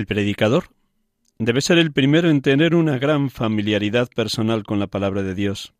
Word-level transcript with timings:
El 0.00 0.06
predicador 0.06 0.70
debe 1.38 1.60
ser 1.60 1.76
el 1.76 1.92
primero 1.92 2.30
en 2.30 2.40
tener 2.40 2.74
una 2.74 2.98
gran 2.98 3.28
familiaridad 3.28 4.08
personal 4.08 4.64
con 4.64 4.78
la 4.78 4.86
palabra 4.86 5.22
de 5.22 5.34
Dios. 5.34 5.74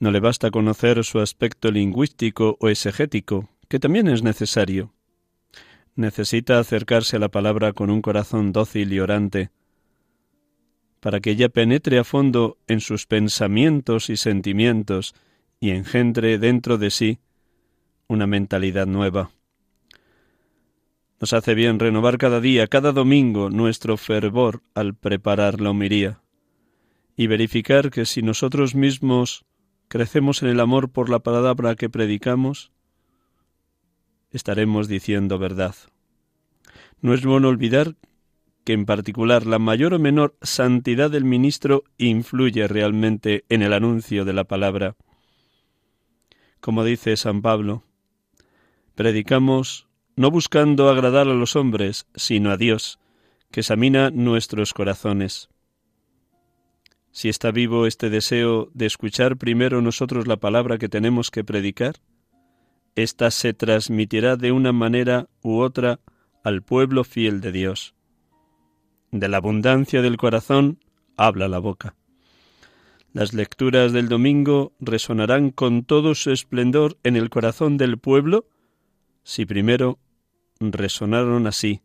No 0.00 0.10
le 0.10 0.18
basta 0.18 0.50
conocer 0.50 1.04
su 1.04 1.20
aspecto 1.20 1.70
lingüístico 1.70 2.56
o 2.58 2.68
exegético, 2.68 3.50
que 3.68 3.78
también 3.78 4.08
es 4.08 4.24
necesario. 4.24 4.94
Necesita 5.94 6.58
acercarse 6.58 7.14
a 7.14 7.20
la 7.20 7.28
palabra 7.28 7.72
con 7.72 7.88
un 7.88 8.02
corazón 8.02 8.50
dócil 8.50 8.92
y 8.92 8.98
orante, 8.98 9.50
para 10.98 11.20
que 11.20 11.30
ella 11.30 11.50
penetre 11.50 12.00
a 12.00 12.02
fondo 12.02 12.58
en 12.66 12.80
sus 12.80 13.06
pensamientos 13.06 14.10
y 14.10 14.16
sentimientos 14.16 15.14
y 15.60 15.70
engendre 15.70 16.36
dentro 16.38 16.78
de 16.78 16.90
sí 16.90 17.20
una 18.08 18.26
mentalidad 18.26 18.88
nueva. 18.88 19.30
Nos 21.24 21.32
hace 21.32 21.54
bien 21.54 21.78
renovar 21.78 22.18
cada 22.18 22.38
día, 22.38 22.66
cada 22.66 22.92
domingo, 22.92 23.48
nuestro 23.48 23.96
fervor 23.96 24.60
al 24.74 24.94
preparar 24.94 25.58
la 25.58 25.70
homilía 25.70 26.20
y 27.16 27.28
verificar 27.28 27.90
que 27.90 28.04
si 28.04 28.20
nosotros 28.20 28.74
mismos 28.74 29.46
crecemos 29.88 30.42
en 30.42 30.50
el 30.50 30.60
amor 30.60 30.90
por 30.90 31.08
la 31.08 31.20
palabra 31.20 31.76
que 31.76 31.88
predicamos, 31.88 32.72
estaremos 34.32 34.86
diciendo 34.86 35.38
verdad. 35.38 35.74
No 37.00 37.14
es 37.14 37.24
bueno 37.24 37.48
olvidar 37.48 37.96
que 38.62 38.74
en 38.74 38.84
particular 38.84 39.46
la 39.46 39.58
mayor 39.58 39.94
o 39.94 39.98
menor 39.98 40.36
santidad 40.42 41.10
del 41.10 41.24
ministro 41.24 41.84
influye 41.96 42.68
realmente 42.68 43.46
en 43.48 43.62
el 43.62 43.72
anuncio 43.72 44.26
de 44.26 44.34
la 44.34 44.44
palabra. 44.44 44.94
Como 46.60 46.84
dice 46.84 47.16
San 47.16 47.40
Pablo, 47.40 47.82
predicamos 48.94 49.88
no 50.16 50.30
buscando 50.30 50.88
agradar 50.88 51.28
a 51.28 51.34
los 51.34 51.56
hombres, 51.56 52.06
sino 52.14 52.50
a 52.50 52.56
Dios, 52.56 52.98
que 53.50 53.60
examina 53.60 54.10
nuestros 54.10 54.72
corazones. 54.72 55.48
Si 57.10 57.28
está 57.28 57.50
vivo 57.50 57.86
este 57.86 58.10
deseo 58.10 58.70
de 58.74 58.86
escuchar 58.86 59.36
primero 59.36 59.80
nosotros 59.80 60.26
la 60.26 60.36
palabra 60.36 60.78
que 60.78 60.88
tenemos 60.88 61.30
que 61.30 61.44
predicar, 61.44 61.94
ésta 62.96 63.30
se 63.30 63.54
transmitirá 63.54 64.36
de 64.36 64.52
una 64.52 64.72
manera 64.72 65.28
u 65.42 65.60
otra 65.60 66.00
al 66.42 66.62
pueblo 66.62 67.04
fiel 67.04 67.40
de 67.40 67.52
Dios. 67.52 67.94
De 69.12 69.28
la 69.28 69.36
abundancia 69.36 70.02
del 70.02 70.16
corazón 70.16 70.78
habla 71.16 71.48
la 71.48 71.58
boca. 71.58 71.94
Las 73.12 73.32
lecturas 73.32 73.92
del 73.92 74.08
domingo 74.08 74.72
resonarán 74.80 75.50
con 75.50 75.84
todo 75.84 76.16
su 76.16 76.32
esplendor 76.32 76.98
en 77.04 77.14
el 77.14 77.30
corazón 77.30 77.76
del 77.76 77.98
pueblo 77.98 78.46
si 79.24 79.46
primero 79.46 79.98
resonaron 80.72 81.46
así 81.46 81.82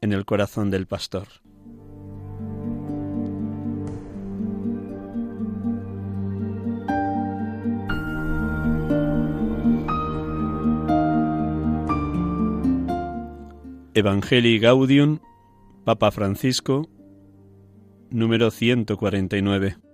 en 0.00 0.12
el 0.12 0.24
corazón 0.24 0.70
del 0.70 0.86
pastor. 0.86 1.28
Evangelii 13.92 14.58
Gaudium, 14.58 15.18
Papa 15.84 16.10
Francisco, 16.10 16.88
número 18.10 18.50
149. 18.50 19.89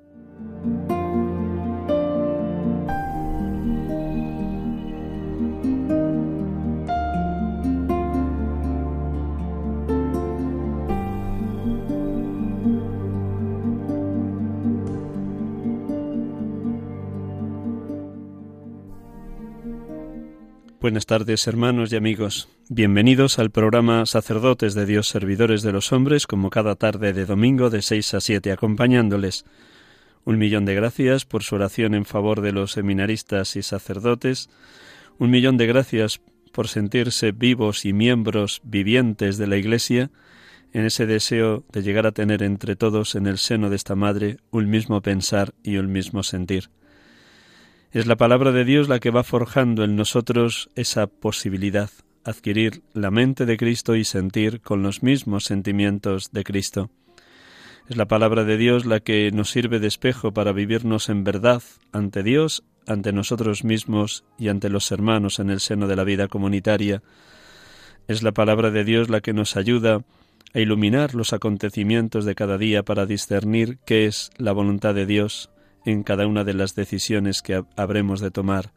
Buenas 20.97 21.05
tardes, 21.05 21.47
hermanos 21.47 21.93
y 21.93 21.97
amigos. 21.97 22.49
Bienvenidos 22.71 23.39
al 23.39 23.51
programa 23.51 24.07
Sacerdotes 24.07 24.73
de 24.73 24.87
Dios, 24.87 25.07
Servidores 25.09 25.61
de 25.61 25.71
los 25.71 25.93
Hombres, 25.93 26.27
como 26.27 26.49
cada 26.49 26.75
tarde 26.75 27.13
de 27.13 27.27
domingo 27.27 27.69
de 27.69 27.83
6 27.83 28.15
a 28.15 28.21
7, 28.23 28.51
acompañándoles. 28.51 29.45
Un 30.25 30.39
millón 30.39 30.65
de 30.65 30.75
gracias 30.75 31.27
por 31.27 31.43
su 31.43 31.57
oración 31.57 31.93
en 31.93 32.07
favor 32.07 32.41
de 32.41 32.53
los 32.53 32.73
seminaristas 32.73 33.57
y 33.57 33.63
sacerdotes. 33.63 34.49
Un 35.19 35.29
millón 35.29 35.59
de 35.59 35.67
gracias 35.67 36.23
por 36.51 36.67
sentirse 36.67 37.31
vivos 37.31 37.85
y 37.85 37.93
miembros 37.93 38.63
vivientes 38.65 39.37
de 39.37 39.49
la 39.49 39.59
Iglesia, 39.59 40.11
en 40.73 40.87
ese 40.87 41.05
deseo 41.05 41.63
de 41.73 41.83
llegar 41.83 42.07
a 42.07 42.13
tener 42.13 42.43
entre 42.43 42.75
todos 42.75 43.17
en 43.17 43.27
el 43.27 43.37
seno 43.37 43.69
de 43.69 43.77
esta 43.77 43.97
Madre 43.97 44.39
un 44.51 44.71
mismo 44.71 45.03
pensar 45.03 45.53
y 45.63 45.77
un 45.77 45.93
mismo 45.93 46.23
sentir. 46.23 46.71
Es 47.97 48.07
la 48.07 48.17
palabra 48.17 48.53
de 48.53 48.67
Dios 48.67 48.91
la 48.91 49.01
que 49.01 49.11
va 49.11 49.25
forjando 49.25 49.83
en 49.83 49.97
nosotros 49.97 50.69
esa 50.75 51.07
posibilidad, 51.07 51.89
adquirir 52.25 52.83
la 52.93 53.11
mente 53.11 53.47
de 53.47 53.57
Cristo 53.57 53.97
y 53.97 54.05
sentir 54.05 54.61
con 54.61 54.83
los 54.83 55.03
mismos 55.03 55.45
sentimientos 55.45 56.31
de 56.31 56.45
Cristo. 56.45 56.91
Es 57.89 57.97
la 57.97 58.05
palabra 58.05 58.45
de 58.45 58.59
Dios 58.59 58.85
la 58.85 59.01
que 59.01 59.31
nos 59.33 59.49
sirve 59.49 59.81
de 59.81 59.87
espejo 59.87 60.35
para 60.35 60.53
vivirnos 60.53 61.09
en 61.09 61.25
verdad 61.25 61.63
ante 61.91 62.23
Dios, 62.23 62.65
ante 62.87 63.15
nosotros 63.15 63.65
mismos 63.65 64.27
y 64.39 64.49
ante 64.49 64.69
los 64.69 64.93
hermanos 64.93 65.39
en 65.39 65.49
el 65.49 65.61
seno 65.61 65.89
de 65.89 65.97
la 65.97 66.05
vida 66.05 66.29
comunitaria. 66.29 67.03
Es 68.09 68.23
la 68.23 68.33
palabra 68.33 68.71
de 68.71 68.85
Dios 68.85 69.09
la 69.09 69.23
que 69.23 69.33
nos 69.33 69.57
ayuda 69.57 70.05
a 70.53 70.61
iluminar 70.61 71.15
los 71.15 71.33
acontecimientos 71.33 72.27
de 72.27 72.35
cada 72.35 72.59
día 72.59 72.83
para 72.83 73.07
discernir 73.07 73.79
qué 73.87 74.05
es 74.05 74.29
la 74.37 74.53
voluntad 74.53 74.95
de 74.95 75.07
Dios 75.07 75.49
en 75.87 76.03
cada 76.03 76.27
una 76.27 76.45
de 76.45 76.53
las 76.53 76.75
decisiones 76.75 77.41
que 77.41 77.65
habremos 77.77 78.21
de 78.21 78.31
tomar. 78.31 78.73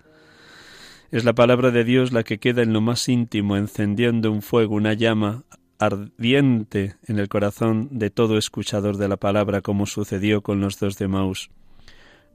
Es 1.12 1.26
la 1.26 1.34
palabra 1.34 1.72
de 1.72 1.84
Dios 1.84 2.12
la 2.12 2.24
que 2.24 2.38
queda 2.38 2.62
en 2.62 2.72
lo 2.72 2.82
más 2.82 3.10
íntimo, 3.10 3.58
encendiendo 3.58 4.32
un 4.32 4.42
fuego, 4.42 4.76
una 4.76 4.94
llama 4.94 5.44
ardiente 5.80 6.96
en 7.08 7.18
el 7.18 7.30
corazón 7.30 7.88
de 7.92 8.10
todo 8.10 8.38
escuchador 8.38 8.98
de 8.98 9.08
la 9.08 9.18
palabra, 9.18 9.62
como 9.62 9.86
sucedió 9.86 10.42
con 10.42 10.62
los 10.62 10.80
dos 10.80 10.98
de 10.98 11.08
Maús. 11.08 11.50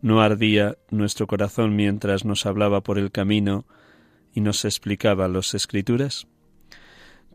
no 0.02 0.20
ardía 0.20 0.76
nuestro 0.90 1.26
corazón 1.26 1.76
mientras 1.76 2.26
nos 2.26 2.44
hablaba 2.44 2.82
por 2.82 2.98
el 2.98 3.10
camino 3.10 3.64
y 4.34 4.40
nos 4.40 4.64
explicaba 4.64 5.28
las 5.28 5.54
escrituras? 5.54 6.26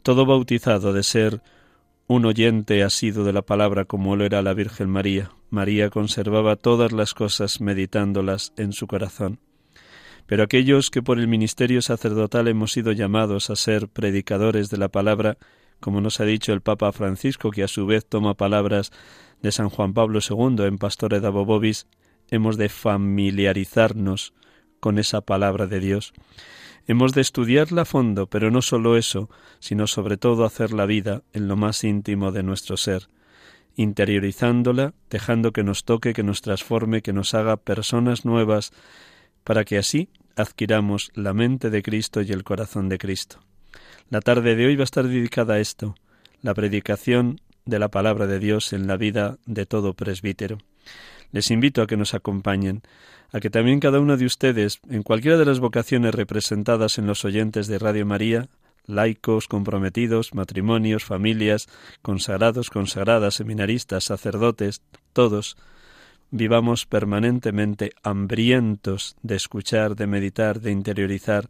Todo 0.03 0.25
bautizado 0.25 0.93
de 0.93 1.03
ser 1.03 1.41
un 2.09 2.25
oyente 2.25 2.81
asido 2.81 3.23
de 3.23 3.33
la 3.33 3.43
palabra 3.43 3.85
como 3.85 4.15
lo 4.15 4.25
era 4.25 4.41
la 4.41 4.55
Virgen 4.55 4.89
María. 4.89 5.29
María 5.51 5.91
conservaba 5.91 6.55
todas 6.55 6.91
las 6.91 7.13
cosas 7.13 7.61
meditándolas 7.61 8.51
en 8.57 8.73
su 8.73 8.87
corazón. 8.87 9.39
Pero 10.25 10.41
aquellos 10.41 10.89
que 10.89 11.03
por 11.03 11.19
el 11.19 11.27
ministerio 11.27 11.83
sacerdotal 11.83 12.47
hemos 12.47 12.71
sido 12.71 12.93
llamados 12.93 13.51
a 13.51 13.55
ser 13.55 13.89
predicadores 13.89 14.71
de 14.71 14.77
la 14.77 14.89
palabra, 14.89 15.37
como 15.79 16.01
nos 16.01 16.19
ha 16.19 16.25
dicho 16.25 16.51
el 16.51 16.61
Papa 16.61 16.91
Francisco, 16.93 17.51
que 17.51 17.61
a 17.61 17.67
su 17.67 17.85
vez 17.85 18.07
toma 18.07 18.33
palabras 18.33 18.89
de 19.43 19.51
San 19.51 19.69
Juan 19.69 19.93
Pablo 19.93 20.19
II 20.27 20.65
en 20.65 20.79
Pastore 20.79 21.19
da 21.19 21.29
Bobobis, 21.29 21.85
hemos 22.31 22.57
de 22.57 22.69
familiarizarnos 22.69 24.33
con 24.79 24.97
esa 24.97 25.21
palabra 25.21 25.67
de 25.67 25.79
Dios. 25.79 26.13
Hemos 26.89 27.13
de 27.13 27.21
estudiarla 27.21 27.83
a 27.83 27.85
fondo, 27.85 28.25
pero 28.25 28.49
no 28.49 28.63
solo 28.63 28.97
eso, 28.97 29.29
sino 29.59 29.85
sobre 29.85 30.17
todo 30.17 30.43
hacer 30.43 30.73
la 30.73 30.87
vida 30.87 31.21
en 31.33 31.47
lo 31.47 31.55
más 31.55 31.83
íntimo 31.83 32.31
de 32.31 32.41
nuestro 32.41 32.77
ser, 32.77 33.09
interiorizándola, 33.75 34.95
dejando 35.07 35.51
que 35.51 35.63
nos 35.63 35.83
toque, 35.83 36.13
que 36.13 36.23
nos 36.23 36.41
transforme, 36.41 37.03
que 37.03 37.13
nos 37.13 37.35
haga 37.35 37.57
personas 37.57 38.25
nuevas, 38.25 38.71
para 39.43 39.65
que 39.65 39.77
así 39.77 40.09
adquiramos 40.35 41.11
la 41.13 41.35
mente 41.35 41.69
de 41.69 41.83
Cristo 41.83 42.23
y 42.23 42.31
el 42.31 42.43
corazón 42.43 42.89
de 42.89 42.97
Cristo. 42.97 43.37
La 44.09 44.19
tarde 44.19 44.55
de 44.55 44.65
hoy 44.65 44.75
va 44.75 44.81
a 44.81 44.85
estar 44.85 45.07
dedicada 45.07 45.53
a 45.53 45.59
esto, 45.59 45.93
la 46.41 46.55
predicación 46.55 47.39
de 47.65 47.77
la 47.77 47.89
palabra 47.89 48.25
de 48.25 48.39
Dios 48.39 48.73
en 48.73 48.87
la 48.87 48.97
vida 48.97 49.37
de 49.45 49.67
todo 49.67 49.93
presbítero. 49.93 50.57
Les 51.31 51.51
invito 51.51 51.81
a 51.81 51.87
que 51.87 51.97
nos 51.97 52.13
acompañen, 52.13 52.81
a 53.31 53.39
que 53.39 53.49
también 53.49 53.79
cada 53.79 53.99
uno 53.99 54.17
de 54.17 54.25
ustedes, 54.25 54.79
en 54.89 55.03
cualquiera 55.03 55.37
de 55.37 55.45
las 55.45 55.59
vocaciones 55.59 56.15
representadas 56.15 56.97
en 56.97 57.07
los 57.07 57.23
oyentes 57.25 57.67
de 57.67 57.79
Radio 57.79 58.05
María, 58.05 58.49
laicos, 58.85 59.47
comprometidos, 59.47 60.33
matrimonios, 60.33 61.03
familias, 61.03 61.67
consagrados, 62.01 62.69
consagradas, 62.69 63.35
seminaristas, 63.35 64.05
sacerdotes, 64.05 64.81
todos, 65.13 65.57
vivamos 66.31 66.85
permanentemente 66.85 67.91
hambrientos 68.03 69.15
de 69.21 69.35
escuchar, 69.35 69.95
de 69.95 70.07
meditar, 70.07 70.59
de 70.59 70.71
interiorizar 70.71 71.47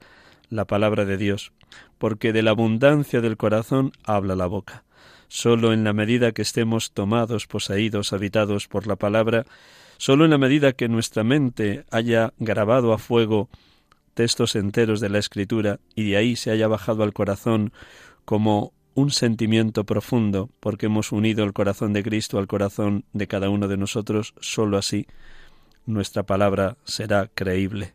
la 0.49 0.65
palabra 0.65 1.05
de 1.05 1.17
Dios, 1.17 1.51
porque 1.97 2.33
de 2.33 2.43
la 2.43 2.51
abundancia 2.51 3.21
del 3.21 3.37
corazón 3.37 3.91
habla 4.03 4.35
la 4.35 4.47
boca. 4.47 4.83
Solo 5.29 5.71
en 5.71 5.83
la 5.83 5.93
medida 5.93 6.33
que 6.33 6.41
estemos 6.41 6.91
tomados, 6.91 7.47
poseídos, 7.47 8.11
habitados 8.11 8.67
por 8.67 8.87
la 8.87 8.97
palabra, 8.97 9.45
solo 9.97 10.25
en 10.25 10.31
la 10.31 10.37
medida 10.37 10.73
que 10.73 10.89
nuestra 10.89 11.23
mente 11.23 11.85
haya 11.91 12.33
grabado 12.39 12.91
a 12.91 12.97
fuego 12.97 13.47
textos 14.15 14.55
enteros 14.55 14.99
de 14.99 15.09
la 15.09 15.19
Escritura 15.19 15.79
y 15.95 16.09
de 16.09 16.17
ahí 16.17 16.35
se 16.35 16.51
haya 16.51 16.67
bajado 16.67 17.03
al 17.03 17.13
corazón 17.13 17.71
como 18.25 18.73
un 18.95 19.11
sentimiento 19.11 19.85
profundo, 19.85 20.49
porque 20.59 20.87
hemos 20.87 21.11
unido 21.13 21.45
el 21.45 21.53
corazón 21.53 21.93
de 21.93 22.03
Cristo 22.03 22.37
al 22.37 22.47
corazón 22.47 23.05
de 23.13 23.27
cada 23.27 23.49
uno 23.49 23.69
de 23.69 23.77
nosotros, 23.77 24.33
solo 24.41 24.77
así 24.77 25.07
nuestra 25.85 26.23
palabra 26.23 26.75
será 26.83 27.29
creíble. 27.33 27.93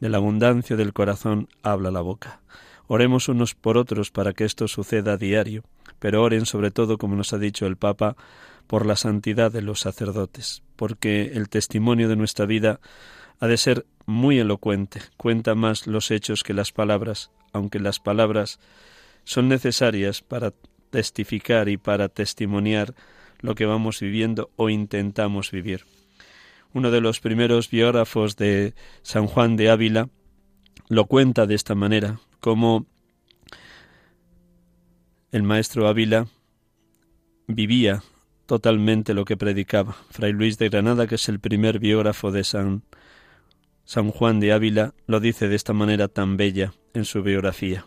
De 0.00 0.08
la 0.08 0.16
abundancia 0.16 0.76
del 0.76 0.92
corazón 0.92 1.48
habla 1.62 1.90
la 1.90 2.00
boca. 2.00 2.40
Oremos 2.86 3.28
unos 3.28 3.54
por 3.54 3.76
otros 3.76 4.10
para 4.10 4.32
que 4.32 4.44
esto 4.44 4.66
suceda 4.66 5.12
a 5.12 5.16
diario, 5.16 5.62
pero 6.00 6.22
oren 6.22 6.46
sobre 6.46 6.72
todo, 6.72 6.98
como 6.98 7.14
nos 7.14 7.32
ha 7.32 7.38
dicho 7.38 7.66
el 7.66 7.76
Papa, 7.76 8.16
por 8.66 8.86
la 8.86 8.96
santidad 8.96 9.52
de 9.52 9.62
los 9.62 9.80
sacerdotes, 9.80 10.62
porque 10.74 11.32
el 11.34 11.48
testimonio 11.48 12.08
de 12.08 12.16
nuestra 12.16 12.46
vida 12.46 12.80
ha 13.38 13.46
de 13.46 13.56
ser 13.56 13.86
muy 14.06 14.38
elocuente, 14.38 15.00
cuenta 15.16 15.54
más 15.54 15.86
los 15.86 16.10
hechos 16.10 16.42
que 16.42 16.54
las 16.54 16.72
palabras, 16.72 17.30
aunque 17.52 17.78
las 17.78 18.00
palabras 18.00 18.58
son 19.24 19.48
necesarias 19.48 20.22
para 20.22 20.52
testificar 20.90 21.68
y 21.68 21.76
para 21.76 22.08
testimoniar 22.08 22.94
lo 23.40 23.54
que 23.54 23.66
vamos 23.66 24.00
viviendo 24.00 24.50
o 24.56 24.68
intentamos 24.68 25.50
vivir. 25.50 25.84
Uno 26.72 26.90
de 26.90 27.00
los 27.00 27.20
primeros 27.20 27.70
biógrafos 27.70 28.36
de 28.36 28.74
San 29.02 29.26
Juan 29.26 29.56
de 29.56 29.70
Ávila 29.70 30.08
lo 30.88 31.06
cuenta 31.06 31.46
de 31.46 31.54
esta 31.54 31.74
manera 31.74 32.20
cómo 32.40 32.86
el 35.32 35.42
maestro 35.42 35.86
Ávila 35.86 36.26
vivía 37.46 38.02
totalmente 38.46 39.14
lo 39.14 39.24
que 39.24 39.36
predicaba. 39.36 39.96
Fray 40.10 40.32
Luis 40.32 40.58
de 40.58 40.68
Granada, 40.68 41.06
que 41.06 41.14
es 41.14 41.28
el 41.28 41.38
primer 41.38 41.78
biógrafo 41.78 42.32
de 42.32 42.42
San, 42.44 42.82
San 43.84 44.10
Juan 44.10 44.40
de 44.40 44.52
Ávila, 44.52 44.94
lo 45.06 45.20
dice 45.20 45.48
de 45.48 45.56
esta 45.56 45.72
manera 45.72 46.08
tan 46.08 46.36
bella 46.36 46.74
en 46.94 47.04
su 47.04 47.22
biografía. 47.22 47.86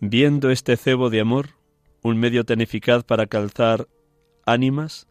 Viendo 0.00 0.50
este 0.50 0.76
cebo 0.76 1.08
de 1.08 1.20
amor, 1.20 1.50
un 2.02 2.18
medio 2.18 2.44
tan 2.44 2.60
eficaz 2.60 3.04
para 3.04 3.26
calzar 3.26 3.88
ánimas, 4.44 5.06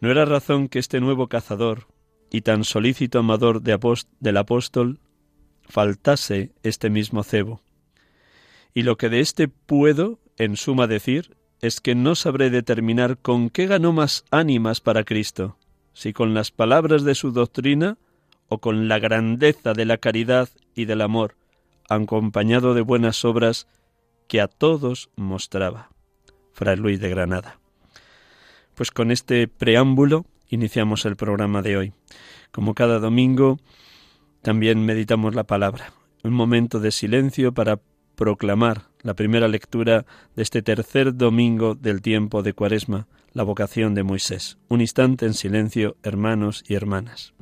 ¿no 0.00 0.10
era 0.10 0.24
razón 0.24 0.68
que 0.68 0.78
este 0.78 1.00
nuevo 1.00 1.28
cazador 1.28 1.88
y 2.30 2.42
tan 2.42 2.64
solícito 2.64 3.18
amador 3.18 3.62
de 3.62 3.78
del 4.20 4.36
apóstol 4.36 5.00
faltase 5.68 6.52
este 6.62 6.90
mismo 6.90 7.22
cebo. 7.22 7.60
Y 8.78 8.82
lo 8.84 8.96
que 8.96 9.08
de 9.08 9.18
éste 9.18 9.48
puedo, 9.48 10.20
en 10.36 10.56
suma 10.56 10.86
decir, 10.86 11.36
es 11.60 11.80
que 11.80 11.96
no 11.96 12.14
sabré 12.14 12.48
determinar 12.48 13.18
con 13.18 13.50
qué 13.50 13.66
ganó 13.66 13.92
más 13.92 14.24
ánimas 14.30 14.80
para 14.80 15.02
Cristo, 15.02 15.58
si 15.94 16.12
con 16.12 16.32
las 16.32 16.52
palabras 16.52 17.02
de 17.02 17.16
su 17.16 17.32
doctrina 17.32 17.98
o 18.46 18.58
con 18.58 18.86
la 18.86 19.00
grandeza 19.00 19.72
de 19.72 19.84
la 19.84 19.98
caridad 19.98 20.48
y 20.76 20.84
del 20.84 21.00
amor, 21.00 21.34
acompañado 21.88 22.72
de 22.72 22.82
buenas 22.82 23.24
obras 23.24 23.66
que 24.28 24.40
a 24.40 24.46
todos 24.46 25.10
mostraba. 25.16 25.90
Fray 26.52 26.76
Luis 26.76 27.00
de 27.00 27.08
Granada. 27.08 27.58
Pues 28.76 28.92
con 28.92 29.10
este 29.10 29.48
preámbulo 29.48 30.24
iniciamos 30.50 31.04
el 31.04 31.16
programa 31.16 31.62
de 31.62 31.76
hoy. 31.78 31.92
Como 32.52 32.74
cada 32.74 33.00
domingo, 33.00 33.58
también 34.40 34.86
meditamos 34.86 35.34
la 35.34 35.42
palabra. 35.42 35.92
Un 36.22 36.32
momento 36.32 36.78
de 36.78 36.92
silencio 36.92 37.52
para 37.52 37.80
proclamar 38.18 38.82
la 39.02 39.14
primera 39.14 39.46
lectura 39.46 40.04
de 40.34 40.42
este 40.42 40.60
tercer 40.60 41.16
domingo 41.16 41.76
del 41.76 42.02
tiempo 42.02 42.42
de 42.42 42.52
Cuaresma, 42.52 43.06
la 43.32 43.44
vocación 43.44 43.94
de 43.94 44.02
Moisés. 44.02 44.58
Un 44.68 44.80
instante 44.80 45.24
en 45.24 45.34
silencio, 45.34 45.96
hermanos 46.02 46.64
y 46.66 46.74
hermanas. 46.74 47.32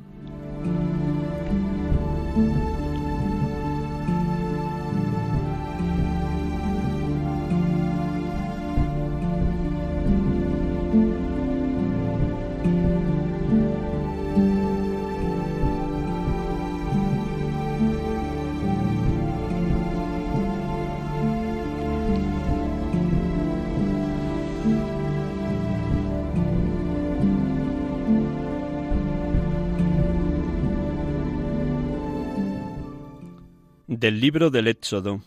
Del 34.07 34.21
libro 34.21 34.49
del 34.51 34.67
Éxodo. 34.67 35.21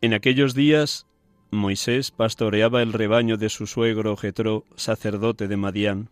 En 0.00 0.12
aquellos 0.12 0.52
días 0.52 1.06
Moisés 1.52 2.10
pastoreaba 2.10 2.82
el 2.82 2.92
rebaño 2.92 3.36
de 3.36 3.48
su 3.48 3.68
suegro 3.68 4.16
Jetro, 4.16 4.64
sacerdote 4.74 5.46
de 5.46 5.56
Madián. 5.56 6.10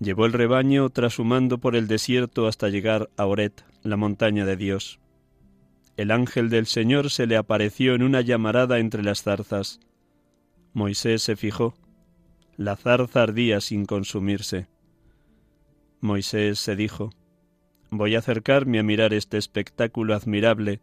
Llevó 0.00 0.26
el 0.26 0.32
rebaño 0.32 0.90
trashumando 0.90 1.58
por 1.58 1.76
el 1.76 1.86
desierto 1.86 2.48
hasta 2.48 2.68
llegar 2.68 3.10
a 3.16 3.26
Oret, 3.26 3.64
la 3.84 3.96
montaña 3.96 4.44
de 4.44 4.56
Dios. 4.56 4.98
El 5.96 6.10
ángel 6.10 6.50
del 6.50 6.66
Señor 6.66 7.10
se 7.10 7.28
le 7.28 7.36
apareció 7.36 7.94
en 7.94 8.02
una 8.02 8.20
llamarada 8.20 8.80
entre 8.80 9.04
las 9.04 9.22
zarzas. 9.22 9.78
Moisés 10.72 11.22
se 11.22 11.36
fijó. 11.36 11.76
La 12.56 12.74
zarza 12.74 13.22
ardía 13.22 13.60
sin 13.60 13.86
consumirse. 13.86 14.66
Moisés 16.00 16.58
se 16.58 16.74
dijo, 16.74 17.10
Voy 17.96 18.16
a 18.16 18.18
acercarme 18.18 18.80
a 18.80 18.82
mirar 18.82 19.14
este 19.14 19.38
espectáculo 19.38 20.16
admirable, 20.16 20.80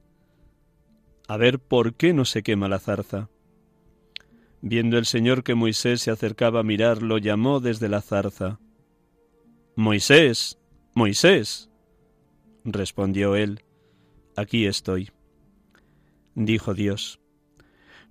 a 1.28 1.36
ver 1.36 1.60
por 1.60 1.96
qué 1.96 2.14
no 2.14 2.24
se 2.24 2.42
quema 2.42 2.70
la 2.70 2.80
zarza. 2.80 3.30
Viendo 4.62 4.98
el 4.98 5.06
Señor 5.06 5.44
que 5.44 5.54
Moisés 5.54 6.00
se 6.00 6.10
acercaba 6.10 6.62
a 6.62 6.64
mirar, 6.64 7.04
lo 7.04 7.18
llamó 7.18 7.60
desde 7.60 7.90
la 7.90 8.02
zarza. 8.02 8.62
Moisés, 9.76 10.58
Moisés. 10.96 11.70
Respondió 12.64 13.36
él, 13.36 13.66
Aquí 14.38 14.66
estoy. 14.66 15.12
Dijo 16.34 16.74
Dios, 16.74 17.20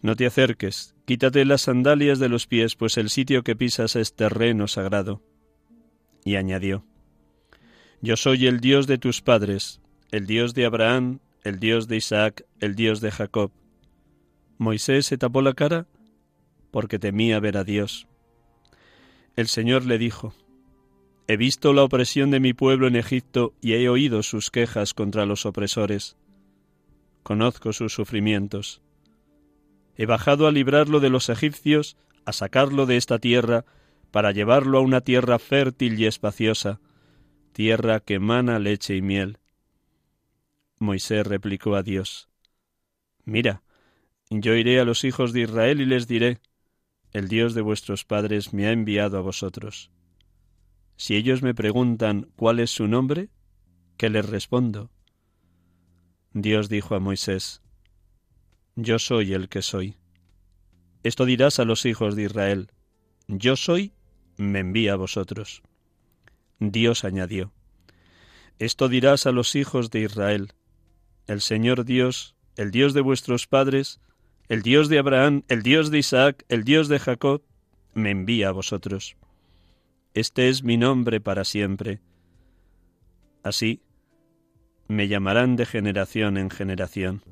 No 0.02 0.14
te 0.14 0.26
acerques, 0.26 0.94
quítate 1.06 1.46
las 1.46 1.62
sandalias 1.62 2.18
de 2.18 2.28
los 2.28 2.46
pies, 2.46 2.76
pues 2.76 2.98
el 2.98 3.08
sitio 3.08 3.44
que 3.44 3.56
pisas 3.56 3.96
es 3.96 4.14
terreno 4.14 4.68
sagrado. 4.68 5.22
y 6.22 6.36
añadió, 6.36 6.84
Yo 8.02 8.16
soy 8.16 8.46
el 8.46 8.60
Dios 8.60 8.86
de 8.86 8.96
tus 8.96 9.20
padres, 9.20 9.80
el 10.10 10.26
Dios 10.26 10.54
de 10.54 10.64
Abraham, 10.64 11.18
el 11.44 11.58
Dios 11.58 11.86
de 11.86 11.98
Isaac, 11.98 12.46
el 12.58 12.74
Dios 12.74 13.02
de 13.02 13.10
Jacob. 13.10 13.50
Moisés 14.56 15.04
se 15.04 15.18
tapó 15.18 15.42
la 15.42 15.52
cara 15.52 15.86
porque 16.70 16.98
temía 16.98 17.40
ver 17.40 17.58
a 17.58 17.64
Dios. 17.64 18.06
El 19.36 19.48
Señor 19.48 19.84
le 19.84 19.98
dijo, 19.98 20.32
He 21.26 21.36
visto 21.36 21.74
la 21.74 21.84
opresión 21.84 22.30
de 22.30 22.40
mi 22.40 22.54
pueblo 22.54 22.86
en 22.86 22.96
Egipto 22.96 23.52
y 23.60 23.74
he 23.74 23.88
oído 23.90 24.22
sus 24.22 24.50
quejas 24.50 24.94
contra 24.94 25.26
los 25.26 25.44
opresores. 25.44 26.16
Conozco 27.22 27.74
sus 27.74 27.92
sufrimientos. 27.92 28.80
He 29.96 30.06
bajado 30.06 30.46
a 30.46 30.52
librarlo 30.52 31.00
de 31.00 31.10
los 31.10 31.28
egipcios, 31.28 31.98
a 32.24 32.32
sacarlo 32.32 32.86
de 32.86 32.96
esta 32.96 33.18
tierra, 33.18 33.66
para 34.10 34.32
llevarlo 34.32 34.78
a 34.78 34.80
una 34.80 35.02
tierra 35.02 35.38
fértil 35.38 36.00
y 36.00 36.06
espaciosa, 36.06 36.80
tierra 37.52 38.00
que 38.00 38.14
emana 38.14 38.58
leche 38.58 38.96
y 38.96 39.02
miel. 39.02 39.38
Moisés 40.78 41.26
replicó 41.26 41.76
a 41.76 41.82
Dios, 41.82 42.28
Mira, 43.24 43.62
yo 44.30 44.54
iré 44.54 44.80
a 44.80 44.84
los 44.84 45.04
hijos 45.04 45.32
de 45.32 45.42
Israel 45.42 45.80
y 45.80 45.86
les 45.86 46.06
diré, 46.06 46.38
El 47.12 47.28
Dios 47.28 47.54
de 47.54 47.60
vuestros 47.60 48.04
padres 48.04 48.52
me 48.54 48.66
ha 48.66 48.72
enviado 48.72 49.18
a 49.18 49.20
vosotros. 49.20 49.90
Si 50.96 51.16
ellos 51.16 51.42
me 51.42 51.54
preguntan 51.54 52.28
cuál 52.36 52.60
es 52.60 52.70
su 52.70 52.86
nombre, 52.86 53.28
¿qué 53.96 54.10
les 54.10 54.28
respondo? 54.28 54.90
Dios 56.32 56.68
dijo 56.68 56.94
a 56.94 57.00
Moisés, 57.00 57.62
Yo 58.76 58.98
soy 58.98 59.34
el 59.34 59.48
que 59.48 59.62
soy. 59.62 59.96
Esto 61.02 61.24
dirás 61.24 61.58
a 61.58 61.64
los 61.64 61.86
hijos 61.86 62.16
de 62.16 62.24
Israel, 62.24 62.70
Yo 63.26 63.56
soy, 63.56 63.92
me 64.36 64.60
envía 64.60 64.92
a 64.92 64.96
vosotros. 64.96 65.62
Dios 66.60 67.04
añadió, 67.04 67.52
Esto 68.58 68.88
dirás 68.88 69.26
a 69.26 69.32
los 69.32 69.56
hijos 69.56 69.90
de 69.90 70.00
Israel, 70.00 70.52
el 71.26 71.40
Señor 71.40 71.84
Dios, 71.84 72.36
el 72.56 72.70
Dios 72.70 72.92
de 72.92 73.00
vuestros 73.00 73.46
padres, 73.46 74.00
el 74.48 74.62
Dios 74.62 74.88
de 74.88 74.98
Abraham, 74.98 75.42
el 75.48 75.62
Dios 75.62 75.90
de 75.90 75.98
Isaac, 75.98 76.44
el 76.48 76.64
Dios 76.64 76.88
de 76.88 76.98
Jacob, 76.98 77.42
me 77.94 78.10
envía 78.10 78.48
a 78.48 78.52
vosotros. 78.52 79.16
Este 80.12 80.48
es 80.48 80.62
mi 80.62 80.76
nombre 80.76 81.20
para 81.20 81.44
siempre. 81.44 82.00
Así 83.42 83.80
me 84.88 85.08
llamarán 85.08 85.56
de 85.56 85.66
generación 85.66 86.36
en 86.36 86.50
generación. 86.50 87.22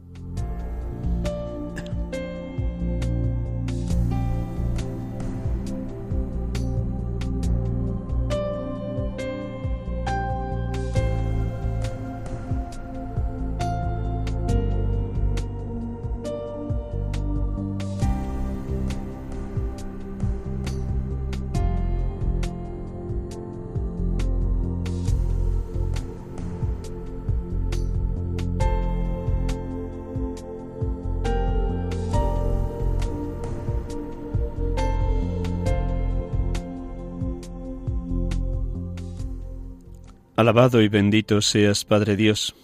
Alabado 40.39 40.83
y 40.83 40.89
bendito 40.89 41.43
seas, 41.43 41.85
Padre 41.85 42.15
Dios, 42.15 42.55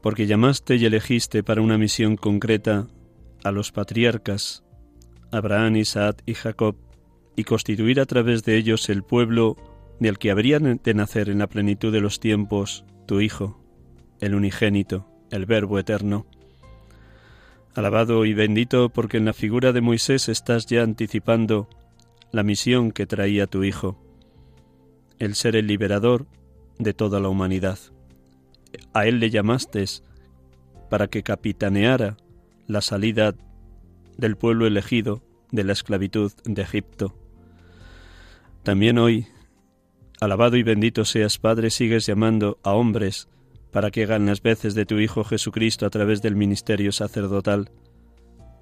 porque 0.00 0.26
llamaste 0.26 0.76
y 0.76 0.86
elegiste 0.86 1.42
para 1.42 1.60
una 1.60 1.76
misión 1.76 2.16
concreta 2.16 2.86
a 3.44 3.50
los 3.50 3.70
patriarcas, 3.70 4.64
Abraham, 5.30 5.76
Isaac 5.76 6.22
y 6.24 6.32
Jacob, 6.32 6.74
y 7.36 7.44
constituir 7.44 8.00
a 8.00 8.06
través 8.06 8.44
de 8.44 8.56
ellos 8.56 8.88
el 8.88 9.02
pueblo 9.02 9.58
del 9.98 10.16
que 10.16 10.30
habrían 10.30 10.80
de 10.82 10.94
nacer 10.94 11.28
en 11.28 11.40
la 11.40 11.48
plenitud 11.48 11.92
de 11.92 12.00
los 12.00 12.18
tiempos 12.18 12.86
tu 13.04 13.20
Hijo, 13.20 13.62
el 14.20 14.34
unigénito, 14.34 15.06
el 15.30 15.44
Verbo 15.44 15.78
eterno. 15.78 16.24
Alabado 17.74 18.24
y 18.24 18.32
bendito 18.32 18.88
porque 18.88 19.18
en 19.18 19.26
la 19.26 19.34
figura 19.34 19.74
de 19.74 19.82
Moisés 19.82 20.30
estás 20.30 20.64
ya 20.64 20.82
anticipando 20.82 21.68
la 22.32 22.42
misión 22.42 22.90
que 22.90 23.04
traía 23.04 23.46
tu 23.46 23.64
Hijo 23.64 23.98
el 25.20 25.36
ser 25.36 25.54
el 25.54 25.68
liberador 25.68 26.26
de 26.78 26.94
toda 26.94 27.20
la 27.20 27.28
humanidad. 27.28 27.78
A 28.92 29.06
él 29.06 29.20
le 29.20 29.30
llamaste 29.30 29.84
para 30.88 31.06
que 31.06 31.22
capitaneara 31.22 32.16
la 32.66 32.80
salida 32.80 33.34
del 34.16 34.36
pueblo 34.36 34.66
elegido 34.66 35.22
de 35.52 35.64
la 35.64 35.72
esclavitud 35.72 36.32
de 36.44 36.62
Egipto. 36.62 37.14
También 38.62 38.98
hoy, 38.98 39.26
alabado 40.20 40.56
y 40.56 40.62
bendito 40.62 41.04
seas 41.04 41.38
Padre, 41.38 41.70
sigues 41.70 42.06
llamando 42.06 42.58
a 42.62 42.72
hombres 42.72 43.28
para 43.70 43.90
que 43.90 44.04
hagan 44.04 44.26
las 44.26 44.42
veces 44.42 44.74
de 44.74 44.86
tu 44.86 44.98
Hijo 44.98 45.24
Jesucristo 45.24 45.86
a 45.86 45.90
través 45.90 46.22
del 46.22 46.34
ministerio 46.34 46.92
sacerdotal. 46.92 47.70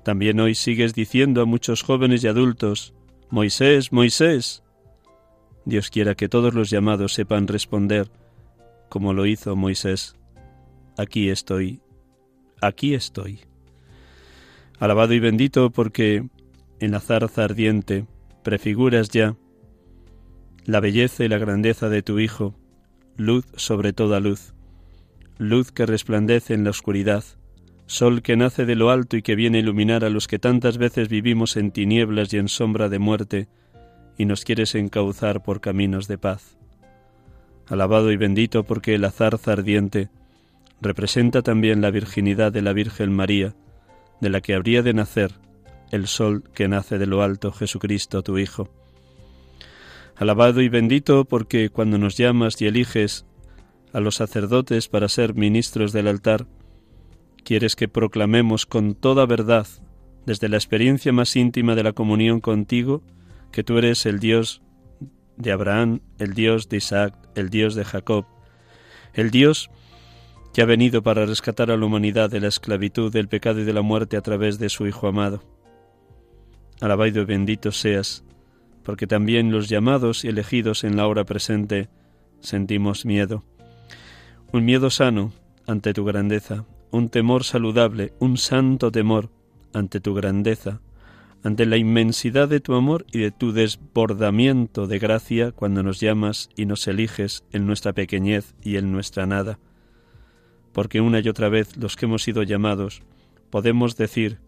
También 0.05 0.41
hoy 0.41 0.55
sigues 0.55 0.95
diciendo 0.95 1.43
a 1.43 1.47
muchos 1.47 1.83
jóvenes 1.83 2.25
y 2.25 2.29
adultos, 2.29 2.95
Moisés, 3.31 3.93
Moisés, 3.93 4.63
Dios 5.69 5.91
quiera 5.91 6.15
que 6.15 6.31
todos 6.31 6.55
los 6.55 6.71
llamados 6.71 7.13
sepan 7.13 7.47
responder 7.47 8.09
como 8.89 9.13
lo 9.13 9.27
hizo 9.27 9.55
Moisés. 9.55 10.17
Aquí 10.97 11.29
estoy, 11.29 11.83
aquí 12.63 12.95
estoy. 12.95 13.41
Alabado 14.79 15.13
y 15.13 15.21
bendito 15.21 15.69
porque 15.69 16.27
en 16.81 16.91
la 16.91 17.01
zarza 17.01 17.45
ardiente 17.45 18.07
prefiguras 18.43 19.11
ya 19.11 19.37
la 20.65 20.81
belleza 20.81 21.25
y 21.25 21.29
la 21.29 21.37
grandeza 21.37 21.91
de 21.91 22.01
tu 22.01 22.19
Hijo, 22.19 22.55
luz 23.19 23.45
sobre 23.55 23.93
toda 23.93 24.21
luz, 24.21 24.55
luz 25.37 25.71
que 25.71 25.85
resplandece 25.85 26.55
en 26.55 26.65
la 26.65 26.71
oscuridad, 26.71 27.25
sol 27.85 28.23
que 28.23 28.39
nace 28.39 28.65
de 28.65 28.75
lo 28.75 28.89
alto 28.89 29.19
y 29.19 29.23
que 29.23 29.37
viene 29.37 29.59
a 29.59 29.61
iluminar 29.61 30.03
a 30.03 30.09
los 30.09 30.29
que 30.29 30.39
tantas 30.39 30.79
veces 30.79 31.11
vivimos 31.11 31.59
en 31.59 31.73
tinieblas 31.73 32.33
y 32.33 32.39
en 32.39 32.49
sombra 32.49 32.89
de 32.89 32.99
muerte, 32.99 33.49
y 34.19 34.27
nos 34.27 34.45
quieres 34.45 34.75
encauzar 34.75 35.43
por 35.43 35.61
caminos 35.61 36.09
de 36.09 36.19
paz. 36.19 36.59
Alabado 37.69 38.13
y 38.13 38.17
bendito 38.17 38.65
porque 38.65 38.99
la 38.99 39.11
zarza 39.11 39.53
ardiente 39.53 40.11
representa 40.81 41.43
también 41.43 41.81
la 41.81 41.91
virginidad 41.91 42.53
de 42.53 42.63
la 42.63 42.73
Virgen 42.73 43.13
María, 43.13 43.55
de 44.21 44.31
la 44.31 44.41
que 44.41 44.55
habría 44.55 44.83
de 44.83 44.93
nacer 44.93 45.33
el 45.91 46.07
sol 46.07 46.45
que 46.55 46.69
nace 46.69 46.99
de 46.99 47.07
lo 47.07 47.23
alto, 47.23 47.53
Jesucristo 47.53 48.23
tu 48.23 48.39
Hijo. 48.39 48.69
Alabado 50.17 50.61
y 50.61 50.69
bendito 50.69 51.25
porque 51.25 51.71
cuando 51.71 51.97
nos 51.97 52.17
llamas 52.17 52.61
y 52.61 52.67
eliges 52.67 53.25
a 53.93 54.01
los 54.01 54.17
sacerdotes 54.17 54.89
para 54.89 55.09
ser 55.09 55.35
ministros 55.35 55.93
del 55.93 56.09
altar, 56.09 56.47
quieres 57.45 57.77
que 57.77 57.89
proclamemos 57.89 58.67
con 58.67 58.95
toda 58.95 59.27
verdad, 59.27 59.67
desde 60.27 60.49
la 60.49 60.57
experiencia 60.57 61.13
más 61.13 61.37
íntima 61.37 61.75
de 61.75 61.85
la 61.85 61.93
comunión 61.93 62.41
contigo, 62.41 63.03
que 63.53 63.65
tú 63.65 63.79
eres 63.79 64.07
el 64.07 64.19
Dios 64.19 64.63
de 65.37 65.53
Abraham, 65.53 66.01
el 66.19 66.35
Dios 66.35 66.69
de 66.69 66.79
Isaac, 66.79 67.15
el 67.35 67.51
Dios 67.51 67.75
de 67.75 67.85
Jacob, 67.85 68.27
el 69.15 69.31
Dios 69.31 69.71
que 70.53 70.63
ha 70.63 70.67
venido 70.67 71.03
para 71.03 71.27
rescatar 71.27 71.71
a 71.71 71.77
la 71.77 71.87
humanidad 71.87 72.31
de 72.31 72.41
la 72.41 72.49
esclavitud, 72.49 73.13
del 73.13 73.29
pecado 73.29 73.61
y 73.61 73.65
de 73.65 73.73
la 73.73 73.83
muerte 73.83 74.17
a 74.17 74.23
través 74.23 74.59
de 74.59 74.69
su 74.69 74.87
Hijo 74.87 75.07
amado. 75.07 75.43
Alabado 76.81 77.21
y 77.21 77.25
bendito 77.25 77.73
seas, 77.73 78.25
porque 78.83 79.07
también 79.07 79.53
los 79.53 79.69
llamados 79.69 80.25
y 80.25 80.29
elegidos 80.29 80.85
en 80.85 80.97
la 80.97 81.07
hora 81.07 81.25
presente 81.25 81.89
sentimos 82.41 83.05
miedo. 83.05 83.45
Un 84.53 84.65
miedo 84.65 84.91
sano 84.91 85.33
ante 85.67 85.93
tu 85.93 86.05
grandeza, 86.05 86.65
un 86.91 87.09
temor 87.09 87.45
saludable, 87.45 88.15
un 88.19 88.37
santo 88.37 88.91
temor 88.91 89.31
ante 89.75 90.01
tu 90.01 90.15
grandeza, 90.15 90.81
ante 91.43 91.67
la 91.67 91.77
inmensidad 91.77 92.49
de 92.49 92.61
tu 92.61 92.75
amor 92.75 93.07
y 93.13 93.19
de 93.19 93.31
tu 93.31 93.53
desbordamiento 93.53 94.87
de 94.87 94.99
gracia 94.99 95.53
cuando 95.53 95.83
nos 95.83 96.01
llamas 96.01 96.51
y 96.57 96.67
nos 96.67 96.87
eliges 96.89 97.45
en 97.53 97.67
nuestra 97.67 97.93
pequeñez 97.93 98.55
y 98.63 98.77
en 98.77 98.93
nuestra 98.93 99.27
nada. 99.27 99.59
Porque 100.73 101.01
una 101.01 101.21
y 101.21 101.29
otra 101.29 101.49
vez 101.49 101.77
los 101.77 101.97
que 101.97 102.07
hemos 102.07 102.23
sido 102.23 102.43
llamados 102.43 103.03
podemos 103.51 103.97
decir, 103.97 104.39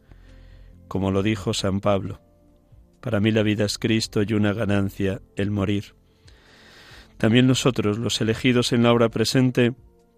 como 0.89 1.11
lo 1.11 1.23
dijo 1.23 1.55
San 1.55 1.81
Pablo, 1.81 2.21
para 3.01 3.21
mí 3.21 3.31
la 3.31 3.43
vida 3.43 3.65
es 3.65 3.79
Cristo 3.79 4.23
y 4.23 4.35
una 4.35 4.53
ganancia 4.53 5.23
el 5.37 5.51
morir. 5.51 5.95
También 7.17 7.47
nosotros, 7.47 7.99
los 7.99 8.21
elegidos 8.21 8.73
en 8.73 8.83
la 8.83 8.93
hora 8.93 9.09
presente, 9.09 9.75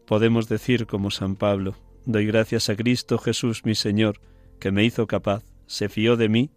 podemos 0.07 0.49
decir 0.49 0.87
como 0.87 1.11
San 1.11 1.37
Pablo, 1.37 1.77
doy 2.07 2.27
gracias 2.27 2.71
a 2.71 2.77
Cristo 2.77 3.19
Jesús 3.19 3.65
mi 3.65 3.75
Señor, 3.75 4.21
que 4.59 4.73
me 4.73 4.85
hizo 4.85 5.07
capaz, 5.07 5.45
se 5.67 5.89
fió 5.89 6.17
de 6.17 6.29
mí 6.29 6.51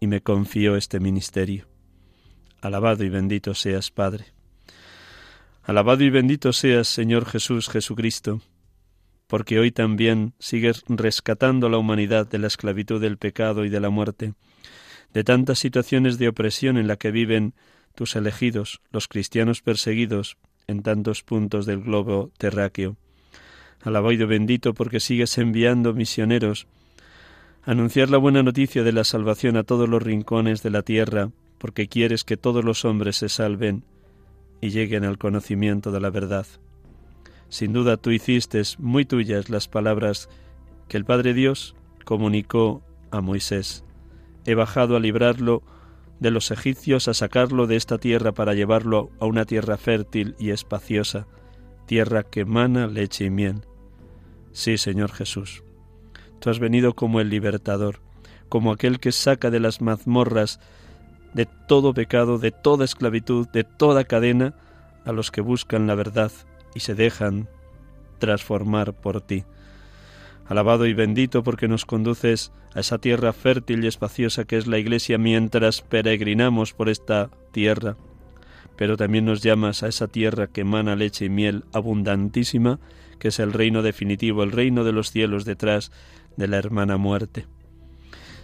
y 0.00 0.06
me 0.06 0.20
confió 0.20 0.76
este 0.76 1.00
ministerio. 1.00 1.66
Alabado 2.60 3.04
y 3.04 3.08
bendito 3.08 3.54
seas, 3.54 3.90
Padre. 3.90 4.26
Alabado 5.62 6.04
y 6.04 6.10
bendito 6.10 6.52
seas, 6.52 6.88
Señor 6.88 7.26
Jesús 7.26 7.68
Jesucristo, 7.68 8.40
porque 9.26 9.58
hoy 9.58 9.72
también 9.72 10.34
sigues 10.38 10.84
rescatando 10.88 11.66
a 11.66 11.70
la 11.70 11.78
humanidad 11.78 12.26
de 12.26 12.38
la 12.38 12.46
esclavitud 12.46 13.00
del 13.00 13.18
pecado 13.18 13.64
y 13.64 13.68
de 13.68 13.80
la 13.80 13.90
muerte, 13.90 14.34
de 15.12 15.24
tantas 15.24 15.58
situaciones 15.58 16.18
de 16.18 16.28
opresión 16.28 16.76
en 16.76 16.86
la 16.86 16.96
que 16.96 17.10
viven 17.10 17.54
tus 17.94 18.14
elegidos, 18.16 18.80
los 18.92 19.08
cristianos 19.08 19.62
perseguidos 19.62 20.36
en 20.66 20.82
tantos 20.82 21.22
puntos 21.22 21.66
del 21.66 21.80
globo 21.80 22.30
terráqueo. 22.38 22.96
Alabado 23.82 24.12
y 24.12 24.16
bendito 24.18 24.74
porque 24.74 25.00
sigues 25.00 25.38
enviando 25.38 25.94
misioneros 25.94 26.66
anunciar 27.66 28.10
la 28.10 28.18
buena 28.18 28.44
noticia 28.44 28.84
de 28.84 28.92
la 28.92 29.02
salvación 29.02 29.56
a 29.56 29.64
todos 29.64 29.88
los 29.88 30.00
rincones 30.00 30.62
de 30.62 30.70
la 30.70 30.82
tierra, 30.82 31.30
porque 31.58 31.88
quieres 31.88 32.22
que 32.22 32.36
todos 32.36 32.64
los 32.64 32.84
hombres 32.84 33.16
se 33.16 33.28
salven 33.28 33.82
y 34.60 34.70
lleguen 34.70 35.04
al 35.04 35.18
conocimiento 35.18 35.90
de 35.90 36.00
la 36.00 36.10
verdad. 36.10 36.46
Sin 37.48 37.72
duda 37.72 37.96
tú 37.96 38.12
hiciste 38.12 38.62
muy 38.78 39.04
tuyas 39.04 39.50
las 39.50 39.66
palabras 39.66 40.28
que 40.88 40.96
el 40.96 41.04
Padre 41.04 41.34
Dios 41.34 41.74
comunicó 42.04 42.82
a 43.10 43.20
Moisés. 43.20 43.84
He 44.44 44.54
bajado 44.54 44.94
a 44.94 45.00
librarlo 45.00 45.64
de 46.20 46.30
los 46.30 46.52
egipcios, 46.52 47.08
a 47.08 47.14
sacarlo 47.14 47.66
de 47.66 47.74
esta 47.74 47.98
tierra 47.98 48.30
para 48.30 48.54
llevarlo 48.54 49.10
a 49.18 49.26
una 49.26 49.44
tierra 49.44 49.76
fértil 49.76 50.36
y 50.38 50.50
espaciosa, 50.50 51.26
tierra 51.86 52.22
que 52.22 52.40
emana 52.40 52.86
leche 52.86 53.24
y 53.24 53.30
miel. 53.30 53.62
Sí, 54.52 54.78
Señor 54.78 55.10
Jesús, 55.10 55.64
tú 56.40 56.50
has 56.50 56.58
venido 56.58 56.94
como 56.94 57.20
el 57.20 57.30
libertador, 57.30 58.00
como 58.48 58.72
aquel 58.72 59.00
que 59.00 59.12
saca 59.12 59.50
de 59.50 59.60
las 59.60 59.80
mazmorras 59.80 60.60
de 61.34 61.46
todo 61.46 61.92
pecado, 61.92 62.38
de 62.38 62.50
toda 62.50 62.84
esclavitud, 62.84 63.48
de 63.48 63.64
toda 63.64 64.04
cadena, 64.04 64.54
a 65.04 65.12
los 65.12 65.30
que 65.30 65.40
buscan 65.40 65.86
la 65.86 65.94
verdad 65.94 66.32
y 66.74 66.80
se 66.80 66.94
dejan 66.94 67.48
transformar 68.18 68.92
por 68.92 69.20
ti. 69.20 69.44
Alabado 70.46 70.86
y 70.86 70.94
bendito 70.94 71.42
porque 71.42 71.68
nos 71.68 71.84
conduces 71.84 72.52
a 72.74 72.80
esa 72.80 72.98
tierra 72.98 73.32
fértil 73.32 73.84
y 73.84 73.86
espaciosa 73.86 74.44
que 74.44 74.56
es 74.56 74.66
la 74.66 74.78
Iglesia 74.78 75.18
mientras 75.18 75.82
peregrinamos 75.82 76.72
por 76.72 76.88
esta 76.88 77.30
tierra, 77.52 77.96
pero 78.76 78.96
también 78.96 79.24
nos 79.24 79.42
llamas 79.42 79.82
a 79.82 79.88
esa 79.88 80.08
tierra 80.08 80.48
que 80.48 80.60
emana 80.60 80.96
leche 80.96 81.24
y 81.24 81.30
miel 81.30 81.64
abundantísima, 81.72 82.78
que 83.18 83.28
es 83.28 83.38
el 83.38 83.52
reino 83.52 83.82
definitivo, 83.82 84.42
el 84.42 84.52
reino 84.52 84.84
de 84.84 84.92
los 84.92 85.10
cielos 85.10 85.44
detrás 85.44 85.90
de 86.36 86.48
la 86.48 86.56
hermana 86.58 86.96
muerte. 86.96 87.46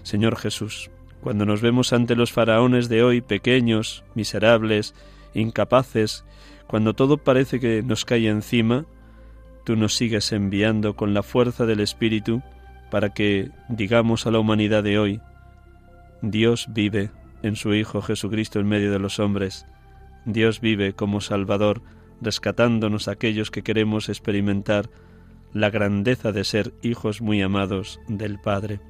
Señor 0.03 0.37
Jesús, 0.37 0.91
cuando 1.23 1.47
nos 1.47 1.61
vemos 1.61 1.93
ante 1.93 2.17
los 2.17 2.33
faraones 2.33 2.89
de 2.89 3.03
hoy 3.03 3.21
pequeños, 3.21 4.05
miserables, 4.15 4.95
incapaces, 5.35 6.25
cuando 6.67 6.95
todo 6.95 7.19
parece 7.19 7.61
que 7.61 7.83
nos 7.83 8.05
cae 8.05 8.29
encima, 8.29 8.87
tú 9.65 9.77
nos 9.77 9.95
sigues 9.95 10.33
enviando 10.33 10.97
con 10.97 11.15
la 11.15 11.23
fuerza 11.23 11.67
del 11.67 11.81
Espíritu 11.81 12.43
para 12.91 13.15
que 13.15 13.51
digamos 13.69 14.27
a 14.27 14.31
la 14.31 14.39
humanidad 14.39 14.83
de 14.83 14.99
hoy, 14.99 15.21
Dios 16.21 16.67
vive 16.71 17.11
en 17.43 17.57
su 17.57 17.75
Hijo 17.75 18.03
Jesucristo 18.03 18.61
en 18.61 18.69
medio 18.69 18.91
de 18.93 18.99
los 18.99 19.19
hombres, 19.19 19.67
Dios 20.25 20.61
vive 20.61 20.93
como 20.93 21.21
Salvador, 21.21 21.83
rescatándonos 22.21 23.09
aquellos 23.09 23.51
que 23.51 23.63
queremos 23.63 24.09
experimentar 24.09 24.89
la 25.53 25.71
grandeza 25.71 26.33
de 26.33 26.45
ser 26.45 26.73
hijos 26.83 27.21
muy 27.21 27.43
amados 27.43 28.01
del 28.09 28.39
Padre. 28.39 28.81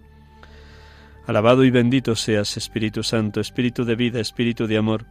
Alabado 1.27 1.65
y 1.65 1.71
bendito 1.71 2.17
seas, 2.17 2.57
Espíritu 2.57 3.03
Santo, 3.03 3.41
Espíritu 3.41 3.85
de 3.85 3.95
vida, 3.95 4.21
Espíritu 4.21 4.67
de 4.67 4.77
amor, 4.77 5.07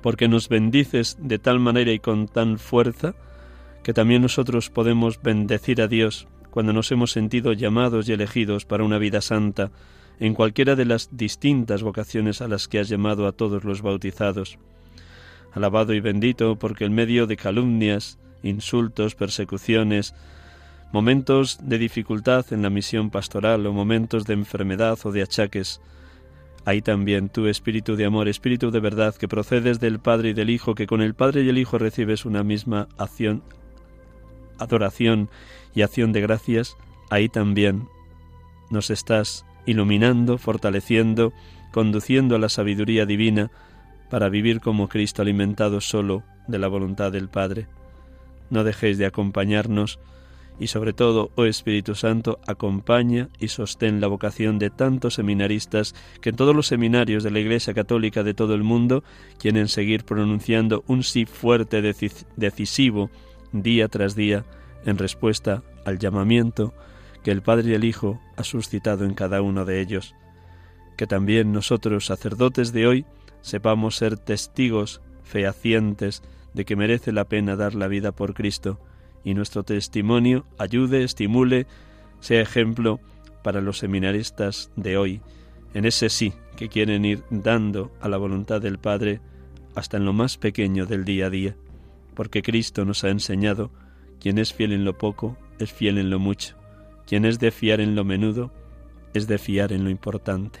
porque 0.00 0.28
nos 0.28 0.48
bendices 0.48 1.16
de 1.20 1.38
tal 1.38 1.60
manera 1.60 1.92
y 1.92 1.98
con 1.98 2.28
tan 2.28 2.58
fuerza 2.58 3.14
que 3.82 3.92
también 3.92 4.22
nosotros 4.22 4.70
podemos 4.70 5.20
bendecir 5.22 5.82
a 5.82 5.88
Dios 5.88 6.28
cuando 6.50 6.72
nos 6.72 6.92
hemos 6.92 7.12
sentido 7.12 7.52
llamados 7.52 8.08
y 8.08 8.12
elegidos 8.12 8.64
para 8.64 8.84
una 8.84 8.98
vida 8.98 9.20
santa 9.20 9.70
en 10.20 10.34
cualquiera 10.34 10.76
de 10.76 10.84
las 10.84 11.08
distintas 11.16 11.82
vocaciones 11.82 12.42
a 12.42 12.48
las 12.48 12.68
que 12.68 12.78
has 12.78 12.88
llamado 12.88 13.26
a 13.26 13.32
todos 13.32 13.64
los 13.64 13.82
bautizados. 13.82 14.58
Alabado 15.52 15.94
y 15.94 16.00
bendito 16.00 16.56
porque 16.56 16.84
en 16.84 16.94
medio 16.94 17.26
de 17.26 17.36
calumnias, 17.36 18.18
insultos, 18.42 19.14
persecuciones, 19.14 20.14
momentos 20.92 21.58
de 21.62 21.78
dificultad 21.78 22.52
en 22.52 22.62
la 22.62 22.70
misión 22.70 23.10
pastoral 23.10 23.66
o 23.66 23.72
momentos 23.72 24.26
de 24.26 24.34
enfermedad 24.34 24.98
o 25.04 25.10
de 25.10 25.22
achaques. 25.22 25.80
Hay 26.64 26.82
también 26.82 27.30
tu 27.30 27.46
espíritu 27.46 27.96
de 27.96 28.04
amor, 28.04 28.28
espíritu 28.28 28.70
de 28.70 28.78
verdad 28.78 29.16
que 29.16 29.26
procedes 29.26 29.80
del 29.80 29.98
Padre 29.98 30.30
y 30.30 30.32
del 30.34 30.50
Hijo, 30.50 30.74
que 30.74 30.86
con 30.86 31.00
el 31.00 31.14
Padre 31.14 31.42
y 31.42 31.48
el 31.48 31.58
Hijo 31.58 31.78
recibes 31.78 32.24
una 32.24 32.44
misma 32.44 32.88
acción, 32.98 33.42
adoración 34.58 35.30
y 35.74 35.82
acción 35.82 36.12
de 36.12 36.20
gracias. 36.20 36.76
Ahí 37.10 37.28
también 37.28 37.88
nos 38.70 38.90
estás 38.90 39.44
iluminando, 39.66 40.38
fortaleciendo, 40.38 41.32
conduciendo 41.72 42.36
a 42.36 42.38
la 42.38 42.48
sabiduría 42.48 43.06
divina 43.06 43.50
para 44.10 44.28
vivir 44.28 44.60
como 44.60 44.88
Cristo 44.88 45.22
alimentado 45.22 45.80
solo 45.80 46.22
de 46.46 46.58
la 46.58 46.68
voluntad 46.68 47.10
del 47.10 47.28
Padre. 47.30 47.66
No 48.50 48.62
dejéis 48.62 48.98
de 48.98 49.06
acompañarnos 49.06 49.98
y 50.58 50.68
sobre 50.68 50.92
todo, 50.92 51.30
oh 51.34 51.44
Espíritu 51.44 51.94
Santo, 51.94 52.38
acompaña 52.46 53.28
y 53.38 53.48
sostén 53.48 54.00
la 54.00 54.06
vocación 54.06 54.58
de 54.58 54.70
tantos 54.70 55.14
seminaristas 55.14 55.94
que 56.20 56.30
en 56.30 56.36
todos 56.36 56.54
los 56.54 56.66
seminarios 56.66 57.24
de 57.24 57.30
la 57.30 57.40
Iglesia 57.40 57.74
Católica 57.74 58.22
de 58.22 58.34
todo 58.34 58.54
el 58.54 58.62
mundo 58.62 59.02
quieren 59.38 59.68
seguir 59.68 60.04
pronunciando 60.04 60.84
un 60.86 61.02
sí 61.02 61.26
fuerte, 61.26 61.82
decisivo, 62.36 63.10
día 63.52 63.88
tras 63.88 64.14
día, 64.14 64.44
en 64.84 64.98
respuesta 64.98 65.62
al 65.84 65.98
llamamiento 65.98 66.72
que 67.22 67.30
el 67.30 67.42
Padre 67.42 67.70
y 67.70 67.74
el 67.74 67.84
Hijo 67.84 68.20
ha 68.36 68.44
suscitado 68.44 69.04
en 69.04 69.14
cada 69.14 69.42
uno 69.42 69.64
de 69.64 69.80
ellos. 69.80 70.14
Que 70.96 71.06
también 71.06 71.52
nosotros, 71.52 72.06
sacerdotes 72.06 72.72
de 72.72 72.86
hoy, 72.86 73.06
sepamos 73.40 73.96
ser 73.96 74.18
testigos 74.18 75.00
fehacientes 75.22 76.22
de 76.54 76.64
que 76.64 76.76
merece 76.76 77.12
la 77.12 77.24
pena 77.24 77.56
dar 77.56 77.74
la 77.74 77.88
vida 77.88 78.12
por 78.12 78.34
Cristo, 78.34 78.78
y 79.24 79.34
nuestro 79.34 79.62
testimonio 79.62 80.44
ayude, 80.58 81.04
estimule, 81.04 81.66
sea 82.20 82.40
ejemplo 82.40 83.00
para 83.42 83.60
los 83.60 83.78
seminaristas 83.78 84.70
de 84.76 84.96
hoy, 84.96 85.20
en 85.74 85.84
ese 85.84 86.08
sí 86.08 86.32
que 86.56 86.68
quieren 86.68 87.04
ir 87.04 87.22
dando 87.30 87.92
a 88.00 88.08
la 88.08 88.16
voluntad 88.16 88.60
del 88.60 88.78
Padre 88.78 89.20
hasta 89.74 89.96
en 89.96 90.04
lo 90.04 90.12
más 90.12 90.36
pequeño 90.36 90.86
del 90.86 91.04
día 91.04 91.26
a 91.26 91.30
día, 91.30 91.56
porque 92.14 92.42
Cristo 92.42 92.84
nos 92.84 93.04
ha 93.04 93.08
enseñado, 93.08 93.70
quien 94.20 94.38
es 94.38 94.52
fiel 94.52 94.72
en 94.72 94.84
lo 94.84 94.98
poco, 94.98 95.36
es 95.58 95.72
fiel 95.72 95.98
en 95.98 96.10
lo 96.10 96.18
mucho, 96.18 96.56
quien 97.06 97.24
es 97.24 97.38
de 97.38 97.50
fiar 97.50 97.80
en 97.80 97.94
lo 97.94 98.04
menudo, 98.04 98.52
es 99.14 99.26
de 99.26 99.38
fiar 99.38 99.72
en 99.72 99.84
lo 99.84 99.90
importante. 99.90 100.60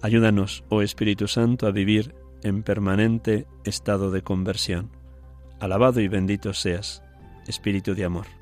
Ayúdanos, 0.00 0.64
oh 0.68 0.82
Espíritu 0.82 1.28
Santo, 1.28 1.66
a 1.66 1.70
vivir 1.70 2.14
en 2.42 2.62
permanente 2.62 3.46
estado 3.64 4.10
de 4.10 4.22
conversión. 4.22 4.90
Alabado 5.60 6.00
y 6.00 6.08
bendito 6.08 6.54
seas 6.54 7.02
espíritu 7.48 7.94
de 7.94 8.04
amor. 8.04 8.37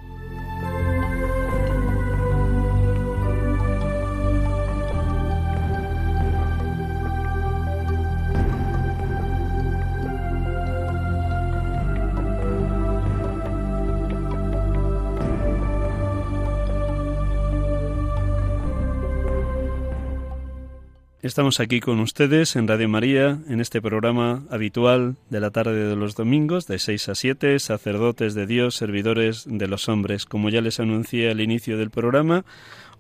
Estamos 21.27 21.59
aquí 21.59 21.81
con 21.81 21.99
ustedes 21.99 22.55
en 22.55 22.69
Radio 22.69 22.89
María, 22.89 23.41
en 23.49 23.61
este 23.61 23.83
programa 23.83 24.45
habitual 24.49 25.17
de 25.29 25.41
la 25.41 25.51
tarde 25.51 25.89
de 25.89 25.97
los 25.97 26.15
domingos, 26.15 26.69
de 26.69 26.79
6 26.79 27.09
a 27.09 27.15
7, 27.17 27.59
sacerdotes 27.59 28.35
de 28.35 28.47
Dios, 28.47 28.77
servidores 28.77 29.43
de 29.45 29.67
los 29.67 29.89
hombres. 29.89 30.25
Como 30.25 30.51
ya 30.51 30.61
les 30.61 30.79
anuncié 30.79 31.29
al 31.29 31.41
inicio 31.41 31.79
del 31.79 31.91
programa, 31.91 32.45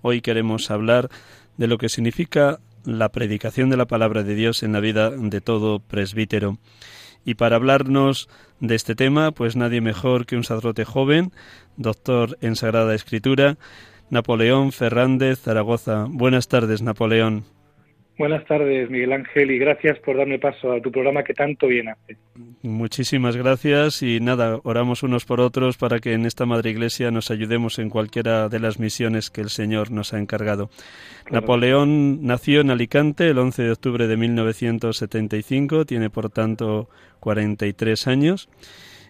hoy 0.02 0.22
queremos 0.22 0.72
hablar 0.72 1.08
de 1.56 1.68
lo 1.68 1.78
que 1.78 1.88
significa 1.88 2.58
la 2.84 3.10
predicación 3.10 3.70
de 3.70 3.76
la 3.76 3.86
palabra 3.86 4.24
de 4.24 4.34
Dios 4.34 4.64
en 4.64 4.72
la 4.72 4.80
vida 4.80 5.10
de 5.10 5.40
todo 5.40 5.78
presbítero. 5.78 6.58
Y 7.24 7.34
para 7.34 7.54
hablarnos 7.54 8.28
de 8.58 8.74
este 8.74 8.96
tema, 8.96 9.30
pues 9.30 9.54
nadie 9.54 9.80
mejor 9.80 10.26
que 10.26 10.36
un 10.36 10.42
sacerdote 10.42 10.84
joven, 10.84 11.30
doctor 11.76 12.38
en 12.40 12.56
Sagrada 12.56 12.92
Escritura, 12.92 13.56
Napoleón 14.10 14.72
Fernández 14.72 15.42
Zaragoza. 15.42 16.06
Buenas 16.08 16.48
tardes, 16.48 16.82
Napoleón. 16.82 17.55
Buenas 18.18 18.46
tardes, 18.46 18.88
Miguel 18.88 19.12
Ángel, 19.12 19.50
y 19.50 19.58
gracias 19.58 19.98
por 19.98 20.16
darme 20.16 20.38
paso 20.38 20.72
a 20.72 20.80
tu 20.80 20.90
programa 20.90 21.22
que 21.22 21.34
tanto 21.34 21.66
bien 21.66 21.88
hace. 21.88 22.16
Muchísimas 22.62 23.36
gracias 23.36 24.02
y 24.02 24.20
nada, 24.20 24.58
oramos 24.64 25.02
unos 25.02 25.26
por 25.26 25.40
otros 25.40 25.76
para 25.76 25.98
que 25.98 26.14
en 26.14 26.24
esta 26.24 26.46
Madre 26.46 26.70
Iglesia 26.70 27.10
nos 27.10 27.30
ayudemos 27.30 27.78
en 27.78 27.90
cualquiera 27.90 28.48
de 28.48 28.58
las 28.58 28.78
misiones 28.78 29.28
que 29.28 29.42
el 29.42 29.50
Señor 29.50 29.90
nos 29.90 30.14
ha 30.14 30.18
encargado. 30.18 30.70
Napoleón 31.30 32.24
nació 32.24 32.62
en 32.62 32.70
Alicante 32.70 33.28
el 33.28 33.38
11 33.38 33.62
de 33.64 33.72
octubre 33.72 34.06
de 34.06 34.16
1975, 34.16 35.84
tiene 35.84 36.08
por 36.08 36.30
tanto 36.30 36.88
43 37.20 38.06
años 38.06 38.48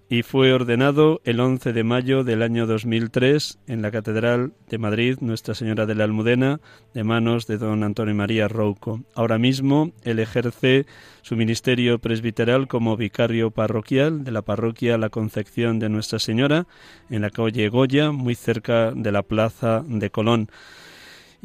y 0.08 0.22
fue 0.22 0.52
ordenado 0.52 1.20
el 1.24 1.40
11 1.40 1.72
de 1.72 1.82
mayo 1.82 2.22
del 2.22 2.42
año 2.42 2.66
2003 2.66 3.58
en 3.66 3.82
la 3.82 3.90
Catedral 3.90 4.52
de 4.68 4.78
Madrid 4.78 5.18
Nuestra 5.20 5.54
Señora 5.54 5.84
de 5.84 5.96
la 5.96 6.04
Almudena 6.04 6.60
de 6.94 7.02
manos 7.02 7.46
de 7.48 7.58
don 7.58 7.82
Antonio 7.82 8.14
María 8.14 8.46
Rouco. 8.46 9.00
Ahora 9.14 9.38
mismo 9.38 9.92
él 10.04 10.20
ejerce 10.20 10.86
su 11.22 11.34
ministerio 11.34 11.98
presbiteral 11.98 12.68
como 12.68 12.96
vicario 12.96 13.50
parroquial 13.50 14.22
de 14.22 14.30
la 14.30 14.42
parroquia 14.42 14.96
La 14.96 15.10
Concepción 15.10 15.80
de 15.80 15.88
Nuestra 15.88 16.20
Señora 16.20 16.66
en 17.10 17.22
la 17.22 17.30
calle 17.30 17.68
Goya, 17.68 18.12
muy 18.12 18.36
cerca 18.36 18.92
de 18.92 19.10
la 19.10 19.22
plaza 19.22 19.82
de 19.86 20.10
Colón 20.10 20.48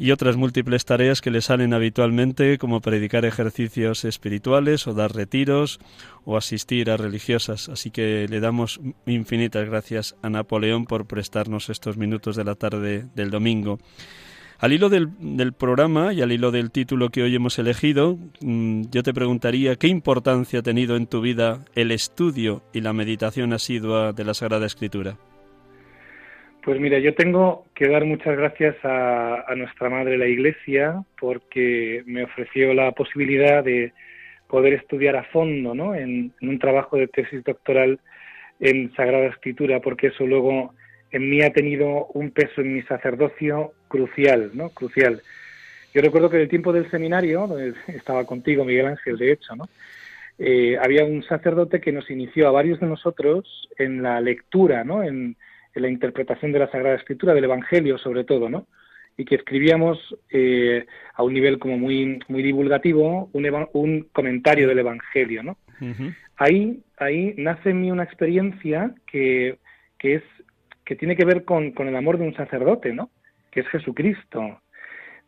y 0.02 0.10
otras 0.10 0.36
múltiples 0.36 0.84
tareas 0.84 1.20
que 1.20 1.30
le 1.30 1.40
salen 1.42 1.72
habitualmente 1.72 2.58
como 2.58 2.80
predicar 2.80 3.24
ejercicios 3.24 4.04
espirituales 4.04 4.88
o 4.88 4.94
dar 4.94 5.14
retiros 5.14 5.78
o 6.24 6.36
asistir 6.36 6.90
a 6.90 6.96
religiosas. 6.96 7.68
Así 7.68 7.92
que 7.92 8.26
le 8.28 8.40
damos 8.40 8.80
infinitas 9.06 9.64
gracias 9.64 10.16
a 10.20 10.28
Napoleón 10.28 10.86
por 10.86 11.06
prestarnos 11.06 11.70
estos 11.70 11.98
minutos 11.98 12.34
de 12.34 12.42
la 12.42 12.56
tarde 12.56 13.06
del 13.14 13.30
domingo. 13.30 13.78
Al 14.58 14.72
hilo 14.72 14.88
del, 14.88 15.10
del, 15.20 15.52
programa 15.52 16.12
y 16.12 16.20
al 16.20 16.32
hilo 16.32 16.50
del 16.50 16.72
título 16.72 17.10
que 17.10 17.22
hoy 17.22 17.36
hemos 17.36 17.60
elegido, 17.60 18.18
mm, 18.40 18.86
yo 18.90 19.04
te 19.04 19.14
preguntaría 19.14 19.76
qué 19.76 19.86
importancia 19.86 20.58
ha 20.58 20.62
tenido 20.64 20.96
en 20.96 21.06
tu 21.06 21.20
vida 21.20 21.64
el 21.76 21.92
estudio 21.92 22.64
y 22.72 22.80
la 22.80 22.92
meditación 22.92 23.52
asidua 23.52 24.12
de 24.12 24.24
la 24.24 24.34
Sagrada 24.34 24.66
Escritura. 24.66 25.16
Pues 26.64 26.78
mira, 26.78 27.00
yo 27.00 27.12
tengo 27.16 27.66
que 27.74 27.88
dar 27.88 28.04
muchas 28.04 28.36
gracias 28.36 28.76
a, 28.84 29.52
nuestra 29.56 29.90
Madre 29.90 30.16
la 30.16 30.28
Iglesia 30.28 31.02
porque 31.18 32.04
me 32.06 32.22
ofreció 32.22 32.72
la 32.72 32.92
posibilidad 32.92 33.64
de 33.64 33.92
poder 34.46 34.74
estudiar 34.74 35.16
a 35.16 35.24
fondo 35.24 35.74
¿no? 35.74 35.92
en, 35.96 36.32
un 36.40 36.58
trabajo 36.60 36.96
de 36.96 37.08
tesis 37.08 37.42
doctoral 37.42 37.98
en 38.60 38.94
Sagrada 38.94 39.26
Escritura, 39.26 39.80
porque 39.80 40.08
eso 40.08 40.24
luego 40.24 40.72
en 41.10 41.28
mí 41.28 41.42
ha 41.42 41.52
tenido 41.52 42.06
un 42.14 42.30
peso 42.30 42.60
en 42.60 42.74
mi 42.74 42.82
sacerdocio 42.82 43.72
crucial, 43.88 44.52
¿no? 44.54 44.70
Crucial. 44.70 45.20
Yo 45.92 46.00
recuerdo 46.00 46.30
que 46.30 46.36
en 46.36 46.42
el 46.42 46.48
tiempo 46.48 46.72
del 46.72 46.88
seminario, 46.92 47.48
donde 47.48 47.74
estaba 47.88 48.24
contigo 48.24 48.64
Miguel 48.64 48.86
Ángel, 48.86 49.18
de 49.18 49.32
hecho, 49.32 49.56
¿no? 49.56 49.64
Eh, 50.38 50.78
había 50.80 51.04
un 51.04 51.24
sacerdote 51.24 51.80
que 51.80 51.92
nos 51.92 52.08
inició 52.08 52.46
a 52.46 52.52
varios 52.52 52.78
de 52.78 52.86
nosotros 52.86 53.68
en 53.78 54.02
la 54.02 54.20
lectura, 54.20 54.84
¿no? 54.84 55.02
En, 55.02 55.36
en 55.74 55.82
la 55.82 55.88
interpretación 55.88 56.52
de 56.52 56.58
la 56.58 56.70
Sagrada 56.70 56.96
Escritura, 56.96 57.34
del 57.34 57.44
Evangelio 57.44 57.98
sobre 57.98 58.24
todo, 58.24 58.48
¿no? 58.48 58.66
Y 59.16 59.24
que 59.24 59.34
escribíamos 59.34 59.98
eh, 60.30 60.86
a 61.14 61.22
un 61.22 61.34
nivel 61.34 61.58
como 61.58 61.78
muy, 61.78 62.20
muy 62.28 62.42
divulgativo 62.42 63.28
un, 63.32 63.68
un 63.72 64.08
comentario 64.12 64.68
del 64.68 64.78
Evangelio, 64.78 65.42
¿no? 65.42 65.58
Ahí, 66.36 66.80
ahí 66.96 67.34
nace 67.36 67.70
en 67.70 67.80
mí 67.80 67.90
una 67.90 68.04
experiencia 68.04 68.94
que, 69.06 69.58
que, 69.98 70.14
es, 70.14 70.22
que 70.84 70.94
tiene 70.96 71.16
que 71.16 71.24
ver 71.24 71.44
con, 71.44 71.72
con 71.72 71.88
el 71.88 71.96
amor 71.96 72.18
de 72.18 72.26
un 72.26 72.34
sacerdote, 72.34 72.92
¿no? 72.92 73.10
Que 73.50 73.60
es 73.60 73.68
Jesucristo. 73.68 74.60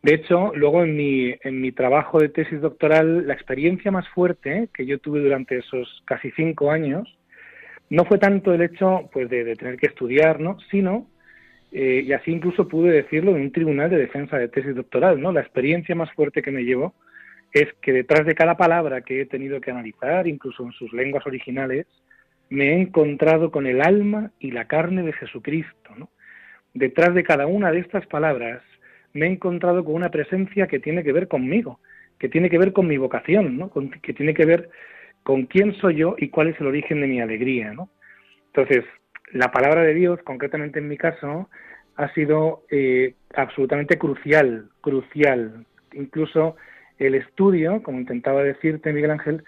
De 0.01 0.13
hecho, 0.13 0.51
luego 0.55 0.83
en 0.83 0.95
mi, 0.95 1.35
en 1.43 1.61
mi 1.61 1.71
trabajo 1.71 2.19
de 2.19 2.29
tesis 2.29 2.61
doctoral, 2.61 3.27
la 3.27 3.33
experiencia 3.33 3.91
más 3.91 4.07
fuerte 4.09 4.69
que 4.73 4.85
yo 4.85 4.99
tuve 4.99 5.19
durante 5.19 5.57
esos 5.57 6.03
casi 6.05 6.31
cinco 6.31 6.71
años 6.71 7.17
no 7.89 8.05
fue 8.05 8.17
tanto 8.17 8.53
el 8.53 8.61
hecho 8.61 9.09
pues 9.11 9.29
de, 9.29 9.55
tener 9.55 9.77
que 9.77 9.87
estudiar, 9.87 10.39
¿no? 10.39 10.57
sino, 10.71 11.07
eh, 11.71 12.03
y 12.05 12.13
así 12.13 12.31
incluso 12.31 12.67
pude 12.67 12.91
decirlo 12.91 13.35
en 13.35 13.43
un 13.43 13.51
tribunal 13.51 13.89
de 13.89 13.97
defensa 13.97 14.37
de 14.37 14.47
tesis 14.47 14.75
doctoral, 14.75 15.21
¿no? 15.21 15.31
la 15.31 15.41
experiencia 15.41 15.95
más 15.95 16.11
fuerte 16.13 16.41
que 16.41 16.51
me 16.51 16.63
llevo 16.63 16.93
es 17.53 17.67
que 17.81 17.93
detrás 17.93 18.25
de 18.25 18.35
cada 18.35 18.57
palabra 18.57 19.01
que 19.01 19.21
he 19.21 19.25
tenido 19.25 19.61
que 19.61 19.71
analizar, 19.71 20.27
incluso 20.27 20.63
en 20.63 20.73
sus 20.73 20.91
lenguas 20.91 21.25
originales, 21.25 21.85
me 22.49 22.69
he 22.69 22.81
encontrado 22.81 23.49
con 23.49 23.65
el 23.65 23.81
alma 23.81 24.31
y 24.39 24.51
la 24.51 24.65
carne 24.65 25.03
de 25.03 25.13
Jesucristo. 25.13 25.95
¿no? 25.97 26.09
Detrás 26.73 27.13
de 27.13 27.23
cada 27.23 27.47
una 27.47 27.71
de 27.71 27.79
estas 27.79 28.05
palabras 28.07 28.61
me 29.13 29.27
he 29.27 29.29
encontrado 29.29 29.85
con 29.85 29.95
una 29.95 30.11
presencia 30.11 30.67
que 30.67 30.79
tiene 30.79 31.03
que 31.03 31.13
ver 31.13 31.29
conmigo, 31.29 31.79
que 32.19 32.27
tiene 32.27 32.49
que 32.49 32.57
ver 32.57 32.73
con 32.73 32.87
mi 32.87 32.97
vocación, 32.97 33.57
¿no? 33.57 33.71
que 34.01 34.13
tiene 34.13 34.33
que 34.33 34.45
ver 34.45 34.69
con 35.25 35.47
quién 35.47 35.73
soy 35.81 35.95
yo 35.95 36.15
y 36.19 36.29
cuál 36.29 36.49
es 36.49 36.61
el 36.61 36.67
origen 36.67 37.01
de 37.01 37.07
mi 37.07 37.19
alegría, 37.19 37.73
¿no? 37.73 37.89
Entonces, 38.53 38.85
la 39.33 39.51
palabra 39.51 39.81
de 39.81 39.95
Dios, 39.95 40.19
concretamente 40.23 40.77
en 40.77 40.87
mi 40.87 40.97
caso, 40.97 41.49
ha 41.95 42.13
sido 42.13 42.61
eh, 42.69 43.15
absolutamente 43.33 43.97
crucial, 43.97 44.69
crucial. 44.81 45.65
Incluso 45.93 46.57
el 46.99 47.15
estudio, 47.15 47.81
como 47.81 47.99
intentaba 47.99 48.43
decirte 48.43 48.93
Miguel 48.93 49.09
Ángel, 49.09 49.43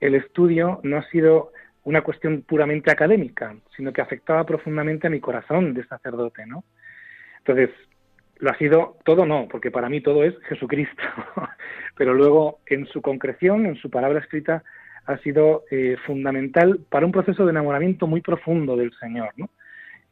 el 0.00 0.16
estudio 0.16 0.80
no 0.82 0.98
ha 0.98 1.08
sido 1.08 1.52
una 1.84 2.02
cuestión 2.02 2.42
puramente 2.42 2.90
académica, 2.90 3.56
sino 3.74 3.90
que 3.90 4.02
afectaba 4.02 4.44
profundamente 4.44 5.06
a 5.06 5.10
mi 5.10 5.20
corazón 5.20 5.72
de 5.72 5.86
sacerdote, 5.86 6.44
¿no? 6.44 6.62
Entonces, 7.38 7.70
lo 8.36 8.50
ha 8.50 8.58
sido 8.58 8.98
todo 9.06 9.24
no, 9.24 9.48
porque 9.50 9.70
para 9.70 9.88
mí 9.88 10.02
todo 10.02 10.24
es 10.24 10.38
Jesucristo, 10.42 11.02
pero 11.96 12.12
luego 12.12 12.58
en 12.66 12.84
su 12.84 13.00
concreción, 13.00 13.64
en 13.64 13.76
su 13.76 13.88
palabra 13.88 14.20
escrita, 14.20 14.62
ha 15.06 15.18
sido 15.18 15.64
eh, 15.70 15.96
fundamental 16.06 16.80
para 16.88 17.06
un 17.06 17.12
proceso 17.12 17.44
de 17.44 17.50
enamoramiento 17.50 18.06
muy 18.06 18.20
profundo 18.20 18.76
del 18.76 18.92
Señor, 19.00 19.30
¿no? 19.36 19.50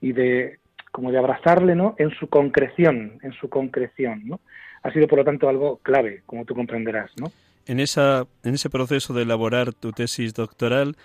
Y 0.00 0.12
de 0.12 0.58
como 0.92 1.12
de 1.12 1.18
abrazarle, 1.18 1.74
¿no? 1.74 1.94
En 1.98 2.10
su 2.10 2.28
concreción, 2.28 3.18
en 3.22 3.32
su 3.32 3.48
concreción, 3.48 4.22
¿no? 4.26 4.40
Ha 4.82 4.92
sido 4.92 5.06
por 5.06 5.18
lo 5.18 5.24
tanto 5.24 5.48
algo 5.48 5.78
clave, 5.78 6.22
como 6.26 6.44
tú 6.44 6.54
comprenderás, 6.54 7.10
¿no? 7.20 7.30
En 7.66 7.78
esa 7.78 8.26
en 8.42 8.54
ese 8.54 8.70
proceso 8.70 9.14
de 9.14 9.22
elaborar 9.22 9.72
tu 9.72 9.92
tesis 9.92 10.34
doctoral, 10.34 10.96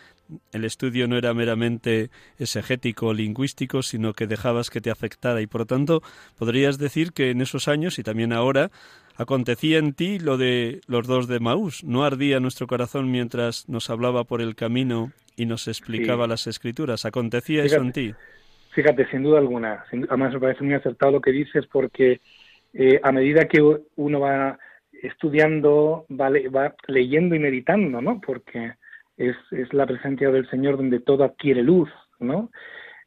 el 0.52 0.66
estudio 0.66 1.08
no 1.08 1.18
era 1.18 1.34
meramente 1.34 2.10
exegético 2.40 3.08
o 3.08 3.14
lingüístico, 3.14 3.82
sino 3.84 4.14
que 4.14 4.28
dejabas 4.28 4.70
que 4.70 4.82
te 4.82 4.92
afectara 4.92 5.42
y 5.42 5.48
por 5.48 5.62
lo 5.62 5.66
tanto 5.66 6.02
podrías 6.38 6.78
decir 6.78 7.12
que 7.12 7.32
en 7.32 7.42
esos 7.42 7.68
años 7.68 8.00
y 8.00 8.04
también 8.04 8.34
ahora 8.34 8.72
acontecía 9.18 9.78
en 9.78 9.94
ti 9.94 10.20
lo 10.20 10.38
de 10.38 10.82
los 10.88 11.08
dos 11.08 11.28
de 11.28 11.40
Maús. 11.40 11.84
No 11.84 12.04
ardía 12.04 12.40
nuestro 12.40 12.68
corazón 12.68 13.12
mientras 13.12 13.70
nos 13.70 13.90
hablaba 13.90 14.24
por 14.24 14.42
el 14.42 14.56
camino 14.56 15.12
y 15.36 15.46
nos 15.46 15.68
explicaba 15.68 16.28
las 16.28 16.48
escrituras. 16.48 17.06
¿Acontecía 17.06 17.64
eso 17.64 17.82
en 17.82 17.92
ti? 17.92 18.16
Fíjate, 18.74 19.08
sin 19.10 19.24
duda 19.24 19.40
alguna. 19.40 19.86
además 20.10 20.34
me 20.34 20.40
parece 20.40 20.64
muy 20.64 20.74
acertado 20.74 21.14
lo 21.14 21.22
que 21.22 21.32
dices 21.32 21.66
porque 21.72 22.20
eh, 22.74 23.00
a 23.02 23.12
medida 23.12 23.48
que 23.48 23.62
uno 23.96 24.20
va 24.20 24.60
estudiando, 24.92 26.06
va, 26.12 26.30
va 26.30 26.76
leyendo 26.88 27.36
y 27.36 27.40
meditando, 27.40 28.02
¿no? 28.02 28.20
Porque 28.20 28.74
es, 29.18 29.36
es, 29.52 29.74
la 29.74 29.86
presencia 29.86 30.30
del 30.32 30.50
Señor 30.50 30.78
donde 30.78 31.00
todo 31.00 31.24
adquiere 31.24 31.64
luz, 31.64 31.90
¿no? 32.20 32.52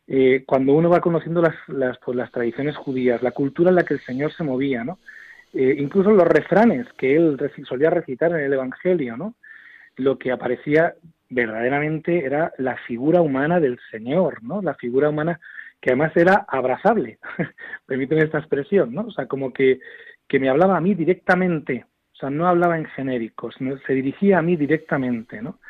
Eh, 0.07 0.45
cuando 0.47 0.73
uno 0.73 0.89
va 0.89 1.01
conociendo 1.01 1.43
las, 1.43 1.55
las, 1.69 1.99
pues, 1.99 2.17
las 2.17 2.31
tradiciones 2.33 2.77
judías, 2.77 3.23
la 3.23 3.33
cultura 3.33 3.71
en 3.71 3.77
la 3.77 3.85
que 3.85 3.95
el 3.95 4.01
Señor 4.01 4.33
se 4.33 4.45
movía, 4.45 4.85
¿no? 4.85 4.99
Eh, 5.53 5.77
incluso 5.79 6.11
los 6.11 6.27
refranes 6.27 6.87
que 6.97 7.17
él 7.17 7.39
solía 7.67 7.91
recitar 7.91 8.33
en 8.33 8.41
el 8.41 8.53
Evangelio, 8.53 9.17
¿no? 9.17 9.35
Lo 9.97 10.19
que 10.19 10.31
aparecía 10.31 10.95
verdaderamente 11.31 12.25
era 12.25 12.53
la 12.59 12.77
figura 12.87 13.21
humana 13.21 13.61
del 13.61 13.79
Señor, 13.91 14.43
¿no? 14.43 14.63
La 14.63 14.75
figura 14.75 15.11
humana 15.11 15.41
que 15.81 15.91
además 15.91 16.17
era 16.17 16.47
abrazable, 16.49 17.19
permíteme 17.87 18.23
esta 18.23 18.39
expresión, 18.39 18.93
¿no? 18.93 19.03
O 19.03 19.11
sea, 19.11 19.27
como 19.27 19.53
que, 19.53 19.81
que 20.27 20.41
me 20.41 20.49
hablaba 20.49 20.77
a 20.77 20.81
mí 20.81 20.95
directamente, 20.95 21.85
o 22.15 22.17
sea, 22.17 22.31
no 22.31 22.49
hablaba 22.49 22.79
en 22.79 22.87
genéricos, 22.87 23.55
se 23.87 23.93
dirigía 23.93 24.39
a 24.39 24.43
mí 24.43 24.57
directamente, 24.57 25.41
¿no? 25.41 25.61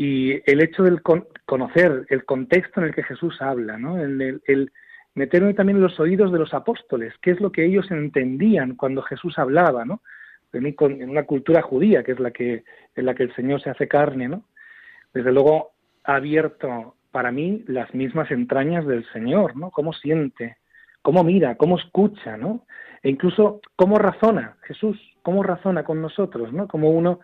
Y 0.00 0.40
el 0.48 0.60
hecho 0.60 0.84
de 0.84 0.96
conocer 1.44 2.06
el 2.08 2.24
contexto 2.24 2.80
en 2.80 2.86
el 2.86 2.94
que 2.94 3.02
Jesús 3.02 3.42
habla, 3.42 3.76
¿no? 3.78 3.98
el, 3.98 4.40
el 4.46 4.70
meterme 5.18 5.54
también 5.54 5.78
en 5.78 5.82
los 5.82 5.98
oídos 5.98 6.30
de 6.30 6.38
los 6.38 6.54
apóstoles, 6.54 7.12
qué 7.20 7.32
es 7.32 7.40
lo 7.40 7.50
que 7.50 7.64
ellos 7.64 7.90
entendían 7.90 8.76
cuando 8.76 9.02
Jesús 9.02 9.36
hablaba, 9.40 9.84
¿no? 9.84 10.00
En 10.52 11.10
una 11.10 11.24
cultura 11.24 11.62
judía, 11.62 12.04
que 12.04 12.12
es 12.12 12.20
la 12.20 12.30
que, 12.30 12.62
en 12.94 13.06
la 13.06 13.14
que 13.14 13.24
el 13.24 13.34
Señor 13.34 13.60
se 13.60 13.70
hace 13.70 13.88
carne, 13.88 14.28
¿no? 14.28 14.44
Desde 15.12 15.32
luego 15.32 15.72
ha 16.04 16.14
abierto 16.14 16.94
para 17.10 17.32
mí 17.32 17.64
las 17.66 17.92
mismas 17.92 18.30
entrañas 18.30 18.86
del 18.86 19.04
Señor, 19.12 19.56
¿no? 19.56 19.72
Cómo 19.72 19.92
siente, 19.92 20.58
cómo 21.02 21.24
mira, 21.24 21.56
cómo 21.56 21.76
escucha, 21.76 22.36
¿no? 22.36 22.66
E 23.02 23.10
incluso 23.10 23.60
cómo 23.74 23.98
razona 23.98 24.58
Jesús, 24.62 24.96
cómo 25.22 25.42
razona 25.42 25.82
con 25.82 26.00
nosotros, 26.00 26.52
¿no? 26.52 26.68
Cómo 26.68 26.90
uno 26.90 27.18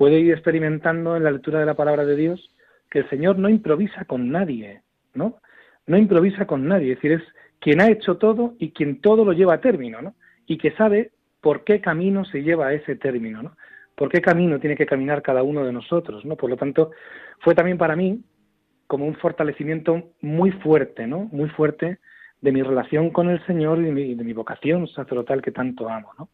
puede 0.00 0.18
ir 0.18 0.32
experimentando 0.32 1.14
en 1.14 1.24
la 1.24 1.30
lectura 1.30 1.60
de 1.60 1.66
la 1.66 1.74
palabra 1.74 2.06
de 2.06 2.16
Dios 2.16 2.40
que 2.90 3.00
el 3.00 3.10
Señor 3.10 3.38
no 3.38 3.50
improvisa 3.50 4.06
con 4.06 4.30
nadie, 4.30 4.80
¿no? 5.12 5.36
no 5.86 5.98
improvisa 5.98 6.46
con 6.46 6.66
nadie, 6.66 6.92
es 6.92 7.02
decir, 7.02 7.12
es 7.12 7.22
quien 7.58 7.82
ha 7.82 7.90
hecho 7.90 8.16
todo 8.16 8.54
y 8.58 8.70
quien 8.70 9.02
todo 9.02 9.26
lo 9.26 9.34
lleva 9.34 9.52
a 9.52 9.60
término, 9.60 10.00
¿no? 10.00 10.14
Y 10.46 10.56
que 10.56 10.70
sabe 10.70 11.10
por 11.42 11.64
qué 11.64 11.82
camino 11.82 12.24
se 12.24 12.42
lleva 12.42 12.68
a 12.68 12.72
ese 12.72 12.96
término, 12.96 13.42
¿no? 13.42 13.56
Por 13.94 14.08
qué 14.08 14.22
camino 14.22 14.58
tiene 14.58 14.74
que 14.74 14.86
caminar 14.86 15.20
cada 15.20 15.42
uno 15.42 15.66
de 15.66 15.72
nosotros, 15.74 16.24
¿no? 16.24 16.34
Por 16.34 16.48
lo 16.48 16.56
tanto, 16.56 16.92
fue 17.40 17.54
también 17.54 17.76
para 17.76 17.94
mí 17.94 18.22
como 18.86 19.04
un 19.04 19.16
fortalecimiento 19.16 20.12
muy 20.22 20.50
fuerte, 20.50 21.06
¿no? 21.06 21.28
Muy 21.30 21.50
fuerte 21.50 21.98
de 22.40 22.52
mi 22.52 22.62
relación 22.62 23.10
con 23.10 23.28
el 23.28 23.44
Señor 23.44 23.80
y 23.80 24.14
de 24.14 24.24
mi, 24.24 24.32
vocación 24.32 24.88
sacerdotal 24.88 25.42
que 25.42 25.50
tanto 25.50 25.90
amo, 25.90 26.12
¿no? 26.18 26.30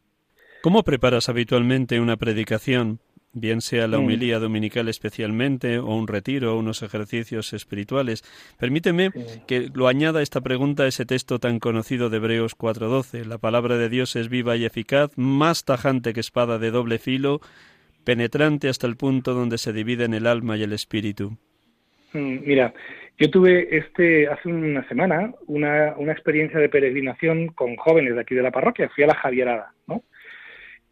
¿Cómo 0.63 0.85
preparas 0.85 1.29
habitualmente 1.29 1.99
una 1.99 2.17
predicación? 2.17 3.01
Bien 3.37 3.61
sea 3.61 3.87
la 3.87 3.99
homilía 3.99 4.39
dominical 4.39 4.89
especialmente 4.89 5.79
o 5.79 5.95
un 5.95 6.09
retiro 6.09 6.55
o 6.55 6.59
unos 6.59 6.83
ejercicios 6.83 7.53
espirituales. 7.53 8.25
Permíteme 8.59 9.11
que 9.47 9.69
lo 9.75 9.89
añada 9.89 10.23
esta 10.23 10.41
pregunta 10.41 10.85
a 10.85 10.87
ese 10.87 11.05
texto 11.05 11.39
tan 11.39 11.59
conocido 11.59 12.09
de 12.09 12.17
Hebreos 12.17 12.57
4:12. 12.57 13.27
La 13.27 13.39
palabra 13.39 13.77
de 13.77 13.91
Dios 13.91 14.17
es 14.17 14.31
viva 14.31 14.57
y 14.57 14.65
eficaz, 14.65 15.11
más 15.17 15.65
tajante 15.65 16.15
que 16.15 16.21
espada 16.21 16.59
de 16.59 16.71
doble 16.71 16.99
filo, 16.99 17.41
penetrante 18.05 18.69
hasta 18.69 18.87
el 18.87 18.97
punto 18.97 19.35
donde 19.35 19.59
se 19.59 19.75
dividen 19.75 20.15
el 20.15 20.27
alma 20.27 20.57
y 20.57 20.63
el 20.63 20.73
espíritu. 20.73 21.37
Mm, 22.15 22.39
mira, 22.47 22.73
yo 23.19 23.31
tuve 23.31 23.77
este 23.77 24.29
hace 24.29 24.49
una 24.49 24.87
semana 24.89 25.35
una, 25.47 25.95
una 25.99 26.13
experiencia 26.13 26.59
de 26.59 26.71
peregrinación 26.71 27.49
con 27.49 27.77
jóvenes 27.77 28.15
de 28.15 28.23
aquí 28.23 28.35
de 28.35 28.43
la 28.43 28.51
parroquia. 28.51 28.89
Fui 28.89 29.05
a 29.05 29.09
la 29.09 29.15
Javierada, 29.15 29.75
¿no? 29.87 30.03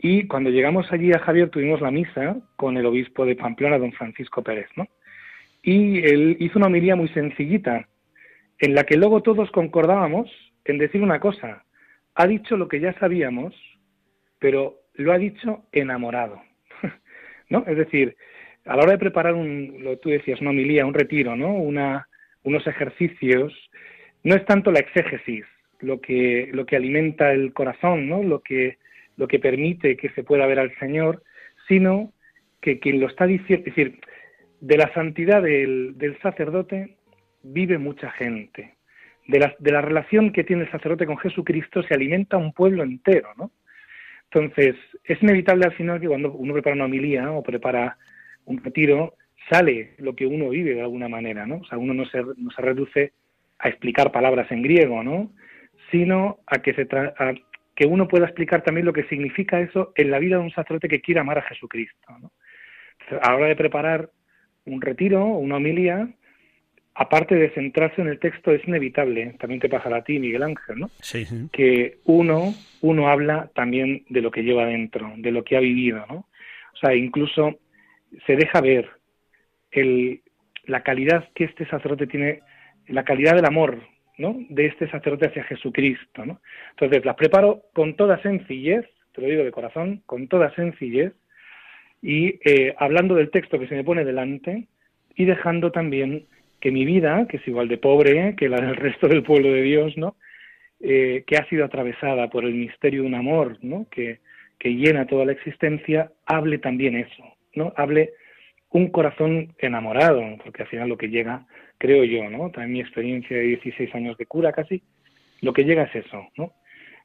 Y 0.06 0.26
cuando 0.26 0.50
llegamos 0.50 0.92
allí 0.92 1.14
a 1.14 1.18
Javier 1.18 1.48
tuvimos 1.48 1.80
la 1.80 1.90
misa 1.90 2.36
con 2.56 2.76
el 2.76 2.84
obispo 2.84 3.24
de 3.24 3.36
Pamplona, 3.36 3.78
don 3.78 3.94
Francisco 3.94 4.42
Pérez, 4.42 4.68
¿no? 4.76 4.86
Y 5.62 6.04
él 6.04 6.36
hizo 6.40 6.58
una 6.58 6.66
homilía 6.66 6.94
muy 6.94 7.08
sencillita, 7.08 7.88
en 8.58 8.74
la 8.74 8.84
que 8.84 8.98
luego 8.98 9.22
todos 9.22 9.50
concordábamos 9.50 10.30
en 10.66 10.76
decir 10.76 11.00
una 11.00 11.20
cosa. 11.20 11.64
Ha 12.16 12.26
dicho 12.26 12.58
lo 12.58 12.68
que 12.68 12.80
ya 12.80 12.92
sabíamos, 12.98 13.54
pero 14.38 14.74
lo 14.92 15.10
ha 15.14 15.16
dicho 15.16 15.64
enamorado, 15.72 16.38
¿no? 17.48 17.64
Es 17.66 17.78
decir, 17.78 18.14
a 18.66 18.76
la 18.76 18.82
hora 18.82 18.92
de 18.92 18.98
preparar 18.98 19.32
un, 19.32 19.78
lo 19.78 19.96
tú 19.96 20.10
decías, 20.10 20.38
una 20.42 20.50
homilía, 20.50 20.84
un 20.84 20.92
retiro, 20.92 21.34
¿no? 21.34 21.54
Una, 21.54 22.08
unos 22.42 22.66
ejercicios, 22.66 23.54
no 24.22 24.34
es 24.34 24.44
tanto 24.44 24.70
la 24.70 24.80
exégesis 24.80 25.46
lo 25.80 26.02
que, 26.02 26.50
lo 26.52 26.66
que 26.66 26.76
alimenta 26.76 27.32
el 27.32 27.54
corazón, 27.54 28.06
¿no? 28.06 28.22
Lo 28.22 28.42
que 28.42 28.76
lo 29.16 29.28
que 29.28 29.38
permite 29.38 29.96
que 29.96 30.10
se 30.10 30.24
pueda 30.24 30.46
ver 30.46 30.58
al 30.58 30.76
Señor, 30.78 31.22
sino 31.68 32.12
que 32.60 32.78
quien 32.78 33.00
lo 33.00 33.06
está 33.06 33.26
diciendo, 33.26 33.64
es 33.66 33.74
decir, 33.74 34.00
de 34.60 34.78
la 34.78 34.92
santidad 34.94 35.42
del, 35.42 36.18
sacerdote 36.22 36.96
vive 37.42 37.78
mucha 37.78 38.10
gente. 38.12 38.74
De 39.26 39.38
la, 39.38 39.54
de 39.58 39.72
la 39.72 39.80
relación 39.80 40.32
que 40.32 40.44
tiene 40.44 40.64
el 40.64 40.70
sacerdote 40.70 41.06
con 41.06 41.18
Jesucristo 41.18 41.82
se 41.82 41.94
alimenta 41.94 42.36
un 42.36 42.52
pueblo 42.52 42.82
entero, 42.82 43.28
¿no? 43.36 43.50
Entonces, 44.30 44.74
es 45.04 45.22
inevitable 45.22 45.66
al 45.66 45.74
final 45.74 46.00
que 46.00 46.08
cuando 46.08 46.32
uno 46.32 46.52
prepara 46.52 46.74
una 46.74 46.86
homilía 46.86 47.30
o 47.30 47.42
prepara 47.42 47.96
un 48.46 48.62
retiro, 48.62 49.14
sale 49.48 49.94
lo 49.98 50.14
que 50.14 50.26
uno 50.26 50.48
vive 50.48 50.74
de 50.74 50.80
alguna 50.80 51.08
manera, 51.08 51.46
¿no? 51.46 51.58
O 51.58 51.64
sea, 51.64 51.78
uno 51.78 51.94
no 51.94 52.04
se, 52.06 52.22
no 52.22 52.50
se 52.50 52.62
reduce 52.62 53.12
a 53.58 53.68
explicar 53.68 54.10
palabras 54.10 54.50
en 54.50 54.62
griego, 54.62 55.02
¿no? 55.02 55.30
Sino 55.90 56.40
a 56.46 56.58
que 56.62 56.74
se 56.74 56.86
tra 56.86 57.14
que 57.74 57.86
uno 57.86 58.06
pueda 58.08 58.26
explicar 58.26 58.62
también 58.62 58.86
lo 58.86 58.92
que 58.92 59.04
significa 59.04 59.60
eso 59.60 59.92
en 59.96 60.10
la 60.10 60.18
vida 60.18 60.36
de 60.36 60.42
un 60.42 60.50
sacerdote 60.52 60.88
que 60.88 61.00
quiere 61.00 61.20
amar 61.20 61.38
a 61.38 61.42
Jesucristo. 61.42 62.18
¿no? 62.20 62.32
a 63.20 63.30
la 63.30 63.36
hora 63.36 63.48
de 63.48 63.56
preparar 63.56 64.10
un 64.64 64.80
retiro 64.80 65.24
o 65.24 65.38
una 65.38 65.56
homilía, 65.56 66.08
aparte 66.94 67.34
de 67.34 67.50
centrarse 67.50 68.00
en 68.00 68.08
el 68.08 68.18
texto, 68.18 68.52
es 68.52 68.66
inevitable, 68.66 69.34
también 69.38 69.60
te 69.60 69.68
pasará 69.68 69.98
a 69.98 70.04
ti, 70.04 70.18
Miguel 70.18 70.42
Ángel, 70.42 70.78
¿no? 70.78 70.90
Sí, 71.00 71.26
Que 71.52 71.98
uno, 72.04 72.54
uno 72.80 73.08
habla 73.08 73.50
también 73.54 74.04
de 74.08 74.22
lo 74.22 74.30
que 74.30 74.42
lleva 74.42 74.66
dentro, 74.66 75.12
de 75.16 75.32
lo 75.32 75.44
que 75.44 75.56
ha 75.56 75.60
vivido, 75.60 76.04
¿no? 76.08 76.14
O 76.72 76.76
sea, 76.80 76.94
incluso 76.94 77.58
se 78.26 78.36
deja 78.36 78.60
ver 78.60 78.88
el, 79.70 80.22
la 80.64 80.82
calidad 80.82 81.28
que 81.34 81.44
este 81.44 81.66
sacerdote 81.66 82.06
tiene, 82.06 82.40
la 82.86 83.04
calidad 83.04 83.34
del 83.34 83.46
amor 83.46 83.82
de 84.16 84.66
este 84.66 84.88
sacerdote 84.90 85.28
hacia 85.28 85.44
Jesucristo. 85.44 86.24
¿no? 86.24 86.40
Entonces 86.70 87.04
las 87.04 87.16
preparo 87.16 87.62
con 87.72 87.94
toda 87.96 88.20
sencillez, 88.22 88.84
te 89.12 89.20
lo 89.20 89.28
digo 89.28 89.44
de 89.44 89.50
corazón, 89.50 90.02
con 90.06 90.28
toda 90.28 90.54
sencillez, 90.54 91.12
y 92.02 92.38
eh, 92.44 92.74
hablando 92.78 93.14
del 93.14 93.30
texto 93.30 93.58
que 93.58 93.66
se 93.66 93.74
me 93.74 93.84
pone 93.84 94.04
delante 94.04 94.66
y 95.16 95.24
dejando 95.24 95.72
también 95.72 96.26
que 96.60 96.70
mi 96.70 96.84
vida, 96.84 97.26
que 97.28 97.38
es 97.38 97.48
igual 97.48 97.68
de 97.68 97.78
pobre 97.78 98.34
que 98.36 98.48
la 98.48 98.60
del 98.60 98.76
resto 98.76 99.08
del 99.08 99.22
pueblo 99.22 99.52
de 99.52 99.62
Dios, 99.62 99.96
¿no? 99.96 100.16
Eh, 100.80 101.24
que 101.26 101.36
ha 101.36 101.48
sido 101.48 101.64
atravesada 101.64 102.28
por 102.28 102.44
el 102.44 102.54
misterio 102.54 103.02
de 103.02 103.08
un 103.08 103.14
amor, 103.14 103.58
¿no? 103.62 103.86
Que, 103.90 104.20
que 104.58 104.74
llena 104.74 105.06
toda 105.06 105.24
la 105.24 105.32
existencia, 105.32 106.10
hable 106.26 106.58
también 106.58 106.96
eso, 106.96 107.24
¿no? 107.54 107.72
Hable 107.76 108.12
un 108.70 108.88
corazón 108.88 109.54
enamorado, 109.58 110.22
porque 110.42 110.62
al 110.62 110.68
final 110.68 110.88
lo 110.88 110.98
que 110.98 111.08
llega 111.08 111.46
creo 111.84 112.02
yo, 112.04 112.30
¿no? 112.30 112.50
También 112.50 112.72
mi 112.72 112.80
experiencia 112.80 113.36
de 113.36 113.42
16 113.42 113.94
años 113.94 114.16
de 114.16 114.24
cura 114.24 114.52
casi, 114.52 114.82
lo 115.42 115.52
que 115.52 115.64
llega 115.64 115.82
es 115.82 116.06
eso, 116.06 116.26
¿no? 116.34 116.54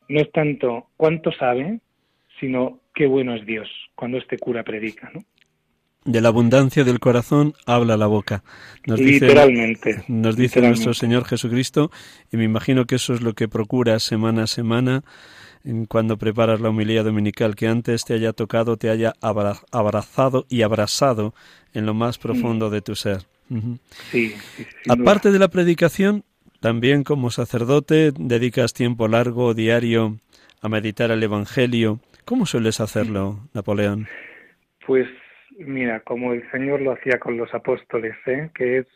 No 0.07 0.21
es 0.21 0.31
tanto 0.31 0.87
cuánto 0.95 1.33
sabe, 1.33 1.81
sino 2.39 2.79
qué 2.95 3.05
bueno 3.05 3.35
es 3.35 3.45
Dios 3.45 3.67
cuando 3.93 4.17
este 4.17 4.37
cura 4.37 4.63
predica, 4.63 5.11
¿no? 5.13 5.25
De 6.05 6.21
la 6.21 6.29
abundancia 6.29 6.85
del 6.85 7.01
corazón 7.01 7.55
habla 7.65 7.97
la 7.97 8.07
boca. 8.07 8.41
Nos 8.87 9.01
literalmente. 9.01 9.95
Dice, 9.95 10.05
nos 10.07 10.37
dice 10.37 10.61
nuestro 10.61 10.93
Señor 10.93 11.25
Jesucristo, 11.25 11.91
y 12.31 12.37
me 12.37 12.45
imagino 12.45 12.85
que 12.85 12.95
eso 12.95 13.13
es 13.13 13.19
lo 13.19 13.33
que 13.33 13.49
procura 13.49 13.99
semana 13.99 14.43
a 14.43 14.47
semana 14.47 15.03
cuando 15.89 16.15
preparas 16.15 16.61
la 16.61 16.69
humilidad 16.69 17.03
dominical, 17.03 17.55
que 17.55 17.67
antes 17.67 18.05
te 18.05 18.13
haya 18.13 18.31
tocado, 18.31 18.77
te 18.77 18.89
haya 18.89 19.11
abrazado 19.19 20.45
y 20.47 20.61
abrazado 20.61 21.33
en 21.73 21.85
lo 21.85 21.93
más 21.93 22.17
profundo 22.17 22.69
de 22.69 22.81
tu 22.81 22.95
ser. 22.95 23.25
Sí, 24.12 24.33
Aparte 24.88 25.31
de 25.31 25.39
la 25.39 25.47
predicación, 25.47 26.23
también 26.59 27.03
como 27.03 27.31
sacerdote 27.31 28.12
dedicas 28.17 28.73
tiempo 28.73 29.07
largo 29.07 29.53
diario 29.53 30.17
a 30.62 30.69
meditar 30.69 31.12
el 31.12 31.23
Evangelio. 31.23 31.99
¿Cómo 32.25 32.45
sueles 32.45 32.79
hacerlo, 32.79 33.39
Napoleón? 33.53 34.07
Pues 34.85 35.07
mira, 35.57 36.01
como 36.01 36.33
el 36.33 36.49
Señor 36.51 36.81
lo 36.81 36.91
hacía 36.91 37.19
con 37.19 37.38
los 37.38 37.53
apóstoles, 37.53 38.15
¿eh? 38.25 38.49
que 38.53 38.79
es 38.79 38.88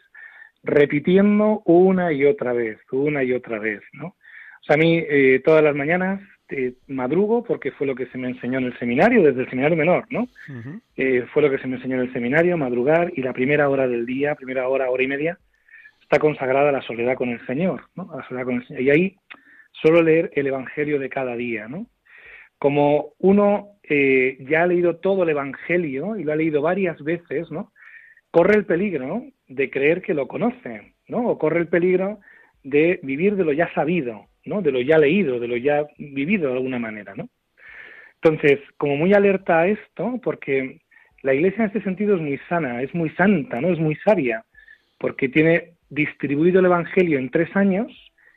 repitiendo 0.63 1.61
una 1.65 2.11
y 2.11 2.25
otra 2.25 2.53
vez, 2.53 2.79
una 2.91 3.23
y 3.23 3.33
otra 3.33 3.59
vez, 3.59 3.81
¿no? 3.93 4.07
O 4.07 4.65
sea, 4.65 4.75
a 4.75 4.77
mí 4.77 5.03
eh, 5.09 5.41
todas 5.43 5.63
las 5.63 5.75
mañanas 5.75 6.21
eh, 6.53 6.73
madrugo 6.87 7.43
porque 7.43 7.71
fue 7.71 7.87
lo 7.87 7.95
que 7.95 8.05
se 8.07 8.17
me 8.17 8.29
enseñó 8.29 8.59
en 8.59 8.65
el 8.65 8.77
seminario, 8.77 9.23
desde 9.23 9.41
el 9.41 9.49
seminario 9.49 9.75
menor, 9.75 10.05
¿no? 10.11 10.27
Eh, 10.95 11.25
fue 11.33 11.41
lo 11.41 11.49
que 11.49 11.57
se 11.57 11.67
me 11.67 11.77
enseñó 11.77 11.95
en 11.95 12.01
el 12.01 12.13
seminario, 12.13 12.55
madrugar, 12.57 13.11
y 13.15 13.21
la 13.21 13.33
primera 13.33 13.69
hora 13.69 13.87
del 13.87 14.05
día, 14.05 14.35
primera 14.35 14.67
hora, 14.67 14.91
hora 14.91 15.01
y 15.01 15.07
media, 15.07 15.39
está 16.01 16.19
consagrada 16.19 16.69
a 16.69 16.73
la 16.73 16.83
soledad 16.83 17.15
con 17.15 17.29
el 17.29 17.43
Señor, 17.47 17.81
¿no? 17.95 18.11
A 18.13 18.17
la 18.17 18.27
soledad 18.27 18.45
con 18.45 18.55
el 18.55 18.67
Señor. 18.67 18.83
Y 18.83 18.89
ahí 18.91 19.15
suelo 19.71 20.03
leer 20.03 20.31
el 20.35 20.45
Evangelio 20.45 20.99
de 20.99 21.09
cada 21.09 21.35
día, 21.35 21.67
¿no? 21.67 21.87
Como 22.59 23.13
uno 23.17 23.69
eh, 23.83 24.37
ya 24.47 24.63
ha 24.63 24.67
leído 24.67 24.97
todo 24.97 25.23
el 25.23 25.29
Evangelio 25.29 26.15
y 26.17 26.23
lo 26.23 26.33
ha 26.33 26.35
leído 26.35 26.61
varias 26.61 27.01
veces, 27.03 27.49
¿no? 27.49 27.71
Corre 28.29 28.55
el 28.55 28.65
peligro 28.65 29.23
de 29.47 29.69
creer 29.71 30.01
que 30.03 30.13
lo 30.13 30.27
conoce, 30.27 30.93
¿no? 31.07 31.27
O 31.27 31.37
corre 31.39 31.59
el 31.59 31.67
peligro 31.67 32.19
de 32.63 32.99
vivir 33.01 33.35
de 33.35 33.43
lo 33.43 33.53
ya 33.53 33.73
sabido, 33.73 34.27
De 34.45 34.71
lo 34.71 34.81
ya 34.81 34.97
leído, 34.97 35.39
de 35.39 35.47
lo 35.47 35.57
ya 35.57 35.85
vivido 35.97 36.49
de 36.49 36.55
alguna 36.57 36.79
manera, 36.79 37.15
¿no? 37.15 37.29
Entonces, 38.21 38.59
como 38.77 38.95
muy 38.97 39.13
alerta 39.13 39.61
a 39.61 39.67
esto, 39.67 40.19
porque 40.23 40.81
la 41.21 41.33
Iglesia 41.33 41.63
en 41.63 41.67
este 41.67 41.83
sentido 41.83 42.15
es 42.15 42.21
muy 42.21 42.37
sana, 42.49 42.81
es 42.81 42.93
muy 42.93 43.09
santa, 43.11 43.61
¿no? 43.61 43.69
Es 43.69 43.79
muy 43.79 43.95
sabia, 43.97 44.45
porque 44.97 45.29
tiene 45.29 45.73
distribuido 45.89 46.59
el 46.59 46.65
Evangelio 46.65 47.19
en 47.19 47.29
tres 47.29 47.55
años 47.55 47.91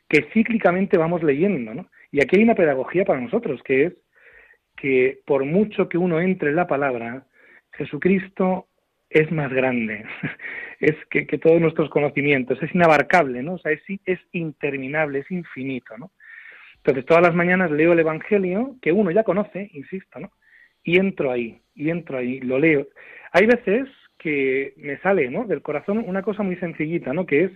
que 0.09 0.27
cíclicamente 0.33 0.97
vamos 0.97 1.23
leyendo, 1.23 1.73
¿no? 1.73 1.89
Y 2.11 2.21
aquí 2.21 2.37
hay 2.37 2.43
una 2.43 2.55
pedagogía 2.55 3.03
para 3.03 3.19
nosotros, 3.19 3.61
que 3.63 3.85
es 3.85 3.93
que 4.77 5.19
por 5.25 5.43
mucho 5.43 5.89
que 5.89 5.97
uno 5.97 6.21
entre 6.21 6.49
en 6.49 6.55
la 6.55 6.67
palabra, 6.67 7.25
Jesucristo 7.73 8.67
es 9.09 9.31
más 9.31 9.51
grande, 9.51 10.05
es 10.79 10.95
que, 11.09 11.25
todos 11.37 11.61
nuestros 11.61 11.89
conocimientos, 11.89 12.61
es 12.61 12.73
inabarcable, 12.73 13.41
¿no? 13.41 13.53
O 13.53 13.57
sea, 13.59 13.71
es, 13.71 13.81
es 14.05 14.19
interminable, 14.31 15.19
es 15.19 15.31
infinito, 15.31 15.97
¿no? 15.97 16.11
Entonces, 16.77 17.05
todas 17.05 17.23
las 17.23 17.35
mañanas 17.35 17.71
leo 17.71 17.93
el 17.93 17.99
Evangelio, 17.99 18.75
que 18.81 18.91
uno 18.91 19.11
ya 19.11 19.23
conoce, 19.23 19.69
insisto, 19.73 20.19
¿no? 20.19 20.31
Y 20.83 20.97
entro 20.97 21.31
ahí, 21.31 21.61
y 21.75 21.89
entro 21.89 22.17
ahí, 22.17 22.39
lo 22.39 22.59
leo. 22.59 22.87
Hay 23.31 23.45
veces 23.45 23.89
que 24.17 24.73
me 24.77 24.97
sale, 24.99 25.29
¿no? 25.29 25.45
Del 25.45 25.61
corazón 25.61 26.03
una 26.05 26.21
cosa 26.21 26.43
muy 26.43 26.55
sencillita, 26.57 27.13
¿no? 27.13 27.25
Que 27.25 27.45
es 27.45 27.51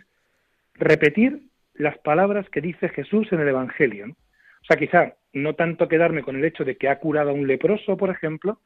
repetir 0.76 1.44
las 1.74 1.98
palabras 2.00 2.50
que 2.50 2.62
dice 2.62 2.90
Jesús 2.90 3.32
en 3.32 3.40
el 3.40 3.48
Evangelio, 3.48 4.08
¿no? 4.08 4.14
O 4.14 4.66
sea, 4.66 4.78
quizá 4.78 5.16
no 5.34 5.56
tanto 5.56 5.88
quedarme 5.88 6.22
con 6.22 6.36
el 6.36 6.46
hecho 6.46 6.64
de 6.64 6.78
que 6.78 6.90
ha 6.90 7.00
curado 7.00 7.32
a 7.32 7.34
un 7.34 7.48
leproso, 7.48 7.98
por 7.98 8.10
ejemplo, 8.10 8.60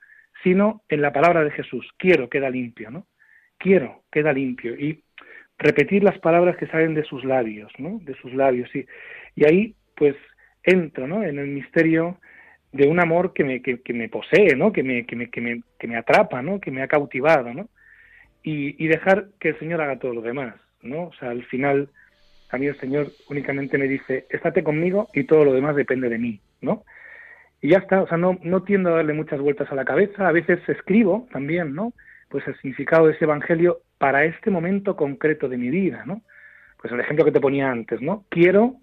sino 0.44 0.84
en 0.90 1.02
la 1.02 1.14
palabra 1.14 1.44
de 1.44 1.52
Jesús. 1.52 1.88
Quiero, 1.98 2.30
queda 2.30 2.50
limpio, 2.50 2.92
¿no? 2.92 3.08
Quiero, 3.58 4.04
queda 4.12 4.34
limpio. 4.34 4.74
Y 4.76 5.04
repetir 5.58 6.04
las 6.04 6.20
palabras 6.20 6.58
que 6.58 6.68
salen 6.68 6.94
de 6.94 7.04
sus 7.04 7.24
labios, 7.24 7.72
¿no? 7.78 8.00
De 8.04 8.16
sus 8.16 8.34
labios, 8.34 8.70
sí. 8.72 8.86
Y 9.36 9.46
ahí, 9.46 9.76
pues, 9.96 10.16
entro, 10.64 11.08
¿no? 11.08 11.24
En 11.24 11.40
el 11.40 11.48
misterio 11.48 12.20
de 12.72 12.88
un 12.88 13.00
amor 13.00 13.34
que 13.34 13.44
me, 13.44 13.62
que, 13.62 13.82
me 13.94 14.10
posee, 14.10 14.56
¿no? 14.56 14.74
Que 14.74 14.84
me, 14.84 15.06
que 15.06 15.16
me, 15.16 15.30
que, 15.30 15.88
me, 15.88 15.98
atrapa, 15.98 16.42
¿no? 16.42 16.60
Que 16.60 16.72
me 16.72 16.82
ha 16.82 16.88
cautivado, 16.88 17.54
¿no? 17.54 17.70
Y, 18.44 18.84
y, 18.84 18.88
dejar 18.88 19.30
que 19.40 19.50
el 19.50 19.60
Señor 19.60 19.82
haga 19.82 19.98
todo 19.98 20.14
lo 20.14 20.22
demás, 20.22 20.56
¿no? 20.82 21.06
O 21.06 21.14
sea, 21.14 21.30
al 21.30 21.44
final 21.46 21.90
a 22.50 22.58
mí 22.58 22.68
el 22.68 22.80
Señor 22.80 23.12
únicamente 23.30 23.78
me 23.78 23.88
dice, 23.88 24.28
estate 24.30 24.64
conmigo 24.64 25.10
y 25.14 25.24
todo 25.24 25.46
lo 25.46 25.54
demás 25.54 25.76
depende 25.76 26.10
de 26.10 26.18
mí, 26.18 26.42
¿no? 26.62 26.84
Y 27.62 27.70
ya 27.70 27.78
está, 27.80 28.02
o 28.02 28.08
sea, 28.08 28.18
no, 28.18 28.38
no 28.44 28.64
tiendo 28.64 28.90
a 28.90 28.98
darle 28.98 29.14
muchas 29.14 29.40
vueltas 29.40 29.72
a 29.72 29.76
la 29.76 29.86
cabeza, 29.86 30.28
a 30.28 30.32
veces 30.32 30.60
escribo 30.68 31.28
también, 31.32 31.74
¿no? 31.74 31.94
Pues 32.30 32.46
el 32.48 32.56
significado 32.58 33.08
de 33.08 33.14
ese 33.14 33.26
evangelio 33.26 33.82
para 33.98 34.26
este 34.26 34.52
momento 34.52 34.96
concreto 34.96 35.48
de 35.48 35.58
mi 35.58 35.70
vida, 35.70 36.04
¿no? 36.06 36.22
Pues 36.82 36.94
el 36.94 37.00
ejemplo 37.00 37.26
que 37.26 37.32
te 37.32 37.40
ponía 37.40 37.72
antes, 37.72 38.02
¿no? 38.02 38.26
Quiero 38.30 38.76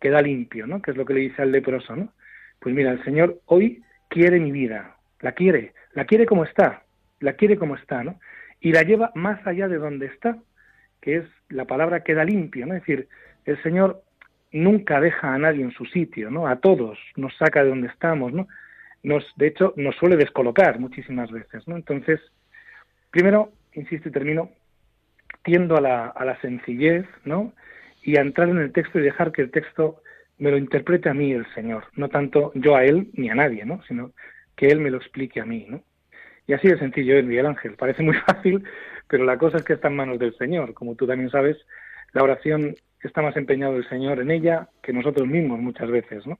queda 0.00 0.22
limpio, 0.22 0.66
¿no? 0.66 0.80
Que 0.80 0.92
es 0.92 0.96
lo 0.96 1.04
que 1.04 1.14
le 1.14 1.20
dice 1.20 1.42
al 1.42 1.52
leproso, 1.52 1.96
¿no? 1.96 2.12
Pues 2.60 2.74
mira, 2.74 2.92
el 2.92 3.02
Señor 3.04 3.40
hoy 3.46 3.82
quiere 4.08 4.40
mi 4.40 4.52
vida, 4.52 4.96
la 5.20 5.32
quiere, 5.32 5.74
la 5.92 6.04
quiere 6.04 6.26
como 6.26 6.44
está, 6.44 6.82
la 7.20 7.34
quiere 7.34 7.56
como 7.56 7.76
está, 7.76 8.04
¿no? 8.04 8.18
Y 8.60 8.72
la 8.72 8.82
lleva 8.82 9.12
más 9.14 9.44
allá 9.46 9.68
de 9.68 9.78
donde 9.78 10.06
está, 10.06 10.38
que 11.00 11.16
es 11.16 11.24
la 11.48 11.64
palabra 11.64 12.02
queda 12.02 12.24
limpio, 12.24 12.66
¿no? 12.66 12.74
Es 12.74 12.82
decir, 12.82 13.08
el 13.44 13.60
Señor 13.62 14.02
nunca 14.52 15.00
deja 15.00 15.34
a 15.34 15.38
nadie 15.38 15.62
en 15.62 15.72
su 15.72 15.84
sitio, 15.86 16.30
¿no? 16.30 16.46
A 16.46 16.56
todos 16.56 16.98
nos 17.16 17.36
saca 17.36 17.62
de 17.62 17.70
donde 17.70 17.88
estamos, 17.88 18.32
¿no? 18.32 18.48
Nos, 19.02 19.24
de 19.36 19.48
hecho, 19.48 19.74
nos 19.76 19.96
suele 19.96 20.16
descolocar 20.16 20.78
muchísimas 20.78 21.30
veces, 21.30 21.66
¿no? 21.68 21.76
Entonces, 21.76 22.20
primero, 23.10 23.52
insisto 23.74 24.08
y 24.08 24.12
termino, 24.12 24.50
tiendo 25.44 25.76
a 25.76 25.80
la, 25.80 26.06
a 26.08 26.24
la 26.24 26.40
sencillez, 26.40 27.06
¿no? 27.24 27.52
Y 28.02 28.16
a 28.16 28.22
entrar 28.22 28.48
en 28.48 28.58
el 28.58 28.72
texto 28.72 28.98
y 28.98 29.02
dejar 29.02 29.32
que 29.32 29.42
el 29.42 29.50
texto 29.50 30.02
me 30.38 30.50
lo 30.50 30.56
interprete 30.56 31.08
a 31.08 31.14
mí 31.14 31.32
el 31.32 31.46
Señor, 31.54 31.84
no 31.94 32.08
tanto 32.08 32.52
yo 32.54 32.76
a 32.76 32.84
Él 32.84 33.10
ni 33.14 33.28
a 33.28 33.34
nadie, 33.34 33.64
¿no? 33.64 33.82
Sino 33.84 34.12
que 34.56 34.68
Él 34.68 34.80
me 34.80 34.90
lo 34.90 34.98
explique 34.98 35.40
a 35.40 35.44
mí, 35.44 35.66
¿no? 35.68 35.82
Y 36.46 36.54
así 36.54 36.66
de 36.66 36.78
sencillo 36.78 37.16
es 37.16 37.24
Miguel 37.24 37.46
Ángel. 37.46 37.74
Parece 37.74 38.02
muy 38.02 38.16
fácil, 38.26 38.64
pero 39.06 39.24
la 39.24 39.36
cosa 39.36 39.58
es 39.58 39.62
que 39.62 39.74
está 39.74 39.88
en 39.88 39.96
manos 39.96 40.18
del 40.18 40.36
Señor. 40.36 40.74
Como 40.74 40.96
tú 40.96 41.06
también 41.06 41.30
sabes, 41.30 41.56
la 42.12 42.22
oración 42.22 42.74
está 43.06 43.22
más 43.22 43.36
empeñado 43.36 43.76
el 43.76 43.88
Señor 43.88 44.18
en 44.20 44.30
ella 44.30 44.68
que 44.82 44.92
nosotros 44.92 45.28
mismos 45.28 45.60
muchas 45.60 45.90
veces, 45.90 46.26
¿no? 46.26 46.38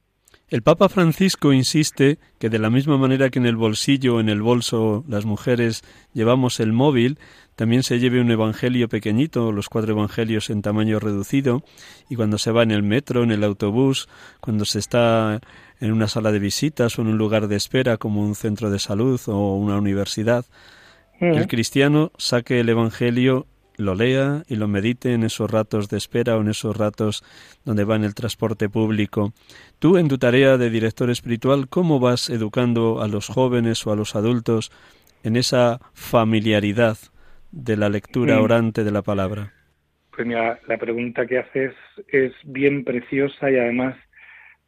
El 0.50 0.62
Papa 0.62 0.88
Francisco 0.88 1.52
insiste 1.52 2.18
que 2.38 2.48
de 2.48 2.58
la 2.58 2.70
misma 2.70 2.96
manera 2.96 3.28
que 3.28 3.38
en 3.38 3.46
el 3.46 3.56
bolsillo 3.56 4.16
o 4.16 4.20
en 4.20 4.30
el 4.30 4.40
bolso 4.40 5.04
las 5.06 5.26
mujeres 5.26 5.82
llevamos 6.14 6.58
el 6.60 6.72
móvil, 6.72 7.18
también 7.54 7.82
se 7.82 7.98
lleve 7.98 8.20
un 8.20 8.30
evangelio 8.30 8.88
pequeñito, 8.88 9.52
los 9.52 9.68
cuatro 9.68 9.92
evangelios 9.92 10.48
en 10.48 10.62
tamaño 10.62 11.00
reducido, 11.00 11.62
y 12.08 12.16
cuando 12.16 12.38
se 12.38 12.50
va 12.50 12.62
en 12.62 12.70
el 12.70 12.82
metro, 12.82 13.24
en 13.24 13.30
el 13.30 13.44
autobús, 13.44 14.08
cuando 14.40 14.64
se 14.64 14.78
está 14.78 15.40
en 15.80 15.92
una 15.92 16.08
sala 16.08 16.32
de 16.32 16.38
visitas 16.38 16.98
o 16.98 17.02
en 17.02 17.08
un 17.08 17.18
lugar 17.18 17.48
de 17.48 17.56
espera 17.56 17.98
como 17.98 18.22
un 18.22 18.34
centro 18.34 18.70
de 18.70 18.78
salud 18.78 19.20
o 19.26 19.54
una 19.56 19.76
universidad, 19.76 20.46
el 21.20 21.46
cristiano 21.48 22.12
saque 22.16 22.60
el 22.60 22.68
evangelio 22.68 23.46
lo 23.78 23.94
lea 23.94 24.42
y 24.48 24.56
lo 24.56 24.68
medite 24.68 25.14
en 25.14 25.22
esos 25.22 25.50
ratos 25.50 25.88
de 25.88 25.96
espera 25.96 26.36
o 26.36 26.42
en 26.42 26.48
esos 26.48 26.76
ratos 26.76 27.24
donde 27.64 27.84
va 27.84 27.96
en 27.96 28.04
el 28.04 28.14
transporte 28.14 28.68
público. 28.68 29.32
Tú, 29.78 29.96
en 29.96 30.08
tu 30.08 30.18
tarea 30.18 30.58
de 30.58 30.68
director 30.68 31.08
espiritual, 31.10 31.68
¿cómo 31.68 32.00
vas 32.00 32.28
educando 32.28 33.00
a 33.00 33.08
los 33.08 33.28
jóvenes 33.28 33.86
o 33.86 33.92
a 33.92 33.96
los 33.96 34.16
adultos 34.16 34.70
en 35.22 35.36
esa 35.36 35.80
familiaridad 35.94 36.98
de 37.52 37.76
la 37.76 37.88
lectura 37.88 38.40
orante 38.40 38.84
de 38.84 38.90
la 38.90 39.02
palabra? 39.02 39.52
Pues 40.14 40.26
mira, 40.26 40.58
la 40.66 40.76
pregunta 40.76 41.26
que 41.26 41.38
haces 41.38 41.74
es 42.08 42.32
bien 42.44 42.84
preciosa 42.84 43.50
y 43.50 43.56
además 43.56 43.96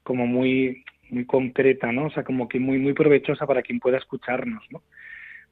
como 0.05 0.27
muy 0.27 0.85
muy 1.11 1.25
concreta, 1.25 1.91
¿no? 1.91 2.07
O 2.07 2.11
sea, 2.11 2.23
como 2.23 2.49
que 2.49 2.61
muy 2.61 2.79
muy 2.79 2.93
provechosa 2.93 3.45
para 3.45 3.63
quien 3.63 3.81
pueda 3.81 3.99
escucharnos, 3.99 4.65
¿no? 4.71 4.83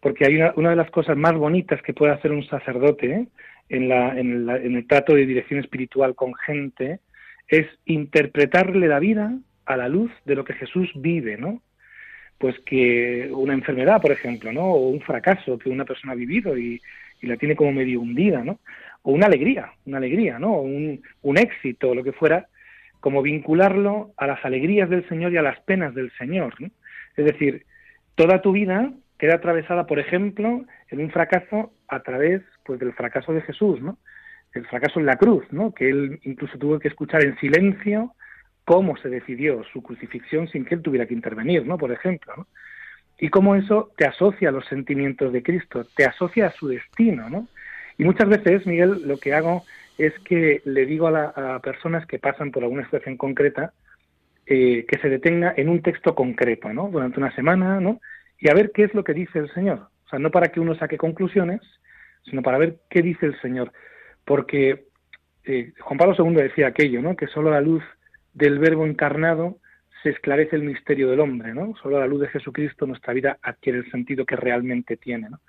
Porque 0.01 0.27
hay 0.27 0.37
una, 0.57 0.71
de 0.71 0.77
las 0.77 0.91
cosas 0.91 1.17
más 1.17 1.35
bonitas 1.35 1.83
que 1.83 1.95
puede 1.95 2.13
hacer 2.13 2.33
un 2.33 2.45
sacerdote 2.45 3.11
¿eh? 3.11 3.27
en, 3.69 3.89
la, 3.89 4.19
en, 4.19 4.49
el 4.49 4.87
trato 4.87 5.15
de 5.15 5.27
dirección 5.27 5.61
espiritual 5.61 6.15
con 6.15 6.35
gente 6.35 7.01
es 7.49 7.67
interpretarle 7.85 8.87
la 8.87 9.01
vida 9.01 9.37
a 9.67 9.77
la 9.77 9.89
luz 9.89 10.11
de 10.25 10.37
lo 10.37 10.45
que 10.45 10.55
Jesús 10.55 10.91
vive, 10.95 11.37
¿no? 11.37 11.63
Pues 12.39 12.55
que 12.61 13.29
una 13.33 13.55
enfermedad, 13.55 14.01
por 14.01 14.13
ejemplo, 14.13 14.53
¿no? 14.53 14.67
O 14.67 14.89
un 14.89 15.01
fracaso 15.01 15.59
que 15.59 15.71
una 15.71 15.85
persona 15.85 16.13
ha 16.13 16.17
vivido 16.17 16.57
y, 16.57 16.81
la 17.23 17.37
tiene 17.37 17.57
como 17.57 17.73
medio 17.73 18.01
hundida, 18.01 18.45
¿no? 18.45 18.61
O 19.03 19.13
una 19.13 19.27
alegría, 19.27 19.73
una 19.87 19.99
alegría, 19.99 20.39
¿no? 20.39 20.61
un, 20.61 21.03
un 21.23 21.39
éxito, 21.39 21.95
lo 21.95 22.05
que 22.05 22.13
fuera, 22.13 22.47
como 23.01 23.23
vincularlo 23.23 24.13
a 24.17 24.27
las 24.29 24.45
alegrías 24.45 24.89
del 24.89 25.09
Señor 25.09 25.33
y 25.33 25.37
a 25.37 25.43
las 25.43 25.59
penas 25.61 25.95
del 25.95 26.13
Señor, 26.13 26.55
¿no? 26.61 26.71
Es 27.17 27.25
decir, 27.25 27.65
toda 28.15 28.41
tu 28.41 28.53
vida 28.53 28.93
queda 29.19 29.35
atravesada, 29.35 29.87
por 29.87 29.99
ejemplo, 29.99 30.65
en 30.89 31.01
un 31.01 31.11
fracaso 31.11 31.73
a 31.89 32.01
través 32.01 32.43
pues 32.65 32.79
del 32.79 32.93
fracaso 32.93 33.33
de 33.33 33.43
Jesús, 33.43 33.81
¿no? 33.81 33.99
El 34.53 34.67
fracaso 34.67 35.01
en 35.01 35.07
la 35.07 35.17
cruz, 35.17 35.45
¿no? 35.51 35.75
Que 35.75 35.91
él 35.91 36.21
incluso 36.23 36.57
tuvo 36.59 36.79
que 36.79 36.89
escuchar 36.89 37.25
en 37.25 37.37
silencio 37.39 38.15
cómo 38.65 38.97
se 38.97 39.09
decidió 39.09 39.65
su 39.73 39.83
crucifixión 39.83 40.49
sin 40.49 40.65
que 40.65 40.75
él 40.75 40.83
tuviera 40.83 41.07
que 41.07 41.15
intervenir, 41.15 41.67
¿no? 41.67 41.79
Por 41.79 41.91
ejemplo, 41.91 42.33
¿no? 42.37 42.47
Y 43.19 43.31
cómo 43.31 43.57
eso 43.57 43.91
te 43.97 44.07
asocia 44.07 44.51
a 44.51 44.53
los 44.53 44.67
sentimientos 44.67 45.33
de 45.33 45.43
Cristo, 45.43 45.87
te 45.97 46.05
asocia 46.05 46.47
a 46.47 46.53
su 46.53 46.69
destino, 46.69 47.29
¿no? 47.29 47.49
Y 47.97 48.05
muchas 48.05 48.29
veces, 48.29 48.65
Miguel, 48.65 49.03
lo 49.07 49.17
que 49.17 49.35
hago 49.35 49.65
es 49.99 50.13
que 50.21 50.63
le 50.65 50.87
digo 50.87 51.09
a, 51.09 51.61
personas 51.61 52.07
que 52.07 52.21
pasan 52.21 52.53
por 52.53 52.63
alguna 52.63 52.85
situación 52.85 53.17
concreta 53.17 53.73
eh, 54.47 54.87
que 54.87 54.99
se 54.99 55.09
detenga 55.09 55.53
en 55.57 55.69
un 55.69 55.83
texto 55.83 56.15
concreto, 56.15 56.73
¿no? 56.73 56.89
Durante 56.89 57.19
una 57.19 57.35
semana, 57.35 57.81
¿no? 57.81 58.01
Y 58.39 58.49
a 58.49 58.55
ver 58.55 58.73
qué 58.73 58.85
es 58.85 58.95
lo 58.95 59.05
que 59.05 59.15
dice 59.15 59.39
el 59.39 59.53
Señor. 59.53 59.89
O 60.07 60.09
sea, 60.09 60.19
no 60.19 60.31
para 60.31 60.49
que 60.49 60.61
uno 60.61 60.75
saque 60.77 60.97
conclusiones, 60.97 61.61
sino 62.25 62.43
para 62.43 62.59
ver 62.59 62.77
qué 62.89 63.03
dice 63.03 63.27
el 63.27 63.41
Señor. 63.41 63.73
Porque 64.25 64.87
eh, 65.45 65.73
Juan 65.81 65.99
Pablo 65.99 66.15
II 66.19 66.35
decía 66.35 66.69
aquello, 66.69 67.03
¿no? 67.03 67.17
Que 67.17 67.27
solo 67.27 67.49
a 67.49 67.55
la 67.55 67.61
luz 67.61 67.83
del 68.33 68.59
Verbo 68.59 68.87
encarnado 68.87 69.59
se 70.03 70.11
esclarece 70.11 70.57
el 70.57 70.63
misterio 70.63 71.11
del 71.11 71.21
hombre, 71.21 71.53
¿no? 71.55 71.75
Solo 71.83 71.97
a 71.97 72.01
la 72.01 72.07
luz 72.07 72.21
de 72.21 72.29
Jesucristo 72.29 72.87
nuestra 72.87 73.13
vida 73.13 73.39
adquiere 73.43 73.79
el 73.79 73.91
sentido 73.91 74.25
que 74.25 74.37
realmente 74.37 74.97
tiene, 74.97 75.29
¿no? 75.31 75.41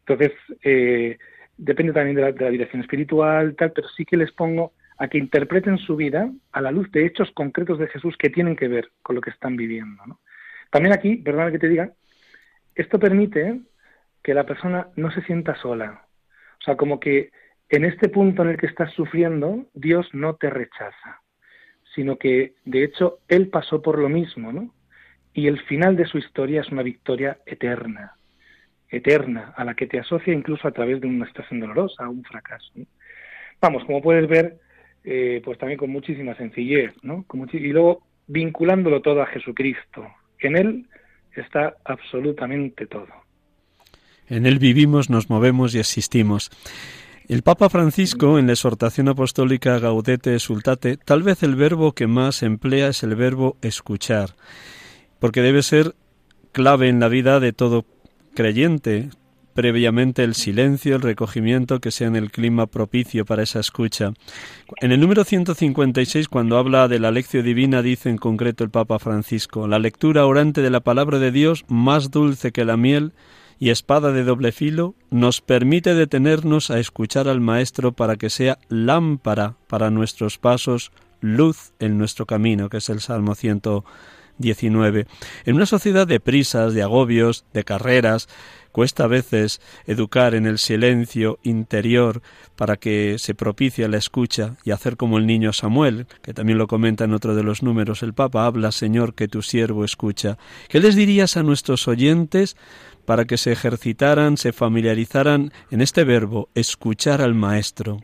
Entonces, 0.00 0.32
eh, 0.62 1.18
depende 1.56 1.92
también 1.92 2.16
de 2.16 2.22
la, 2.22 2.32
de 2.32 2.44
la, 2.44 2.50
dirección 2.50 2.82
espiritual, 2.82 3.54
tal, 3.56 3.72
pero 3.72 3.88
sí 3.88 4.04
que 4.04 4.16
les 4.16 4.32
pongo 4.32 4.72
a 4.98 5.08
que 5.08 5.18
interpreten 5.18 5.78
su 5.78 5.96
vida 5.96 6.30
a 6.50 6.60
la 6.60 6.70
luz 6.70 6.90
de 6.90 7.06
hechos 7.06 7.30
concretos 7.32 7.78
de 7.78 7.88
Jesús 7.88 8.16
que 8.18 8.30
tienen 8.30 8.56
que 8.56 8.68
ver 8.68 8.90
con 9.00 9.16
lo 9.16 9.22
que 9.22 9.30
están 9.30 9.56
viviendo, 9.56 10.04
¿no? 10.06 10.20
También 10.72 10.94
aquí, 10.94 11.16
perdona 11.16 11.52
que 11.52 11.58
te 11.58 11.68
diga, 11.68 11.92
esto 12.74 12.98
permite 12.98 13.60
que 14.22 14.32
la 14.32 14.46
persona 14.46 14.88
no 14.96 15.10
se 15.10 15.20
sienta 15.22 15.54
sola. 15.56 16.06
O 16.60 16.64
sea, 16.64 16.76
como 16.76 16.98
que 16.98 17.30
en 17.68 17.84
este 17.84 18.08
punto 18.08 18.40
en 18.40 18.48
el 18.48 18.56
que 18.56 18.68
estás 18.68 18.90
sufriendo, 18.94 19.66
Dios 19.74 20.08
no 20.14 20.36
te 20.36 20.48
rechaza, 20.48 21.20
sino 21.94 22.16
que 22.16 22.54
de 22.64 22.84
hecho 22.84 23.18
Él 23.28 23.48
pasó 23.48 23.82
por 23.82 23.98
lo 23.98 24.08
mismo, 24.08 24.50
¿no? 24.50 24.74
Y 25.34 25.46
el 25.46 25.60
final 25.60 25.94
de 25.94 26.06
su 26.06 26.16
historia 26.16 26.62
es 26.62 26.70
una 26.70 26.82
victoria 26.82 27.36
eterna, 27.44 28.14
eterna, 28.88 29.52
a 29.54 29.64
la 29.64 29.74
que 29.74 29.86
te 29.86 29.98
asocia 29.98 30.32
incluso 30.32 30.66
a 30.66 30.72
través 30.72 31.02
de 31.02 31.06
una 31.06 31.26
estación 31.26 31.60
dolorosa, 31.60 32.08
un 32.08 32.24
fracaso. 32.24 32.72
Vamos, 33.60 33.84
como 33.84 34.00
puedes 34.00 34.26
ver, 34.26 34.56
eh, 35.04 35.42
pues 35.44 35.58
también 35.58 35.78
con 35.78 35.90
muchísima 35.90 36.34
sencillez, 36.34 36.94
¿no? 37.02 37.26
y 37.52 37.72
luego 37.72 38.06
vinculándolo 38.26 39.02
todo 39.02 39.20
a 39.20 39.26
Jesucristo. 39.26 40.08
En 40.42 40.56
Él 40.56 40.86
está 41.34 41.76
absolutamente 41.84 42.86
todo. 42.86 43.08
En 44.28 44.46
Él 44.46 44.58
vivimos, 44.58 45.10
nos 45.10 45.30
movemos 45.30 45.74
y 45.74 45.78
existimos. 45.78 46.50
El 47.28 47.42
Papa 47.42 47.68
Francisco, 47.68 48.38
en 48.38 48.46
la 48.46 48.52
exhortación 48.52 49.08
apostólica 49.08 49.78
Gaudete 49.78 50.38
Sultate, 50.38 50.96
tal 50.96 51.22
vez 51.22 51.42
el 51.42 51.54
verbo 51.54 51.92
que 51.92 52.06
más 52.06 52.42
emplea 52.42 52.88
es 52.88 53.02
el 53.02 53.14
verbo 53.14 53.56
escuchar, 53.62 54.30
porque 55.20 55.40
debe 55.40 55.62
ser 55.62 55.94
clave 56.50 56.88
en 56.88 57.00
la 57.00 57.08
vida 57.08 57.40
de 57.40 57.52
todo 57.52 57.86
creyente, 58.34 59.10
previamente 59.54 60.24
el 60.24 60.34
silencio, 60.34 60.96
el 60.96 61.02
recogimiento, 61.02 61.80
que 61.80 61.90
sea 61.90 62.08
en 62.08 62.16
el 62.16 62.30
clima 62.30 62.66
propicio 62.66 63.24
para 63.24 63.42
esa 63.42 63.60
escucha. 63.60 64.12
En 64.80 64.92
el 64.92 65.00
número 65.00 65.24
156, 65.24 66.28
cuando 66.28 66.58
habla 66.58 66.88
de 66.88 66.98
la 66.98 67.10
lección 67.10 67.44
divina, 67.44 67.82
dice 67.82 68.10
en 68.10 68.18
concreto 68.18 68.64
el 68.64 68.70
Papa 68.70 68.98
Francisco, 68.98 69.68
la 69.68 69.78
lectura 69.78 70.26
orante 70.26 70.62
de 70.62 70.70
la 70.70 70.80
palabra 70.80 71.18
de 71.18 71.30
Dios, 71.30 71.64
más 71.68 72.10
dulce 72.10 72.52
que 72.52 72.64
la 72.64 72.76
miel 72.76 73.12
y 73.58 73.70
espada 73.70 74.10
de 74.12 74.24
doble 74.24 74.50
filo, 74.50 74.94
nos 75.10 75.40
permite 75.40 75.94
detenernos 75.94 76.70
a 76.70 76.80
escuchar 76.80 77.28
al 77.28 77.40
Maestro 77.40 77.92
para 77.92 78.16
que 78.16 78.30
sea 78.30 78.58
lámpara 78.68 79.54
para 79.68 79.90
nuestros 79.90 80.38
pasos, 80.38 80.90
luz 81.20 81.72
en 81.78 81.96
nuestro 81.98 82.26
camino, 82.26 82.68
que 82.68 82.78
es 82.78 82.88
el 82.88 83.00
Salmo 83.00 83.34
119. 84.40 85.06
En 85.44 85.54
una 85.54 85.66
sociedad 85.66 86.06
de 86.06 86.20
prisas, 86.20 86.74
de 86.74 86.82
agobios, 86.82 87.44
de 87.52 87.64
carreras, 87.64 88.28
Cuesta 88.72 89.04
a 89.04 89.06
veces 89.06 89.60
educar 89.86 90.34
en 90.34 90.46
el 90.46 90.56
silencio 90.56 91.38
interior 91.42 92.22
para 92.56 92.76
que 92.76 93.18
se 93.18 93.34
propicie 93.34 93.86
la 93.86 93.98
escucha 93.98 94.56
y 94.64 94.70
hacer 94.70 94.96
como 94.96 95.18
el 95.18 95.26
niño 95.26 95.52
Samuel, 95.52 96.06
que 96.22 96.32
también 96.32 96.56
lo 96.56 96.66
comenta 96.66 97.04
en 97.04 97.12
otro 97.12 97.34
de 97.34 97.42
los 97.42 97.62
números. 97.62 98.02
El 98.02 98.14
Papa 98.14 98.46
habla, 98.46 98.72
Señor, 98.72 99.14
que 99.14 99.28
tu 99.28 99.42
siervo 99.42 99.84
escucha. 99.84 100.38
¿Qué 100.70 100.80
les 100.80 100.96
dirías 100.96 101.36
a 101.36 101.42
nuestros 101.42 101.86
oyentes 101.86 102.56
para 103.04 103.26
que 103.26 103.36
se 103.36 103.52
ejercitaran, 103.52 104.38
se 104.38 104.54
familiarizaran 104.54 105.52
en 105.70 105.82
este 105.82 106.04
verbo, 106.04 106.48
escuchar 106.54 107.20
al 107.20 107.34
Maestro? 107.34 107.98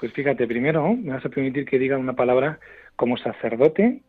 Pues 0.00 0.14
fíjate, 0.14 0.46
primero 0.46 0.94
me 0.94 1.12
vas 1.12 1.26
a 1.26 1.28
permitir 1.28 1.66
que 1.66 1.78
diga 1.78 1.98
una 1.98 2.14
palabra 2.14 2.58
como 2.96 3.18
sacerdote 3.18 4.00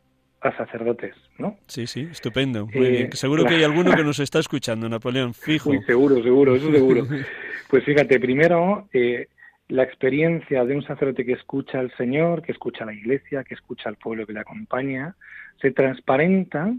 a 0.41 0.55
sacerdotes, 0.55 1.15
¿no? 1.37 1.57
Sí, 1.67 1.85
sí, 1.87 2.07
estupendo. 2.11 2.67
Muy 2.67 2.89
bien. 2.89 3.05
Eh, 3.07 3.09
seguro 3.15 3.45
que 3.45 3.55
hay 3.55 3.63
alguno 3.63 3.95
que 3.95 4.03
nos 4.03 4.19
está 4.19 4.39
escuchando, 4.39 4.87
Napoleón, 4.87 5.33
fijo. 5.35 5.69
Muy 5.69 5.83
seguro, 5.83 6.21
seguro, 6.23 6.55
eso 6.55 6.71
seguro. 6.71 7.07
pues 7.69 7.83
fíjate, 7.83 8.19
primero, 8.19 8.87
eh, 8.93 9.27
la 9.67 9.83
experiencia 9.83 10.63
de 10.65 10.75
un 10.75 10.83
sacerdote 10.83 11.25
que 11.25 11.33
escucha 11.33 11.79
al 11.79 11.95
Señor, 11.97 12.41
que 12.41 12.51
escucha 12.51 12.83
a 12.83 12.87
la 12.87 12.93
Iglesia, 12.93 13.43
que 13.43 13.53
escucha 13.53 13.89
al 13.89 13.97
pueblo 13.97 14.25
que 14.25 14.33
le 14.33 14.39
acompaña, 14.39 15.15
se 15.61 15.71
transparenta 15.71 16.73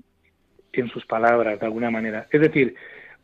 en 0.72 0.88
sus 0.88 1.04
palabras, 1.04 1.60
de 1.60 1.66
alguna 1.66 1.90
manera. 1.90 2.26
Es 2.30 2.40
decir, 2.40 2.74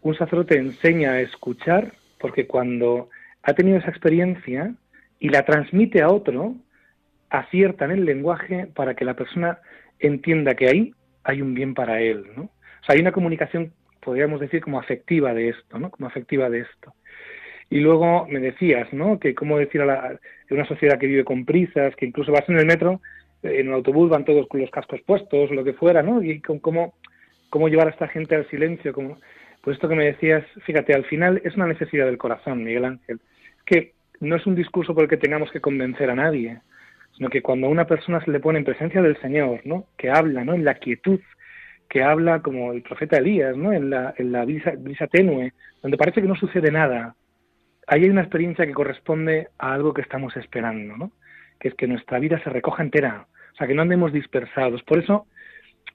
un 0.03 0.17
sacerdote 0.17 0.59
enseña 0.59 1.13
a 1.13 1.21
escuchar 1.21 1.93
porque 2.19 2.47
cuando 2.47 3.09
ha 3.43 3.55
tenido 3.55 3.79
esa 3.79 3.91
experiencia 3.91 4.75
y 5.19 5.31
la 5.31 5.45
transmite 5.45 6.03
a 6.03 6.11
otro, 6.11 6.57
acierta 7.31 7.87
en 7.87 7.93
el 7.93 8.05
lenguaje 8.05 8.67
para 8.67 8.95
que 8.95 9.05
la 9.05 9.15
persona 9.15 9.59
entienda 9.99 10.55
que 10.55 10.69
ahí 10.69 10.95
hay 11.25 11.43
un 11.43 11.55
bien 11.55 11.75
para 11.75 12.01
él, 12.01 12.25
¿no? 12.37 12.45
O 12.45 12.85
sea, 12.85 12.95
hay 12.95 13.01
una 13.01 13.13
comunicación, 13.13 13.73
podríamos 14.01 14.41
decir, 14.41 14.63
como 14.63 14.79
afectiva 14.79 15.35
de 15.35 15.49
esto, 15.49 15.79
¿no? 15.79 15.91
Como 15.91 16.07
afectiva 16.07 16.49
de 16.49 16.61
esto. 16.61 16.95
Y 17.69 17.81
luego 17.81 18.27
me 18.29 18.39
decías, 18.39 18.93
¿no? 18.93 19.19
Que 19.19 19.35
cómo 19.35 19.59
decir 19.59 19.81
a 19.81 19.87
la, 19.87 20.21
una 20.51 20.67
sociedad 20.67 20.99
que 20.99 21.09
vive 21.09 21.25
con 21.25 21.45
prisas, 21.45 21.97
que 21.97 22.07
incluso 22.07 22.31
vas 22.31 22.49
en 22.49 22.59
el 22.59 22.67
metro, 22.67 23.01
en 23.43 23.69
el 23.69 23.73
autobús 23.73 24.09
van 24.09 24.25
todos 24.25 24.47
con 24.49 24.61
los 24.61 24.71
cascos 24.71 25.01
puestos, 25.03 25.51
lo 25.51 25.65
que 25.65 25.73
fuera, 25.73 26.03
¿no? 26.03 26.23
Y 26.23 26.41
con 26.41 26.61
cómo, 26.61 26.95
cómo 27.51 27.69
llevar 27.69 27.89
a 27.89 27.91
esta 27.91 28.09
gente 28.09 28.37
al 28.37 28.49
silencio, 28.49 28.93
como, 28.93 29.19
pues 29.63 29.75
esto 29.75 29.89
que 29.89 29.97
me 29.97 30.05
decías, 30.05 30.45
fíjate, 30.65 30.95
al 30.95 31.05
final 31.07 31.41
es 31.45 31.57
una 31.57 31.67
necesidad 31.67 32.07
del 32.07 32.19
corazón, 32.19 32.63
Miguel 32.63 32.85
Ángel, 32.85 33.21
que 33.65 33.95
no 34.21 34.37
es 34.37 34.47
un 34.47 34.55
discurso 34.55 34.95
por 34.95 35.05
el 35.05 35.11
que 35.11 35.17
tengamos 35.17 35.51
que 35.51 35.61
convencer 35.61 36.09
a 36.11 36.15
nadie, 36.15 36.61
sino 37.17 37.31
que 37.31 37.43
cuando 37.43 37.67
a 37.67 37.71
una 37.71 37.87
persona 37.87 38.23
se 38.25 38.31
le 38.31 38.41
pone 38.41 38.59
en 38.59 38.65
presencia 38.65 39.01
del 39.01 39.19
Señor, 39.21 39.61
¿no? 39.65 39.87
que 39.97 40.11
habla 40.11 40.45
¿no? 40.45 40.55
en 40.55 40.65
la 40.65 40.75
quietud, 40.75 41.21
que 41.89 42.03
habla 42.03 42.43
como 42.43 42.73
el 42.73 42.83
profeta 42.83 43.17
Elías, 43.17 43.57
¿no? 43.57 43.73
en 43.73 43.91
la, 43.91 44.15
en 44.19 44.33
la 44.33 44.45
brisa, 44.45 44.73
brisa 44.77 45.07
tenue, 45.07 45.53
donde 45.83 45.97
parece 45.97 46.21
que 46.21 46.29
no 46.29 46.37
sucede 46.37 46.71
nada, 46.71 47.15
ahí 47.87 48.05
hay 48.05 48.11
una 48.11 48.21
experiencia 48.21 48.67
que 48.67 48.75
corresponde 48.75 49.49
a 49.59 49.73
algo 49.73 49.95
que 49.95 50.03
estamos 50.03 50.37
esperando, 50.37 50.97
¿no? 50.97 51.13
que 51.59 51.69
es 51.69 51.75
que 51.75 51.87
nuestra 51.87 52.19
vida 52.19 52.39
se 52.45 52.51
recoja 52.51 52.83
entera, 52.83 53.27
o 53.53 53.57
sea, 53.57 53.67
que 53.67 53.75
no 53.75 53.83
andemos 53.83 54.13
dispersados. 54.13 54.83
Por 54.83 54.99
eso, 54.99 55.27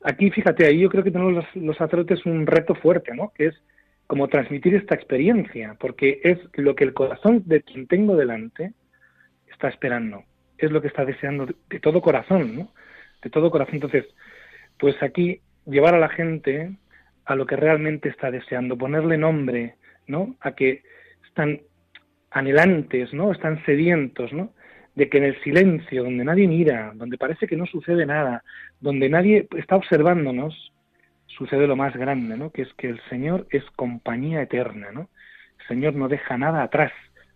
aquí, 0.04 0.32
fíjate, 0.32 0.66
ahí 0.66 0.80
yo 0.80 0.90
creo 0.90 1.04
que 1.04 1.12
tenemos 1.12 1.34
los, 1.34 1.56
los 1.56 1.78
sacerdotes 1.78 2.26
un 2.26 2.48
reto 2.48 2.74
fuerte, 2.74 3.14
¿no? 3.14 3.32
que 3.36 3.48
es 3.48 3.64
como 4.08 4.28
transmitir 4.28 4.74
esta 4.74 4.96
experiencia, 4.96 5.78
porque 5.80 6.20
es 6.24 6.40
lo 6.54 6.76
que 6.76 6.84
el 6.84 6.94
corazón 6.94 7.44
de 7.46 7.62
quien 7.62 7.86
tengo 7.86 8.16
delante 8.16 8.74
está 9.52 9.70
esperando 9.70 10.24
es 10.66 10.72
lo 10.72 10.82
que 10.82 10.88
está 10.88 11.06
deseando 11.06 11.46
de, 11.46 11.80
todo 11.80 12.02
corazón, 12.02 12.56
¿no? 12.56 12.72
De 13.22 13.30
todo 13.30 13.52
corazón. 13.52 13.76
Entonces, 13.76 14.06
pues 14.80 15.02
aquí 15.02 15.42
llevar 15.66 15.96
a 15.96 16.00
la 16.00 16.10
gente 16.10 16.72
a 17.26 17.36
lo 17.36 17.46
que 17.46 17.56
realmente 17.56 18.10
está 18.10 18.32
deseando, 18.32 18.78
ponerle 18.78 19.18
nombre, 19.18 19.76
¿no? 20.08 20.36
A 20.42 20.54
que 20.54 20.84
están 21.28 21.62
anhelantes, 22.32 23.14
¿no? 23.14 23.32
Están 23.32 23.64
sedientos, 23.66 24.34
¿no? 24.34 24.54
De 24.96 25.10
que 25.10 25.18
en 25.20 25.26
el 25.26 25.42
silencio, 25.44 26.04
donde 26.04 26.26
nadie 26.26 26.48
mira, 26.48 26.92
donde 26.96 27.18
parece 27.18 27.48
que 27.48 27.58
no 27.58 27.66
sucede 27.66 28.06
nada, 28.06 28.44
donde 28.80 29.10
nadie 29.10 29.48
está 29.58 29.76
observándonos, 29.76 30.74
sucede 31.28 31.68
lo 31.68 31.76
más 31.76 31.96
grande, 31.96 32.38
¿no? 32.38 32.52
Que 32.52 32.64
es 32.64 32.74
que 32.74 32.90
el 32.90 33.02
Señor 33.10 33.48
es 33.52 33.64
compañía 33.76 34.42
eterna, 34.42 34.92
¿no? 34.92 35.10
El 35.62 35.68
Señor 35.68 35.96
no 35.96 36.08
deja 36.08 36.38
nada 36.38 36.64
atrás, 36.64 36.92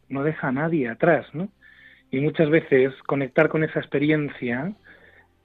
no 0.10 0.24
deja 0.24 0.50
a 0.50 0.52
nadie 0.52 0.90
atrás, 0.90 1.28
¿no? 1.34 1.50
Y 2.16 2.22
muchas 2.22 2.50
veces 2.50 2.94
conectar 3.08 3.50
con 3.50 3.66
esa 3.66 3.80
experiencia 3.80 4.72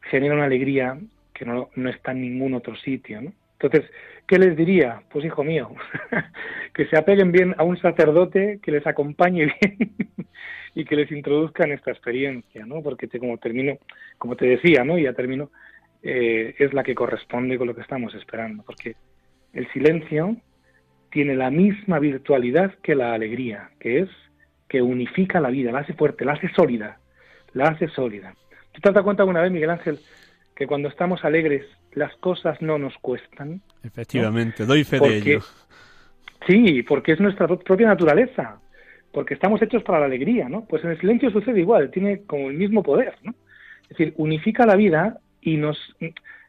genera 0.03 0.35
una 0.35 0.45
alegría 0.45 1.01
que 1.35 1.45
no, 1.45 1.69
no 1.75 1.89
está 1.89 2.13
en 2.13 2.21
ningún 2.21 2.55
otro 2.55 2.77
sitio. 2.77 3.21
¿no? 3.21 3.33
Entonces, 3.59 3.91
¿qué 4.29 4.39
les 4.39 4.57
diría? 4.57 5.03
Pues 5.11 5.25
hijo 5.25 5.43
mío, 5.43 5.75
que 6.73 6.87
se 6.87 6.97
apeguen 6.97 7.33
bien 7.33 7.57
a 7.59 7.65
un 7.65 7.77
sacerdote 7.77 8.61
que 8.63 8.71
les 8.71 8.87
acompañe 8.87 9.53
bien 9.61 9.97
y 10.77 10.85
que 10.85 10.95
les 10.95 11.11
introduzca 11.11 11.65
en 11.65 11.73
esta 11.73 11.91
experiencia, 11.91 12.65
¿no? 12.65 12.85
Porque 12.85 13.09
como 13.19 13.37
termino, 13.39 13.77
como 14.17 14.37
te 14.37 14.47
decía, 14.47 14.85
¿no? 14.85 14.97
Ya 14.97 15.13
termino, 15.13 15.51
eh, 16.05 16.55
es 16.57 16.73
la 16.73 16.85
que 16.85 16.95
corresponde 16.95 17.59
con 17.59 17.67
lo 17.67 17.75
que 17.75 17.83
estamos 17.83 18.15
esperando, 18.15 18.63
porque 18.63 18.95
el 19.55 19.69
silencio 19.73 20.37
tiene 21.11 21.35
la 21.35 21.51
misma 21.51 21.99
virtualidad 21.99 22.73
que 22.81 22.95
la 22.95 23.13
alegría, 23.13 23.71
que 23.81 23.99
es 23.99 24.09
que 24.71 24.81
unifica 24.81 25.41
la 25.41 25.51
vida, 25.51 25.73
la 25.73 25.81
hace 25.81 25.95
fuerte, 25.95 26.25
la 26.25 26.35
hace 26.35 26.49
sólida, 26.55 27.01
la 27.55 27.65
hace 27.65 27.89
sólida. 27.89 28.33
¿Tú 28.71 28.81
te 28.81 28.89
has 28.89 28.95
dado 28.95 29.05
cuenta 29.05 29.25
alguna 29.25 29.43
vez, 29.43 29.51
Miguel 29.51 29.71
Ángel, 29.71 29.99
que 30.55 30.69
cuando 30.69 30.89
estamos 30.89 31.25
alegres 31.25 31.67
las 31.93 32.15
cosas 32.19 32.63
no 32.63 32.79
nos 32.79 32.97
cuestan? 32.99 33.61
Efectivamente, 33.83 34.65
doy 34.65 34.85
fe 34.85 35.01
de 35.01 35.17
ello. 35.17 35.41
Sí, 36.47 36.85
porque 36.85 37.13
es 37.13 37.21
nuestra 37.21 37.49
propia 37.49 37.89
naturaleza, 37.89 38.61
porque 39.13 39.35
estamos 39.35 39.61
hechos 39.61 39.83
para 39.83 39.99
la 39.99 40.07
alegría, 40.07 40.49
¿no? 40.49 40.65
Pues 40.67 40.85
en 40.85 40.91
el 40.91 41.01
silencio 41.01 41.31
sucede 41.31 41.59
igual, 41.59 41.91
tiene 41.91 42.23
como 42.23 42.49
el 42.49 42.57
mismo 42.57 42.85
poder, 42.85 43.17
¿no? 43.25 43.35
Es 43.83 43.99
decir, 43.99 44.15
unifica 44.19 44.67
la 44.67 44.77
vida 44.77 45.19
y 45.41 45.57
nos, 45.57 45.79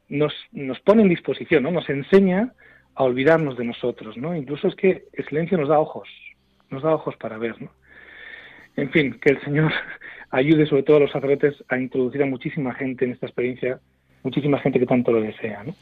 nos, 0.09 0.33
nos 0.51 0.79
pone 0.81 1.01
en 1.01 1.09
disposición, 1.09 1.63
¿no? 1.63 1.71
Nos 1.71 1.89
enseña 1.89 2.53
a 2.93 3.03
olvidarnos 3.03 3.57
de 3.57 3.65
nosotros, 3.65 4.15
¿no? 4.15 4.35
Incluso 4.35 4.67
es 4.67 4.75
que 4.75 5.05
el 5.13 5.25
silencio 5.25 5.57
nos 5.57 5.69
da 5.69 5.79
ojos, 5.79 6.07
nos 6.69 6.83
da 6.83 6.93
ojos 6.93 7.15
para 7.17 7.39
ver, 7.39 7.59
¿no? 7.59 7.71
En 8.75 8.89
fin, 8.91 9.19
que 9.21 9.31
el 9.31 9.41
Señor 9.41 9.71
ayude 10.31 10.65
sobre 10.65 10.83
todo 10.83 10.97
a 10.97 10.99
los 11.01 11.11
sacerdotes 11.11 11.55
a 11.69 11.77
introducir 11.77 12.23
a 12.23 12.25
muchísima 12.25 12.73
gente 12.73 13.05
en 13.05 13.11
esta 13.11 13.25
experiencia, 13.25 13.79
muchísima 14.23 14.59
gente 14.59 14.79
que 14.79 14.85
tanto 14.85 15.11
lo 15.11 15.21
desea. 15.21 15.63
¿no? 15.63 15.75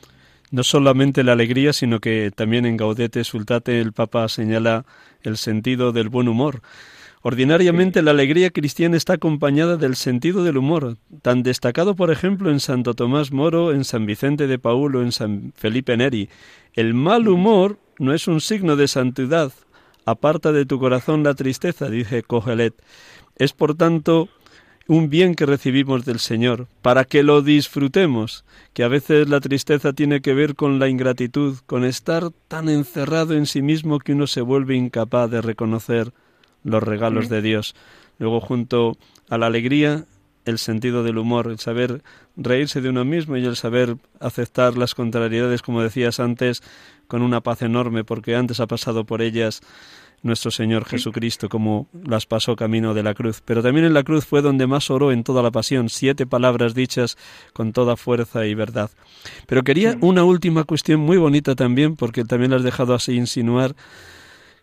No 0.51 0.63
solamente 0.63 1.23
la 1.23 1.33
alegría, 1.33 1.73
sino 1.73 1.99
que 1.99 2.31
también 2.35 2.65
en 2.65 2.77
Gaudete 2.77 3.23
Sultate 3.23 3.79
el 3.79 3.93
Papa 3.93 4.27
señala 4.27 4.85
el 5.21 5.37
sentido 5.37 5.91
del 5.91 6.09
buen 6.09 6.27
humor. 6.27 6.61
Ordinariamente 7.21 8.01
la 8.01 8.11
alegría 8.11 8.49
cristiana 8.49 8.95
está 8.95 9.13
acompañada 9.13 9.75
del 9.75 9.97
sentido 9.97 10.43
del 10.45 10.57
humor, 10.57 10.95
tan 11.21 11.43
destacado 11.43 11.93
por 11.95 12.11
ejemplo 12.11 12.49
en 12.49 12.61
Santo 12.61 12.93
Tomás 12.93 13.33
Moro, 13.33 13.73
en 13.73 13.83
San 13.83 14.05
Vicente 14.05 14.47
de 14.47 14.57
Paúl 14.57 14.95
o 14.95 15.01
en 15.01 15.11
San 15.11 15.51
Felipe 15.55 15.97
Neri. 15.97 16.29
El 16.73 16.93
mal 16.93 17.27
humor 17.27 17.77
no 17.99 18.13
es 18.13 18.29
un 18.29 18.39
signo 18.39 18.77
de 18.77 18.87
santidad, 18.87 19.51
Aparta 20.09 20.51
de 20.51 20.65
tu 20.65 20.79
corazón 20.79 21.23
la 21.23 21.35
tristeza, 21.35 21.87
dice 21.87 22.23
Cogelet. 22.23 22.73
Es 23.35 23.53
por 23.53 23.75
tanto 23.75 24.27
un 24.87 25.11
bien 25.11 25.35
que 25.35 25.45
recibimos 25.45 26.03
del 26.03 26.17
Señor, 26.17 26.65
para 26.81 27.05
que 27.05 27.21
lo 27.21 27.43
disfrutemos, 27.43 28.43
que 28.73 28.83
a 28.83 28.87
veces 28.87 29.29
la 29.29 29.39
tristeza 29.39 29.93
tiene 29.93 30.21
que 30.21 30.33
ver 30.33 30.55
con 30.55 30.79
la 30.79 30.89
ingratitud, 30.89 31.57
con 31.67 31.85
estar 31.85 32.31
tan 32.47 32.69
encerrado 32.69 33.35
en 33.35 33.45
sí 33.45 33.61
mismo 33.61 33.99
que 33.99 34.13
uno 34.13 34.25
se 34.25 34.41
vuelve 34.41 34.75
incapaz 34.75 35.29
de 35.29 35.41
reconocer 35.41 36.11
los 36.63 36.81
regalos 36.81 37.29
de 37.29 37.43
Dios. 37.43 37.75
Luego, 38.17 38.41
junto 38.41 38.97
a 39.29 39.37
la 39.37 39.45
alegría, 39.45 40.05
el 40.45 40.57
sentido 40.57 41.03
del 41.03 41.19
humor, 41.19 41.51
el 41.51 41.59
saber 41.59 42.01
reírse 42.35 42.81
de 42.81 42.89
uno 42.89 43.05
mismo 43.05 43.37
y 43.37 43.45
el 43.45 43.55
saber 43.55 43.97
aceptar 44.19 44.75
las 44.75 44.95
contrariedades, 44.95 45.61
como 45.61 45.83
decías 45.83 46.19
antes, 46.19 46.63
con 47.07 47.21
una 47.21 47.41
paz 47.41 47.61
enorme, 47.61 48.03
porque 48.03 48.35
antes 48.35 48.59
ha 48.59 48.65
pasado 48.65 49.03
por 49.03 49.21
ellas 49.21 49.61
nuestro 50.23 50.51
Señor 50.51 50.85
Jesucristo, 50.85 51.49
como 51.49 51.87
las 52.05 52.25
pasó 52.25 52.55
camino 52.55 52.93
de 52.93 53.03
la 53.03 53.13
cruz. 53.13 53.41
Pero 53.43 53.61
también 53.63 53.85
en 53.85 53.93
la 53.93 54.03
cruz 54.03 54.25
fue 54.25 54.41
donde 54.41 54.67
más 54.67 54.89
oró 54.89 55.11
en 55.11 55.23
toda 55.23 55.41
la 55.43 55.51
pasión, 55.51 55.89
siete 55.89 56.25
palabras 56.25 56.73
dichas 56.73 57.17
con 57.53 57.73
toda 57.73 57.97
fuerza 57.97 58.45
y 58.45 58.53
verdad. 58.53 58.89
Pero 59.47 59.63
quería 59.63 59.97
una 60.01 60.23
última 60.23 60.63
cuestión 60.63 60.99
muy 60.99 61.17
bonita 61.17 61.55
también, 61.55 61.95
porque 61.95 62.25
también 62.25 62.51
la 62.51 62.57
has 62.57 62.63
dejado 62.63 62.93
así 62.93 63.13
insinuar. 63.15 63.75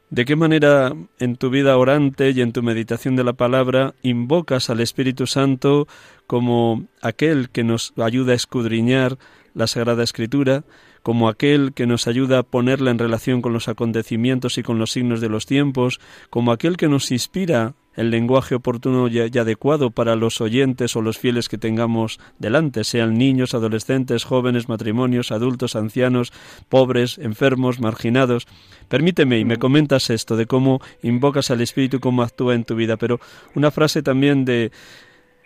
¿De 0.08 0.24
qué 0.24 0.36
manera 0.36 0.94
en 1.18 1.36
tu 1.36 1.50
vida 1.50 1.76
orante 1.76 2.30
y 2.30 2.40
en 2.40 2.52
tu 2.52 2.62
meditación 2.62 3.16
de 3.16 3.24
la 3.24 3.32
palabra 3.32 3.94
invocas 4.02 4.70
al 4.70 4.80
Espíritu 4.80 5.26
Santo 5.26 5.88
como 6.28 6.86
aquel 7.02 7.50
que 7.50 7.64
nos 7.64 7.92
ayuda 7.96 8.32
a 8.32 8.36
escudriñar 8.36 9.18
la 9.54 9.66
Sagrada 9.66 10.04
Escritura, 10.04 10.62
como 11.06 11.28
aquel 11.28 11.72
que 11.72 11.86
nos 11.86 12.08
ayuda 12.08 12.40
a 12.40 12.42
ponerla 12.42 12.90
en 12.90 12.98
relación 12.98 13.40
con 13.40 13.52
los 13.52 13.68
acontecimientos 13.68 14.58
y 14.58 14.64
con 14.64 14.80
los 14.80 14.90
signos 14.90 15.20
de 15.20 15.28
los 15.28 15.46
tiempos, 15.46 16.00
como 16.30 16.50
aquel 16.50 16.76
que 16.76 16.88
nos 16.88 17.12
inspira 17.12 17.74
el 17.94 18.10
lenguaje 18.10 18.56
oportuno 18.56 19.06
y 19.06 19.20
adecuado 19.20 19.92
para 19.92 20.16
los 20.16 20.40
oyentes 20.40 20.96
o 20.96 21.02
los 21.02 21.16
fieles 21.16 21.48
que 21.48 21.58
tengamos 21.58 22.18
delante, 22.40 22.82
sean 22.82 23.16
niños, 23.16 23.54
adolescentes, 23.54 24.24
jóvenes, 24.24 24.68
matrimonios, 24.68 25.30
adultos, 25.30 25.76
ancianos, 25.76 26.32
pobres, 26.68 27.18
enfermos, 27.18 27.78
marginados. 27.78 28.48
Permíteme 28.88 29.38
y 29.38 29.44
me 29.44 29.58
comentas 29.58 30.10
esto 30.10 30.36
de 30.36 30.46
cómo 30.46 30.80
invocas 31.04 31.52
al 31.52 31.60
Espíritu, 31.60 32.00
cómo 32.00 32.22
actúa 32.22 32.56
en 32.56 32.64
tu 32.64 32.74
vida, 32.74 32.96
pero 32.96 33.20
una 33.54 33.70
frase 33.70 34.02
también 34.02 34.44
de 34.44 34.72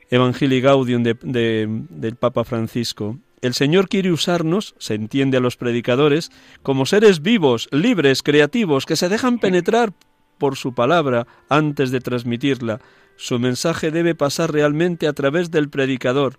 Evangelii 0.09 0.63
Gaudium 0.63 1.03
del 1.03 2.17
Papa 2.19 2.45
Francisco. 2.45 3.19
El 3.43 3.55
Señor 3.55 3.89
quiere 3.89 4.13
usarnos, 4.13 4.75
se 4.79 4.95
entiende 4.95 5.39
a 5.39 5.41
los 5.41 5.57
predicadores, 5.57 6.31
como 6.63 6.85
seres 6.85 7.23
vivos, 7.23 7.69
libres, 7.73 8.23
creativos, 8.23 8.85
que 8.85 8.97
se 8.97 9.09
dejan 9.09 9.39
penetrar 9.39 9.95
por 10.39 10.57
su 10.57 10.75
palabra 10.75 11.27
antes 11.49 11.91
de 11.91 12.01
transmitirla. 12.01 12.81
Su 13.17 13.39
mensaje 13.39 13.91
debe 13.91 14.15
pasar 14.15 14.53
realmente 14.53 15.07
a 15.07 15.13
través 15.13 15.51
del 15.51 15.71
predicador, 15.71 16.39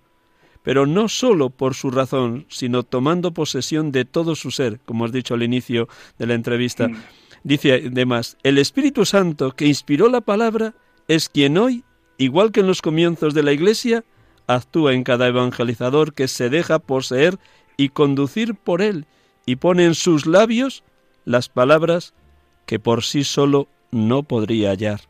pero 0.62 0.86
no 0.86 1.08
sólo 1.08 1.50
por 1.50 1.74
su 1.74 1.90
razón, 1.90 2.46
sino 2.48 2.84
tomando 2.84 3.32
posesión 3.32 3.90
de 3.90 4.04
todo 4.04 4.36
su 4.36 4.50
ser, 4.50 4.80
como 4.84 5.04
has 5.04 5.12
dicho 5.12 5.34
al 5.34 5.42
inicio 5.42 5.88
de 6.18 6.26
la 6.26 6.34
entrevista. 6.34 6.88
Mm. 6.88 7.02
Dice 7.44 7.84
además, 7.86 8.36
el 8.44 8.58
Espíritu 8.58 9.04
Santo 9.04 9.52
que 9.52 9.66
inspiró 9.66 10.08
la 10.08 10.20
palabra 10.20 10.74
es 11.08 11.28
quien 11.28 11.58
hoy, 11.58 11.84
igual 12.16 12.52
que 12.52 12.60
en 12.60 12.68
los 12.68 12.82
comienzos 12.82 13.34
de 13.34 13.42
la 13.42 13.52
Iglesia, 13.52 14.04
actúa 14.46 14.94
en 14.94 15.04
cada 15.04 15.28
evangelizador 15.28 16.14
que 16.14 16.28
se 16.28 16.50
deja 16.50 16.78
poseer 16.78 17.38
y 17.76 17.90
conducir 17.90 18.54
por 18.54 18.82
él 18.82 19.06
y 19.46 19.56
pone 19.56 19.84
en 19.84 19.94
sus 19.94 20.26
labios 20.26 20.84
las 21.24 21.48
palabras 21.48 22.14
que 22.66 22.78
por 22.78 23.02
sí 23.02 23.24
solo 23.24 23.68
no 23.90 24.22
podría 24.22 24.70
hallar. 24.70 25.00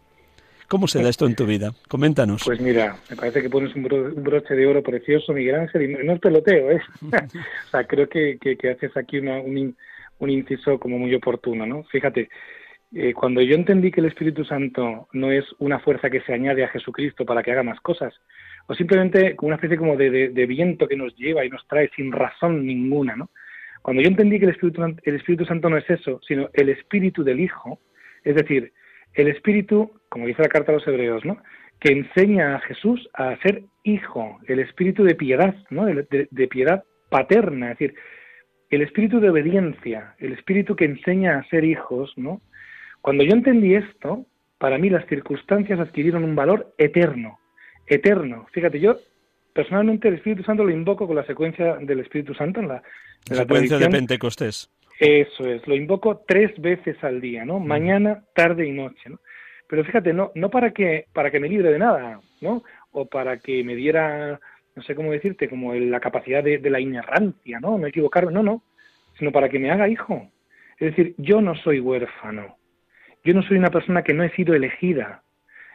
¿Cómo 0.68 0.88
se 0.88 1.02
da 1.02 1.10
esto 1.10 1.26
en 1.26 1.34
tu 1.34 1.44
vida? 1.44 1.72
Coméntanos. 1.86 2.42
Pues 2.46 2.58
mira, 2.58 2.96
me 3.10 3.16
parece 3.16 3.42
que 3.42 3.50
pones 3.50 3.74
un, 3.76 3.82
broche 3.82 4.54
de 4.54 4.66
oro 4.66 4.82
precioso, 4.82 5.34
Miguel 5.34 5.56
Ángel, 5.56 5.82
y 5.82 6.04
no 6.04 6.14
es 6.14 6.18
peloteo, 6.18 6.70
¿eh? 6.70 6.80
o 7.02 7.70
sea, 7.70 7.84
creo 7.84 8.08
que, 8.08 8.38
haces 8.74 8.96
aquí 8.96 9.18
un, 9.18 9.76
un, 10.18 10.30
inciso 10.30 10.78
como 10.78 10.98
muy 10.98 11.14
oportuno, 11.14 11.66
¿no? 11.66 11.84
Fíjate, 11.84 12.30
eh, 12.94 13.12
cuando 13.12 13.42
yo 13.42 13.54
entendí 13.54 13.90
que 13.90 14.00
el 14.00 14.06
Espíritu 14.06 14.46
Santo 14.46 15.08
no 15.12 15.30
es 15.30 15.44
una 15.58 15.78
fuerza 15.78 16.08
que 16.08 16.22
se 16.22 16.32
añade 16.32 16.64
a 16.64 16.68
Jesucristo 16.68 17.26
para 17.26 17.42
que 17.42 17.52
haga 17.52 17.62
más 17.62 17.80
cosas, 17.80 18.14
o 18.66 18.74
simplemente 18.74 19.36
como 19.36 19.48
una 19.48 19.56
especie 19.56 19.76
como 19.76 19.96
de, 19.96 20.28
de 20.28 20.46
viento 20.46 20.88
que 20.88 20.96
nos 20.96 21.14
lleva 21.16 21.44
y 21.44 21.50
nos 21.50 21.66
trae 21.68 21.90
sin 21.96 22.12
razón 22.12 22.66
ninguna, 22.66 23.16
¿no? 23.16 23.30
Cuando 23.82 24.02
yo 24.02 24.08
entendí 24.08 24.38
que 24.38 24.44
el 24.44 24.52
Espíritu, 24.52 24.82
el 24.84 25.14
Espíritu 25.16 25.44
Santo 25.44 25.68
no 25.68 25.76
es 25.76 25.90
eso, 25.90 26.20
sino 26.26 26.48
el 26.52 26.68
Espíritu 26.68 27.24
del 27.24 27.40
Hijo, 27.40 27.80
es 28.22 28.36
decir, 28.36 28.72
el 29.14 29.28
Espíritu, 29.28 29.92
como 30.08 30.26
dice 30.26 30.42
la 30.42 30.48
carta 30.48 30.70
a 30.70 30.76
los 30.76 30.86
Hebreos, 30.86 31.24
¿no? 31.24 31.38
que 31.82 31.92
enseña 31.92 32.54
a 32.54 32.60
Jesús 32.60 33.08
a 33.12 33.36
ser 33.38 33.64
hijo, 33.82 34.38
el 34.46 34.60
espíritu 34.60 35.02
de 35.02 35.16
piedad, 35.16 35.56
¿no? 35.70 35.84
de, 35.84 36.48
piedad 36.48 36.84
paterna, 37.08 37.72
es 37.72 37.78
decir, 37.78 37.96
el 38.70 38.82
espíritu 38.82 39.18
de 39.18 39.30
obediencia, 39.30 40.14
el 40.18 40.32
espíritu 40.32 40.76
que 40.76 40.84
enseña 40.84 41.38
a 41.38 41.48
ser 41.48 41.64
hijos, 41.64 42.12
¿no? 42.16 42.40
Cuando 43.00 43.24
yo 43.24 43.32
entendí 43.32 43.74
esto, 43.74 44.24
para 44.58 44.78
mí 44.78 44.90
las 44.90 45.06
circunstancias 45.08 45.80
adquirieron 45.80 46.22
un 46.22 46.36
valor 46.36 46.72
eterno, 46.78 47.40
eterno. 47.86 48.46
Fíjate, 48.52 48.80
yo 48.80 48.96
personalmente 49.52 50.08
el 50.08 50.14
Espíritu 50.14 50.42
Santo 50.42 50.64
lo 50.64 50.70
invoco 50.70 51.06
con 51.06 51.16
la 51.16 51.24
secuencia 51.24 51.76
del 51.76 52.00
Espíritu 52.00 52.34
Santo 52.34 52.60
en 52.60 52.68
la, 52.68 52.82
la 53.28 53.36
secuencia 53.36 53.78
de 53.78 53.88
Pentecostés. 53.88 54.70
Eso 54.98 55.46
es, 55.46 55.66
lo 55.66 55.74
invoco 55.74 56.22
tres 56.26 56.52
veces 56.60 57.02
al 57.02 57.20
día, 57.20 57.44
¿no? 57.44 57.58
Mañana, 57.58 58.22
tarde 58.34 58.66
y 58.66 58.72
noche, 58.72 59.10
¿no? 59.10 59.18
Pero 59.66 59.84
fíjate, 59.84 60.12
no, 60.12 60.30
no 60.34 60.50
para 60.50 60.70
que, 60.72 61.06
para 61.12 61.30
que 61.30 61.40
me 61.40 61.48
libre 61.48 61.72
de 61.72 61.78
nada, 61.78 62.20
¿no? 62.40 62.62
O 62.92 63.06
para 63.06 63.38
que 63.38 63.64
me 63.64 63.74
diera, 63.74 64.38
no 64.76 64.82
sé 64.82 64.94
cómo 64.94 65.10
decirte, 65.10 65.48
como 65.48 65.74
la 65.74 65.98
capacidad 65.98 66.44
de, 66.44 66.58
de 66.58 66.70
la 66.70 66.78
inerrancia, 66.78 67.58
¿no? 67.58 67.78
No 67.78 67.86
equivocarme, 67.86 68.32
no, 68.32 68.42
no, 68.42 68.62
sino 69.18 69.32
para 69.32 69.48
que 69.48 69.58
me 69.58 69.70
haga 69.70 69.88
hijo. 69.88 70.30
Es 70.78 70.94
decir, 70.94 71.14
yo 71.16 71.40
no 71.40 71.54
soy 71.56 71.80
huérfano, 71.80 72.56
yo 73.24 73.34
no 73.34 73.42
soy 73.42 73.56
una 73.56 73.70
persona 73.70 74.02
que 74.02 74.14
no 74.14 74.24
he 74.24 74.30
sido 74.30 74.54
elegida. 74.54 75.22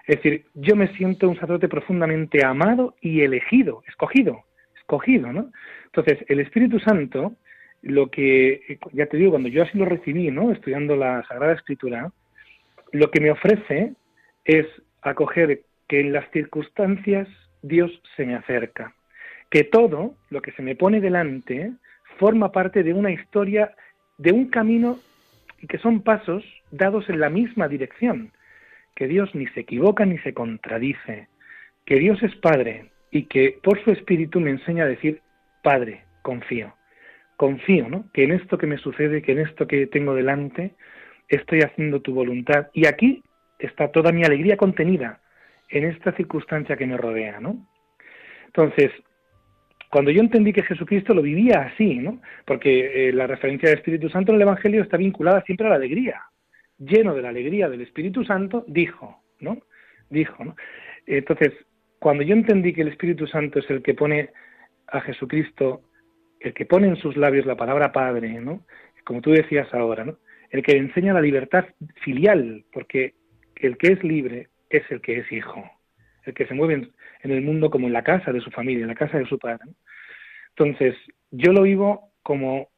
Es 0.07 0.15
decir, 0.15 0.45
yo 0.53 0.77
me 0.77 0.87
siento 0.95 1.29
un 1.29 1.35
sacerdote 1.35 1.67
profundamente 1.67 2.43
amado 2.43 2.95
y 3.01 3.21
elegido, 3.21 3.83
escogido, 3.87 4.45
escogido, 4.79 5.33
¿no? 5.33 5.51
Entonces, 5.85 6.19
el 6.29 6.39
Espíritu 6.39 6.79
Santo, 6.79 7.33
lo 7.81 8.09
que, 8.09 8.79
ya 8.93 9.05
te 9.07 9.17
digo, 9.17 9.31
cuando 9.31 9.49
yo 9.49 9.63
así 9.63 9.77
lo 9.77 9.83
recibí, 9.83 10.31
¿no? 10.31 10.51
Estudiando 10.51 10.95
la 10.95 11.23
Sagrada 11.27 11.53
Escritura, 11.53 12.09
lo 12.93 13.11
que 13.11 13.19
me 13.19 13.31
ofrece 13.31 13.95
es 14.45 14.65
acoger 15.01 15.63
que 15.89 15.99
en 15.99 16.13
las 16.13 16.29
circunstancias 16.31 17.27
Dios 17.61 17.91
se 18.15 18.25
me 18.25 18.35
acerca, 18.35 18.93
que 19.49 19.65
todo 19.65 20.15
lo 20.29 20.41
que 20.41 20.53
se 20.53 20.61
me 20.61 20.75
pone 20.75 21.01
delante 21.01 21.73
forma 22.17 22.53
parte 22.53 22.81
de 22.81 22.93
una 22.93 23.11
historia, 23.11 23.75
de 24.17 24.31
un 24.31 24.49
camino 24.49 24.99
y 25.61 25.67
que 25.67 25.79
son 25.79 26.01
pasos 26.01 26.45
dados 26.71 27.09
en 27.09 27.19
la 27.19 27.29
misma 27.29 27.67
dirección, 27.67 28.31
que 28.97 29.07
Dios 29.07 29.29
ni 29.35 29.45
se 29.49 29.59
equivoca 29.59 30.05
ni 30.05 30.17
se 30.19 30.33
contradice, 30.33 31.27
que 31.85 31.99
Dios 31.99 32.21
es 32.23 32.35
Padre 32.37 32.89
y 33.11 33.25
que 33.25 33.59
por 33.61 33.81
su 33.83 33.91
Espíritu 33.91 34.39
me 34.39 34.49
enseña 34.49 34.85
a 34.85 34.87
decir 34.87 35.21
Padre, 35.61 36.03
confío. 36.23 36.73
Confío, 37.35 37.87
¿no? 37.89 38.09
Que 38.11 38.23
en 38.23 38.31
esto 38.31 38.57
que 38.57 38.65
me 38.65 38.79
sucede, 38.79 39.21
que 39.21 39.33
en 39.33 39.39
esto 39.39 39.67
que 39.67 39.85
tengo 39.85 40.15
delante, 40.15 40.71
estoy 41.27 41.59
haciendo 41.59 42.01
tu 42.01 42.15
voluntad. 42.15 42.69
Y 42.73 42.87
aquí 42.87 43.21
está 43.59 43.91
toda 43.91 44.11
mi 44.11 44.23
alegría 44.23 44.57
contenida 44.57 45.21
en 45.69 45.83
esta 45.83 46.11
circunstancia 46.13 46.75
que 46.75 46.87
me 46.87 46.97
rodea, 46.97 47.39
¿no? 47.39 47.67
Entonces, 48.47 48.91
cuando 49.91 50.09
yo 50.09 50.21
entendí 50.21 50.53
que 50.53 50.63
Jesucristo 50.63 51.13
lo 51.13 51.21
vivía 51.21 51.69
así, 51.71 51.99
¿no? 51.99 52.19
Porque 52.45 53.09
eh, 53.09 53.13
la 53.13 53.27
referencia 53.27 53.69
del 53.69 53.77
Espíritu 53.77 54.09
Santo 54.09 54.31
en 54.31 54.37
el 54.37 54.41
Evangelio 54.41 54.81
está 54.81 54.97
vinculada 54.97 55.43
siempre 55.43 55.67
a 55.67 55.69
la 55.69 55.75
alegría. 55.75 56.19
Lleno 56.79 57.15
de 57.15 57.21
la 57.21 57.29
alegría 57.29 57.69
del 57.69 57.81
Espíritu 57.81 58.23
Santo, 58.23 58.63
dijo, 58.67 59.23
¿no? 59.39 59.57
Dijo, 60.09 60.43
¿no? 60.43 60.55
Entonces, 61.05 61.53
cuando 61.99 62.23
yo 62.23 62.33
entendí 62.33 62.73
que 62.73 62.81
el 62.81 62.89
Espíritu 62.89 63.27
Santo 63.27 63.59
es 63.59 63.69
el 63.69 63.81
que 63.81 63.93
pone 63.93 64.29
a 64.87 65.01
Jesucristo, 65.01 65.81
el 66.39 66.53
que 66.53 66.65
pone 66.65 66.87
en 66.87 66.97
sus 66.97 67.17
labios 67.17 67.45
la 67.45 67.55
palabra 67.55 67.91
Padre, 67.91 68.39
¿no? 68.39 68.65
Como 69.03 69.21
tú 69.21 69.31
decías 69.31 69.73
ahora, 69.73 70.05
¿no? 70.05 70.17
El 70.49 70.63
que 70.63 70.77
enseña 70.77 71.13
la 71.13 71.21
libertad 71.21 71.65
filial, 72.03 72.63
porque 72.71 73.15
el 73.55 73.77
que 73.77 73.93
es 73.93 74.03
libre 74.03 74.49
es 74.69 74.83
el 74.89 75.01
que 75.01 75.19
es 75.19 75.31
hijo, 75.31 75.63
el 76.23 76.33
que 76.33 76.45
se 76.45 76.53
mueve 76.53 76.73
en, 77.23 77.31
el 77.31 77.41
mundo 77.41 77.69
como 77.69 77.87
en 77.87 77.93
la 77.93 78.03
casa 78.03 78.31
de 78.31 78.41
su 78.41 78.51
familia, 78.51 78.83
en 78.83 78.89
la 78.89 78.95
casa 78.95 79.17
de 79.17 79.25
su 79.25 79.39
padre. 79.39 79.71
Entonces, 80.49 80.95
yo 81.31 81.51
lo 81.51 81.63
vivo 81.63 82.11
como 82.23 82.69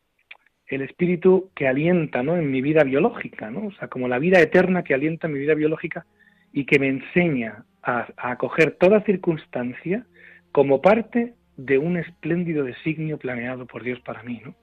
el 0.69 0.81
espíritu 0.81 1.49
que 1.55 1.67
alienta, 1.67 2.23
¿no? 2.23 2.37
En 2.37 2.51
mi 2.51 2.61
vida 2.61 2.83
biológica, 2.83 3.49
¿no? 3.49 3.67
O 3.67 3.71
sea, 3.73 3.87
como 3.87 4.07
la 4.07 4.19
vida 4.19 4.39
eterna 4.39 4.83
que 4.83 4.93
alienta 4.93 5.27
mi 5.27 5.39
vida 5.39 5.55
biológica 5.55 6.05
y 6.53 6.65
que 6.65 6.79
me 6.79 6.87
enseña 6.87 7.65
a, 7.83 8.07
a 8.17 8.31
acoger 8.31 8.71
toda 8.71 9.01
circunstancia 9.01 10.05
como 10.51 10.81
parte 10.81 11.33
de 11.57 11.77
un 11.77 11.97
espléndido 11.97 12.63
designio 12.63 13.17
planeado 13.17 13.65
por 13.65 13.83
Dios 13.83 13.99
para 14.01 14.23
mí, 14.23 14.41
¿no? 14.45 14.55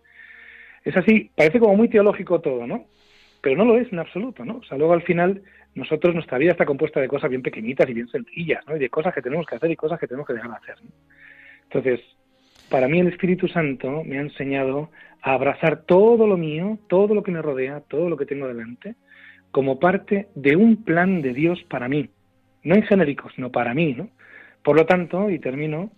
Es 0.84 0.96
así, 0.96 1.30
parece 1.36 1.58
como 1.58 1.76
muy 1.76 1.88
teológico 1.88 2.40
todo, 2.40 2.66
¿no? 2.66 2.86
Pero 3.42 3.56
no 3.56 3.64
lo 3.64 3.76
es 3.76 3.92
en 3.92 3.98
absoluto, 3.98 4.44
¿no? 4.44 4.58
O 4.58 4.64
sea, 4.64 4.78
luego 4.78 4.94
al 4.94 5.02
final 5.02 5.42
nosotros, 5.74 6.14
nuestra 6.14 6.38
vida 6.38 6.52
está 6.52 6.64
compuesta 6.64 7.00
de 7.00 7.08
cosas 7.08 7.28
bien 7.28 7.42
pequeñitas 7.42 7.88
y 7.90 7.92
bien 7.92 8.08
sencillas, 8.08 8.66
¿no? 8.66 8.76
Y 8.76 8.78
de 8.78 8.88
cosas 8.88 9.12
que 9.12 9.20
tenemos 9.20 9.46
que 9.46 9.56
hacer 9.56 9.70
y 9.70 9.76
cosas 9.76 10.00
que 10.00 10.06
tenemos 10.06 10.26
que 10.26 10.32
dejar 10.32 10.50
de 10.50 10.56
hacer. 10.56 10.76
Entonces, 11.64 12.00
para 12.70 12.88
mí 12.88 12.98
el 12.98 13.08
Espíritu 13.08 13.46
Santo 13.46 14.02
me 14.04 14.18
ha 14.18 14.22
enseñado 14.22 14.90
a 15.22 15.34
abrazar 15.34 15.82
todo 15.82 16.26
lo 16.26 16.36
mío, 16.36 16.78
todo 16.88 17.14
lo 17.14 17.22
que 17.22 17.32
me 17.32 17.42
rodea, 17.42 17.80
todo 17.88 18.08
lo 18.08 18.16
que 18.16 18.26
tengo 18.26 18.48
delante, 18.48 18.94
como 19.50 19.78
parte 19.78 20.28
de 20.34 20.56
un 20.56 20.84
plan 20.84 21.22
de 21.22 21.32
Dios 21.32 21.62
para 21.68 21.88
mí. 21.88 22.10
No 22.62 22.74
en 22.74 22.82
genérico, 22.82 23.30
sino 23.30 23.50
para 23.50 23.74
mí, 23.74 23.94
¿no? 23.94 24.08
Por 24.62 24.76
lo 24.76 24.86
tanto, 24.86 25.30
y 25.30 25.38
termino, 25.38 25.90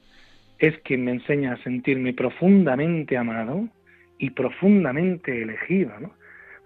es 0.58 0.78
quien 0.80 1.04
me 1.04 1.12
enseña 1.12 1.54
a 1.54 1.62
sentirme 1.62 2.12
profundamente 2.12 3.16
amado 3.16 3.68
y 4.18 4.30
profundamente 4.30 5.42
elegido, 5.42 5.92
¿no? 6.00 6.12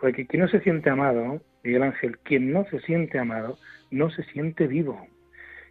Porque 0.01 0.27
quien 0.27 0.43
no 0.43 0.49
se 0.49 0.61
siente 0.61 0.91
amado, 0.91 1.41
Miguel 1.63 1.85
Ángel, 1.85 2.19
quien 2.19 2.53
no 2.53 2.65
se 2.71 2.81
siente 2.81 3.19
amado, 3.19 3.59
no 3.91 4.11
se 4.11 4.25
siente 4.25 4.67
vivo. 4.67 5.07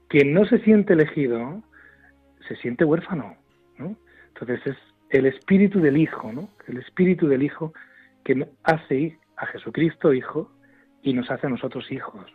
Quien 0.07 0.33
no 0.33 0.45
se 0.45 0.59
siente 0.59 0.93
elegido, 0.93 1.61
se 2.47 2.55
siente 2.57 2.85
huérfano, 2.85 3.35
¿no? 3.77 3.95
Entonces 4.29 4.65
es 4.65 4.77
el 5.11 5.25
espíritu 5.25 5.79
del 5.79 5.97
Hijo, 5.97 6.31
¿no? 6.31 6.49
El 6.67 6.77
espíritu 6.77 7.27
del 7.27 7.43
Hijo 7.43 7.73
que 8.23 8.47
hace 8.63 9.17
a 9.37 9.45
Jesucristo 9.47 10.13
Hijo 10.13 10.51
y 11.01 11.13
nos 11.13 11.29
hace 11.29 11.47
a 11.47 11.49
nosotros 11.49 11.91
hijos. 11.91 12.25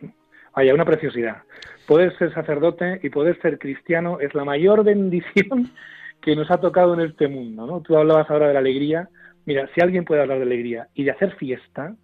Vaya, 0.55 0.73
una 0.73 0.85
preciosidad. 0.85 1.43
Poder 1.87 2.17
ser 2.17 2.33
sacerdote 2.33 2.99
y 3.03 3.09
poder 3.09 3.39
ser 3.41 3.59
cristiano 3.59 4.19
es 4.19 4.33
la 4.33 4.43
mayor 4.43 4.83
bendición 4.83 5.71
que 6.21 6.35
nos 6.35 6.49
ha 6.51 6.59
tocado 6.59 6.93
en 6.93 7.01
este 7.01 7.27
mundo. 7.27 7.81
Tú 7.85 7.97
hablabas 7.97 8.29
ahora 8.29 8.47
de 8.47 8.53
la 8.53 8.59
alegría. 8.59 9.09
Mira, 9.45 9.69
si 9.73 9.81
alguien 9.81 10.03
puede 10.03 10.21
hablar 10.21 10.37
de 10.37 10.43
alegría 10.43 10.87
y 10.93 11.03
de 11.03 11.11
hacer 11.11 11.35
fiesta, 11.35 11.95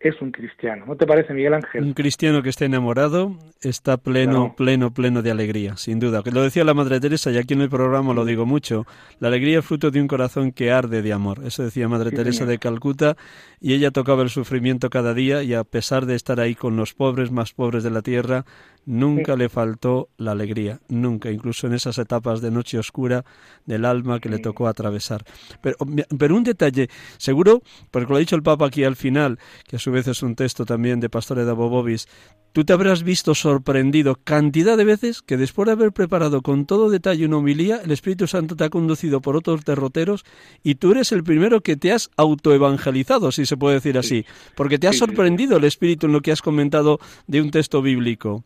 es 0.00 0.20
un 0.22 0.30
cristiano. 0.30 0.86
¿No 0.86 0.96
te 0.96 1.06
parece, 1.06 1.34
Miguel 1.34 1.54
Ángel? 1.54 1.82
Un 1.82 1.92
cristiano 1.92 2.40
que 2.42 2.50
esté 2.50 2.66
enamorado 2.66 3.36
está 3.62 3.96
pleno, 3.96 4.54
pleno, 4.56 4.92
pleno 4.92 5.22
de 5.22 5.32
alegría, 5.32 5.76
sin 5.76 5.98
duda. 5.98 6.22
Lo 6.24 6.42
decía 6.42 6.62
la 6.62 6.74
Madre 6.74 7.00
Teresa, 7.00 7.32
y 7.32 7.38
aquí 7.38 7.54
en 7.54 7.62
el 7.62 7.68
programa 7.68 8.14
lo 8.14 8.24
digo 8.24 8.46
mucho. 8.46 8.86
La 9.18 9.28
alegría 9.28 9.58
es 9.58 9.64
fruto 9.64 9.90
de 9.90 10.00
un 10.00 10.06
corazón 10.06 10.52
que 10.52 10.70
arde 10.70 11.02
de 11.02 11.12
amor. 11.12 11.40
Eso 11.44 11.64
decía 11.64 11.88
Madre 11.88 12.12
Teresa 12.12 12.46
de 12.46 12.58
Calcuta, 12.58 13.16
y 13.60 13.74
ella 13.74 13.90
tocaba 13.90 14.22
el 14.22 14.30
sufrimiento 14.30 14.88
cada 14.88 15.14
día, 15.14 15.42
y 15.42 15.54
a 15.54 15.64
pesar 15.64 16.06
de 16.06 16.14
estar 16.14 16.38
ahí 16.38 16.54
con 16.54 16.76
los 16.76 16.94
pobres 16.94 17.32
más 17.32 17.52
pobres 17.52 17.82
de 17.82 17.90
la 17.90 18.02
tierra, 18.02 18.44
nunca 18.88 19.36
le 19.36 19.50
faltó 19.50 20.08
la 20.16 20.32
alegría, 20.32 20.80
nunca, 20.88 21.30
incluso 21.30 21.66
en 21.66 21.74
esas 21.74 21.98
etapas 21.98 22.40
de 22.40 22.50
noche 22.50 22.78
oscura 22.78 23.24
del 23.66 23.84
alma 23.84 24.18
que 24.18 24.30
le 24.30 24.38
tocó 24.38 24.66
atravesar. 24.66 25.24
Pero, 25.60 25.76
pero 26.18 26.34
un 26.34 26.42
detalle, 26.42 26.88
seguro, 27.18 27.62
porque 27.90 28.10
lo 28.10 28.16
ha 28.16 28.20
dicho 28.20 28.34
el 28.34 28.42
Papa 28.42 28.66
aquí 28.66 28.84
al 28.84 28.96
final, 28.96 29.38
que 29.68 29.76
a 29.76 29.78
su 29.78 29.92
vez 29.92 30.08
es 30.08 30.22
un 30.22 30.34
texto 30.34 30.64
también 30.64 31.00
de 31.00 31.10
Pastore 31.10 31.44
de 31.44 31.52
Bobobis, 31.52 32.08
tú 32.52 32.64
te 32.64 32.72
habrás 32.72 33.02
visto 33.02 33.34
sorprendido 33.34 34.16
cantidad 34.24 34.78
de 34.78 34.84
veces 34.84 35.20
que 35.20 35.36
después 35.36 35.66
de 35.66 35.72
haber 35.72 35.92
preparado 35.92 36.40
con 36.40 36.64
todo 36.64 36.88
detalle 36.88 37.26
una 37.26 37.36
homilía, 37.36 37.82
el 37.84 37.90
Espíritu 37.90 38.26
Santo 38.26 38.56
te 38.56 38.64
ha 38.64 38.70
conducido 38.70 39.20
por 39.20 39.36
otros 39.36 39.66
derroteros 39.66 40.24
y 40.62 40.76
tú 40.76 40.92
eres 40.92 41.12
el 41.12 41.24
primero 41.24 41.60
que 41.60 41.76
te 41.76 41.92
has 41.92 42.08
autoevangelizado, 42.16 43.32
si 43.32 43.44
se 43.44 43.58
puede 43.58 43.74
decir 43.74 43.98
así, 43.98 44.24
porque 44.56 44.78
te 44.78 44.88
ha 44.88 44.94
sorprendido 44.94 45.58
el 45.58 45.64
Espíritu 45.64 46.06
en 46.06 46.14
lo 46.14 46.22
que 46.22 46.32
has 46.32 46.40
comentado 46.40 46.98
de 47.26 47.42
un 47.42 47.50
texto 47.50 47.82
bíblico. 47.82 48.44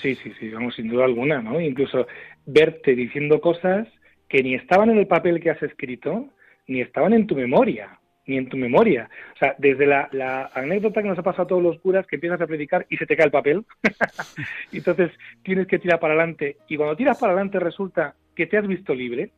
Sí, 0.00 0.14
sí, 0.16 0.32
sí, 0.38 0.50
vamos, 0.50 0.74
sin 0.74 0.88
duda 0.88 1.04
alguna, 1.04 1.42
¿no? 1.42 1.60
Incluso 1.60 2.06
verte 2.46 2.94
diciendo 2.94 3.40
cosas 3.40 3.88
que 4.28 4.42
ni 4.42 4.54
estaban 4.54 4.90
en 4.90 4.98
el 4.98 5.06
papel 5.06 5.40
que 5.40 5.50
has 5.50 5.62
escrito, 5.62 6.28
ni 6.66 6.80
estaban 6.80 7.12
en 7.12 7.26
tu 7.26 7.34
memoria 7.34 7.98
ni 8.28 8.36
en 8.36 8.48
tu 8.48 8.56
memoria. 8.56 9.10
O 9.34 9.38
sea, 9.38 9.56
desde 9.58 9.86
la, 9.86 10.50
anécdota 10.54 11.02
que 11.02 11.08
nos 11.08 11.18
ha 11.18 11.22
pasado 11.22 11.44
a 11.44 11.46
todos 11.48 11.62
los 11.62 11.80
curas 11.80 12.06
que 12.06 12.16
empiezas 12.16 12.40
a 12.40 12.46
predicar 12.46 12.86
y 12.88 12.96
se 12.96 13.06
te 13.06 13.16
cae 13.16 13.26
el 13.26 13.32
papel, 13.32 13.64
entonces 14.72 15.10
tienes 15.42 15.66
que 15.66 15.78
tirar 15.78 15.98
para 15.98 16.14
adelante, 16.14 16.58
y 16.68 16.76
cuando 16.76 16.94
tiras 16.94 17.18
para 17.18 17.32
adelante 17.32 17.58
resulta 17.58 18.14
que 18.36 18.46
te 18.46 18.58
has 18.58 18.66
visto 18.66 18.94
libre, 18.94 19.30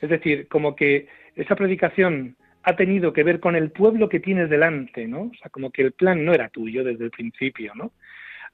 es 0.00 0.08
decir, 0.08 0.48
como 0.48 0.74
que 0.74 1.06
esa 1.36 1.54
predicación 1.54 2.36
ha 2.62 2.76
tenido 2.76 3.12
que 3.12 3.22
ver 3.22 3.40
con 3.40 3.54
el 3.54 3.70
pueblo 3.70 4.08
que 4.08 4.20
tienes 4.20 4.50
delante, 4.50 5.06
¿no? 5.06 5.22
O 5.22 5.34
sea, 5.40 5.50
como 5.50 5.70
que 5.70 5.82
el 5.82 5.92
plan 5.92 6.24
no 6.24 6.32
era 6.32 6.48
tuyo 6.48 6.82
desde 6.82 7.04
el 7.04 7.10
principio, 7.10 7.74
¿no? 7.74 7.92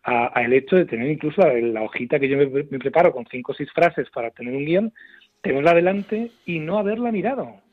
A, 0.06 0.42
el 0.42 0.52
hecho 0.52 0.76
de 0.76 0.84
tener 0.84 1.10
incluso 1.10 1.40
la, 1.46 1.82
hojita 1.82 2.20
que 2.20 2.28
yo 2.28 2.36
me, 2.36 2.78
preparo 2.78 3.10
con 3.10 3.24
cinco 3.30 3.52
o 3.52 3.54
seis 3.54 3.70
frases 3.72 4.10
para 4.10 4.30
tener 4.30 4.54
un 4.54 4.66
guion, 4.66 4.92
tenerla 5.40 5.72
delante 5.72 6.30
y 6.44 6.58
no 6.58 6.78
haberla 6.78 7.10
mirado 7.10 7.64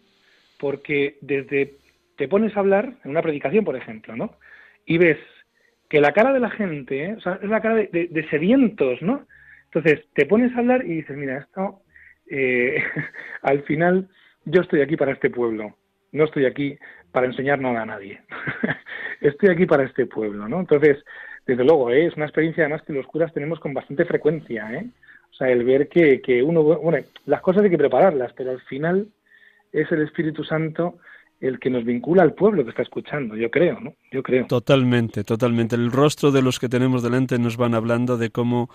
porque 0.62 1.18
desde 1.22 1.74
te 2.18 2.28
pones 2.28 2.56
a 2.56 2.60
hablar 2.60 2.94
en 3.04 3.12
una 3.12 3.24
predicación, 3.24 3.66
por 3.66 3.76
ejemplo, 3.76 4.16
¿no? 4.16 4.38
Y 4.86 5.00
ves 5.00 5.18
que 5.90 6.00
la 6.00 6.14
cara 6.14 6.32
de 6.32 6.40
la 6.40 6.52
gente, 6.52 7.04
¿eh? 7.04 7.14
o 7.18 7.20
sea, 7.20 7.40
es 7.42 7.50
la 7.50 7.62
cara 7.62 7.76
de, 7.76 8.28
sedientos, 8.30 9.02
¿no? 9.02 9.26
Entonces 9.66 10.06
te 10.14 10.28
pones 10.28 10.56
a 10.56 10.60
hablar 10.60 10.86
y 10.86 10.98
dices, 10.98 11.18
mira, 11.18 11.40
esto, 11.40 11.82
eh, 12.30 12.82
al 13.42 13.64
final 13.64 14.08
yo 14.46 14.62
estoy 14.62 14.82
aquí 14.82 14.96
para 14.96 15.14
este 15.14 15.32
pueblo, 15.32 15.76
no 16.12 16.26
estoy 16.26 16.46
aquí 16.46 16.78
para 17.12 17.26
enseñar 17.26 17.60
nada 17.60 17.82
a 17.82 17.86
nadie, 17.88 18.22
estoy 19.22 19.50
aquí 19.50 19.66
para 19.66 19.84
este 19.84 20.06
pueblo, 20.06 20.48
¿no? 20.48 20.60
Entonces, 20.60 21.04
desde 21.46 21.64
luego, 21.64 21.92
¿eh? 21.92 22.06
es 22.06 22.16
una 22.16 22.26
experiencia 22.26 22.64
además 22.64 22.84
que 22.84 22.94
los 22.94 23.08
curas 23.08 23.34
tenemos 23.34 23.60
con 23.60 23.74
bastante 23.74 24.06
frecuencia, 24.06 24.72
¿eh? 24.74 24.86
O 25.32 25.34
sea, 25.34 25.50
el 25.50 25.64
ver 25.64 25.88
que, 25.88 26.22
que 26.22 26.44
uno, 26.44 26.62
bueno, 26.64 27.04
las 27.26 27.42
cosas 27.42 27.64
hay 27.64 27.70
que 27.70 27.78
prepararlas, 27.78 28.34
pero 28.34 28.52
al 28.52 28.62
final 28.62 29.08
es 29.72 29.92
el 29.92 30.02
Espíritu 30.02 30.44
Santo 30.44 30.98
el 31.40 31.60
que 31.60 31.72
nos 31.72 31.84
vincula 31.84 32.22
al 32.22 32.34
pueblo 32.34 32.64
que 32.64 32.70
está 32.70 32.84
escuchando, 32.84 33.36
yo 33.36 33.50
creo, 33.50 33.80
¿no? 33.80 33.96
Yo 34.12 34.22
creo. 34.22 34.46
Totalmente, 34.46 35.24
totalmente. 35.24 35.76
El 35.76 35.92
rostro 35.92 36.32
de 36.32 36.44
los 36.44 36.60
que 36.60 36.70
tenemos 36.70 37.02
delante 37.02 37.40
nos 37.40 37.58
van 37.58 37.74
hablando 37.74 38.18
de 38.18 38.30
cómo 38.30 38.70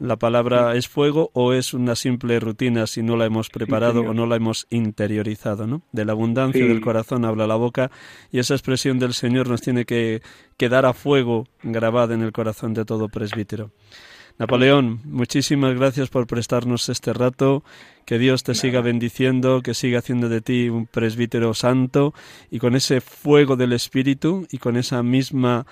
la 0.00 0.16
palabra 0.16 0.74
es 0.76 0.88
fuego 0.88 1.30
o 1.34 1.52
es 1.52 1.74
una 1.74 1.94
simple 1.94 2.40
rutina 2.40 2.86
si 2.86 3.02
no 3.02 3.16
la 3.16 3.26
hemos 3.26 3.50
preparado 3.50 4.00
o 4.00 4.14
no 4.14 4.26
la 4.26 4.36
hemos 4.36 4.66
interiorizado, 4.70 5.66
¿no? 5.66 5.82
De 5.92 6.06
la 6.06 6.12
abundancia 6.12 6.64
del 6.64 6.80
corazón 6.80 7.26
habla 7.26 7.46
la 7.46 7.56
boca 7.56 7.90
y 8.32 8.38
esa 8.38 8.54
expresión 8.54 8.98
del 8.98 9.12
Señor 9.12 9.48
nos 9.48 9.60
tiene 9.60 9.84
que 9.84 10.22
quedar 10.56 10.86
a 10.86 10.94
fuego 10.94 11.46
grabada 11.62 12.14
en 12.14 12.22
el 12.22 12.32
corazón 12.32 12.72
de 12.72 12.86
todo 12.86 13.08
presbítero. 13.08 13.72
Napoleón, 14.38 15.00
muchísimas 15.04 15.74
gracias 15.74 16.08
por 16.08 16.26
prestarnos 16.26 16.88
este 16.88 17.12
rato. 17.12 17.62
Que 18.06 18.18
Dios 18.18 18.42
te 18.42 18.54
siga 18.54 18.80
bendiciendo, 18.80 19.60
que 19.60 19.74
siga 19.74 19.98
haciendo 19.98 20.30
de 20.30 20.40
ti 20.40 20.70
un 20.70 20.86
presbítero 20.86 21.52
santo 21.52 22.14
y 22.50 22.58
con 22.58 22.74
ese 22.74 23.02
fuego 23.02 23.56
del 23.56 23.74
Espíritu 23.74 24.46
y 24.50 24.56
con 24.56 24.78
esa 24.78 25.02
misma 25.02 25.66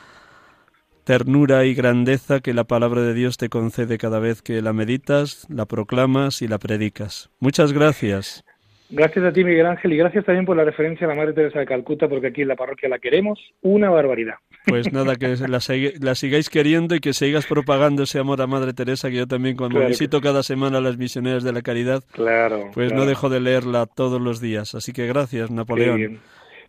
ternura 1.08 1.64
y 1.64 1.74
grandeza 1.74 2.40
que 2.40 2.52
la 2.52 2.64
palabra 2.64 3.00
de 3.00 3.14
Dios 3.14 3.38
te 3.38 3.48
concede 3.48 3.96
cada 3.96 4.18
vez 4.18 4.42
que 4.42 4.60
la 4.60 4.74
meditas, 4.74 5.46
la 5.48 5.64
proclamas 5.64 6.42
y 6.42 6.48
la 6.48 6.58
predicas. 6.58 7.30
Muchas 7.40 7.72
gracias. 7.72 8.44
Gracias 8.90 9.24
a 9.24 9.32
ti, 9.32 9.42
Miguel 9.42 9.64
Ángel, 9.64 9.94
y 9.94 9.96
gracias 9.96 10.26
también 10.26 10.44
por 10.44 10.54
la 10.54 10.64
referencia 10.64 11.06
a 11.06 11.08
la 11.08 11.16
Madre 11.16 11.32
Teresa 11.32 11.60
de 11.60 11.64
Calcuta, 11.64 12.08
porque 12.08 12.26
aquí 12.26 12.42
en 12.42 12.48
la 12.48 12.56
parroquia 12.56 12.90
la 12.90 12.98
queremos, 12.98 13.38
una 13.62 13.88
barbaridad. 13.88 14.34
Pues 14.66 14.92
nada, 14.92 15.16
que 15.16 15.34
la, 15.48 16.14
sigáis 16.14 16.50
queriendo 16.50 16.94
y 16.94 17.00
que 17.00 17.14
sigas 17.14 17.46
propagando 17.46 18.02
ese 18.02 18.18
amor 18.18 18.42
a 18.42 18.46
Madre 18.46 18.74
Teresa, 18.74 19.08
que 19.08 19.16
yo 19.16 19.26
también 19.26 19.56
cuando 19.56 19.80
visito 19.86 20.20
cada 20.20 20.42
semana 20.42 20.76
a 20.76 20.82
las 20.82 20.98
misioneras 20.98 21.42
de 21.42 21.54
la 21.54 21.62
caridad, 21.62 22.04
claro, 22.12 22.70
pues 22.74 22.92
no 22.92 23.06
dejo 23.06 23.30
de 23.30 23.40
leerla 23.40 23.86
todos 23.86 24.20
los 24.20 24.42
días. 24.42 24.74
Así 24.74 24.92
que 24.92 25.06
gracias, 25.06 25.50
Napoleón. 25.50 26.20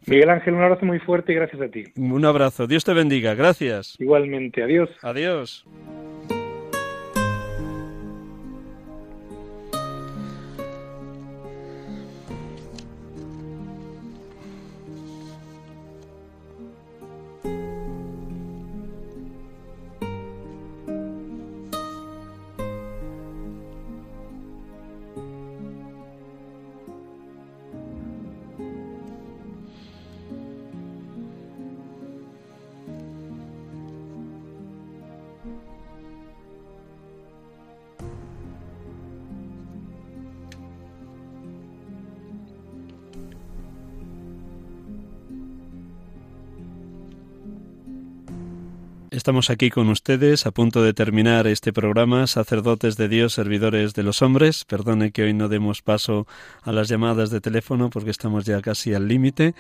Miguel 0.05 0.29
Ángel, 0.29 0.53
un 0.53 0.63
abrazo 0.63 0.85
muy 0.85 0.99
fuerte 0.99 1.31
y 1.31 1.35
gracias 1.35 1.61
a 1.61 1.67
ti. 1.67 1.83
Un 1.97 2.25
abrazo. 2.25 2.67
Dios 2.67 2.83
te 2.83 2.93
bendiga. 2.93 3.35
Gracias. 3.35 3.95
Igualmente. 3.99 4.63
Adiós. 4.63 4.89
Adiós. 5.01 5.65
Estamos 49.19 49.49
aquí 49.49 49.69
con 49.69 49.89
ustedes 49.89 50.45
a 50.45 50.51
punto 50.51 50.81
de 50.81 50.93
terminar 50.93 51.45
este 51.45 51.73
programa, 51.73 52.25
sacerdotes 52.25 52.95
de 52.95 53.09
Dios, 53.09 53.33
servidores 53.33 53.93
de 53.93 54.01
los 54.01 54.21
hombres. 54.21 54.63
Perdone 54.63 55.11
que 55.11 55.23
hoy 55.23 55.33
no 55.33 55.49
demos 55.49 55.81
paso 55.81 56.25
a 56.61 56.71
las 56.71 56.87
llamadas 56.87 57.29
de 57.29 57.41
teléfono 57.41 57.89
porque 57.89 58.11
estamos 58.11 58.45
ya 58.45 58.61
casi 58.61 58.93
al 58.93 59.09
límite. 59.09 59.55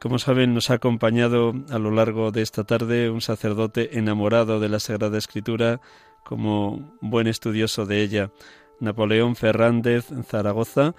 Como 0.00 0.18
saben, 0.18 0.52
nos 0.52 0.70
ha 0.70 0.74
acompañado 0.74 1.52
a 1.70 1.78
lo 1.78 1.92
largo 1.92 2.32
de 2.32 2.42
esta 2.42 2.64
tarde 2.64 3.08
un 3.08 3.20
sacerdote 3.20 3.98
enamorado 3.98 4.58
de 4.58 4.68
la 4.68 4.80
Sagrada 4.80 5.16
Escritura 5.16 5.80
como 6.24 6.98
buen 7.00 7.28
estudioso 7.28 7.86
de 7.86 8.02
ella, 8.02 8.32
Napoleón 8.80 9.36
Fernández 9.36 10.06
Zaragoza, 10.26 10.96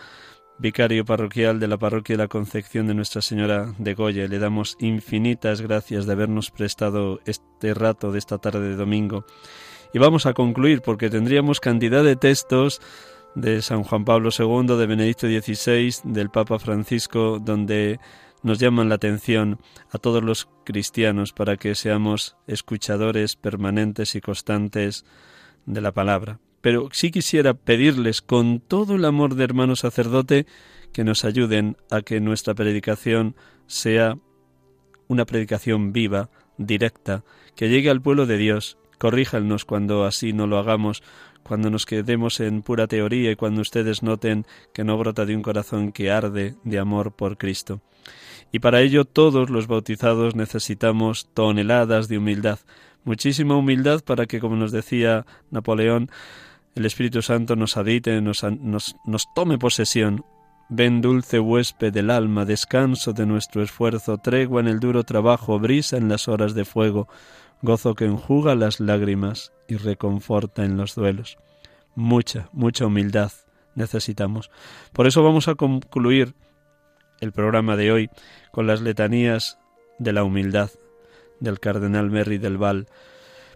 vicario 0.64 1.04
parroquial 1.04 1.60
de 1.60 1.68
la 1.68 1.78
parroquia 1.78 2.14
de 2.16 2.24
la 2.24 2.30
Concepción 2.30 2.88
de 2.88 2.94
Nuestra 2.94 3.22
Señora 3.22 3.76
de 3.78 3.94
Goya. 3.96 4.30
Le 4.30 4.40
damos 4.40 4.78
infinitas 4.80 5.60
gracias 5.60 6.06
de 6.06 6.14
habernos 6.14 6.52
prestado 6.52 7.20
este 7.26 7.74
rato 7.74 8.14
de 8.14 8.20
esta 8.20 8.38
tarde 8.38 8.70
de 8.70 8.78
domingo. 8.78 9.26
Y 9.94 10.00
vamos 10.00 10.26
a 10.26 10.34
concluir 10.34 10.82
porque 10.82 11.10
tendríamos 11.10 11.60
cantidad 11.60 12.02
de 12.02 12.16
textos 12.16 12.80
de 13.36 13.62
San 13.62 13.84
Juan 13.84 14.06
Pablo 14.06 14.30
II, 14.36 14.78
de 14.78 14.88
Benedicto 14.88 15.28
XVI, 15.28 15.96
del 16.06 16.30
Papa 16.30 16.58
Francisco, 16.60 17.40
donde 17.42 18.00
nos 18.42 18.58
llaman 18.58 18.88
la 18.88 18.96
atención 18.96 19.60
a 19.92 19.98
todos 19.98 20.24
los 20.24 20.48
cristianos 20.64 21.34
para 21.34 21.58
que 21.58 21.76
seamos 21.76 22.38
escuchadores 22.48 23.36
permanentes 23.36 24.16
y 24.16 24.22
constantes 24.22 25.04
de 25.66 25.82
la 25.82 25.92
palabra 25.92 26.40
pero 26.64 26.88
sí 26.94 27.12
quisiera 27.12 27.56
pedirles 27.56 28.22
con 28.22 28.62
todo 28.62 28.96
el 28.96 29.04
amor 29.04 29.36
de 29.36 29.44
hermano 29.44 29.76
sacerdote 29.76 30.46
que 30.94 31.04
nos 31.04 31.26
ayuden 31.26 31.76
a 31.92 32.04
que 32.04 32.22
nuestra 32.22 32.54
predicación 32.54 33.36
sea 33.68 34.18
una 35.10 35.26
predicación 35.26 35.92
viva, 35.92 36.30
directa, 36.58 37.26
que 37.58 37.68
llegue 37.68 37.90
al 37.90 38.02
pueblo 38.02 38.26
de 38.28 38.38
Dios. 38.38 38.78
Corríjanos 38.98 39.66
cuando 39.66 40.06
así 40.06 40.32
no 40.32 40.48
lo 40.48 40.58
hagamos, 40.58 41.04
cuando 41.44 41.70
nos 41.70 41.86
quedemos 41.86 42.40
en 42.40 42.62
pura 42.62 42.88
teoría 42.88 43.30
y 43.30 43.36
cuando 43.36 43.60
ustedes 43.60 44.02
noten 44.02 44.46
que 44.74 44.86
no 44.86 44.98
brota 44.98 45.26
de 45.26 45.36
un 45.36 45.42
corazón 45.42 45.92
que 45.92 46.12
arde 46.12 46.56
de 46.64 46.80
amor 46.80 47.12
por 47.12 47.38
Cristo. 47.38 47.82
Y 48.54 48.60
para 48.60 48.80
ello 48.80 49.04
todos 49.04 49.50
los 49.50 49.68
bautizados 49.68 50.34
necesitamos 50.34 51.28
toneladas 51.34 52.08
de 52.08 52.20
humildad, 52.20 52.60
muchísima 53.04 53.58
humildad 53.58 54.02
para 54.02 54.28
que, 54.28 54.40
como 54.40 54.56
nos 54.56 54.72
decía 54.72 55.26
Napoleón, 55.52 56.10
el 56.76 56.86
Espíritu 56.86 57.22
Santo 57.22 57.56
nos 57.56 57.76
nos, 57.76 58.44
nos, 58.44 58.96
nos 59.06 59.34
tome 59.34 59.58
posesión. 59.58 60.26
Ven 60.70 61.02
dulce 61.02 61.40
huésped 61.40 61.94
del 61.94 62.10
alma, 62.10 62.46
descanso 62.46 63.14
de 63.14 63.26
nuestro 63.26 63.62
esfuerzo, 63.62 64.18
tregua 64.18 64.62
en 64.62 64.68
el 64.68 64.80
duro 64.80 65.04
trabajo, 65.04 65.60
brisa 65.60 65.98
en 65.98 66.10
las 66.10 66.28
horas 66.28 66.56
de 66.56 66.66
fuego, 66.66 67.08
gozo 67.62 67.94
que 67.94 68.06
enjuga 68.06 68.56
las 68.56 68.80
lágrimas 68.80 69.54
y 69.68 69.76
reconforta 69.76 70.66
en 70.66 70.78
los 70.78 70.96
duelos. 70.96 71.38
Mucha, 71.96 72.50
mucha 72.54 72.88
humildad 72.88 73.32
necesitamos. 73.76 74.50
Por 74.94 75.06
eso 75.06 75.24
vamos 75.24 75.48
a 75.48 75.56
concluir 75.56 76.34
el 77.20 77.32
programa 77.32 77.76
de 77.76 77.92
hoy 77.92 78.10
con 78.52 78.68
las 78.68 78.82
letanías 78.82 79.60
de 80.00 80.14
la 80.14 80.24
humildad 80.24 80.72
del 81.40 81.60
cardenal 81.60 82.10
Merry 82.10 82.38
del 82.38 82.58
Val, 82.58 82.88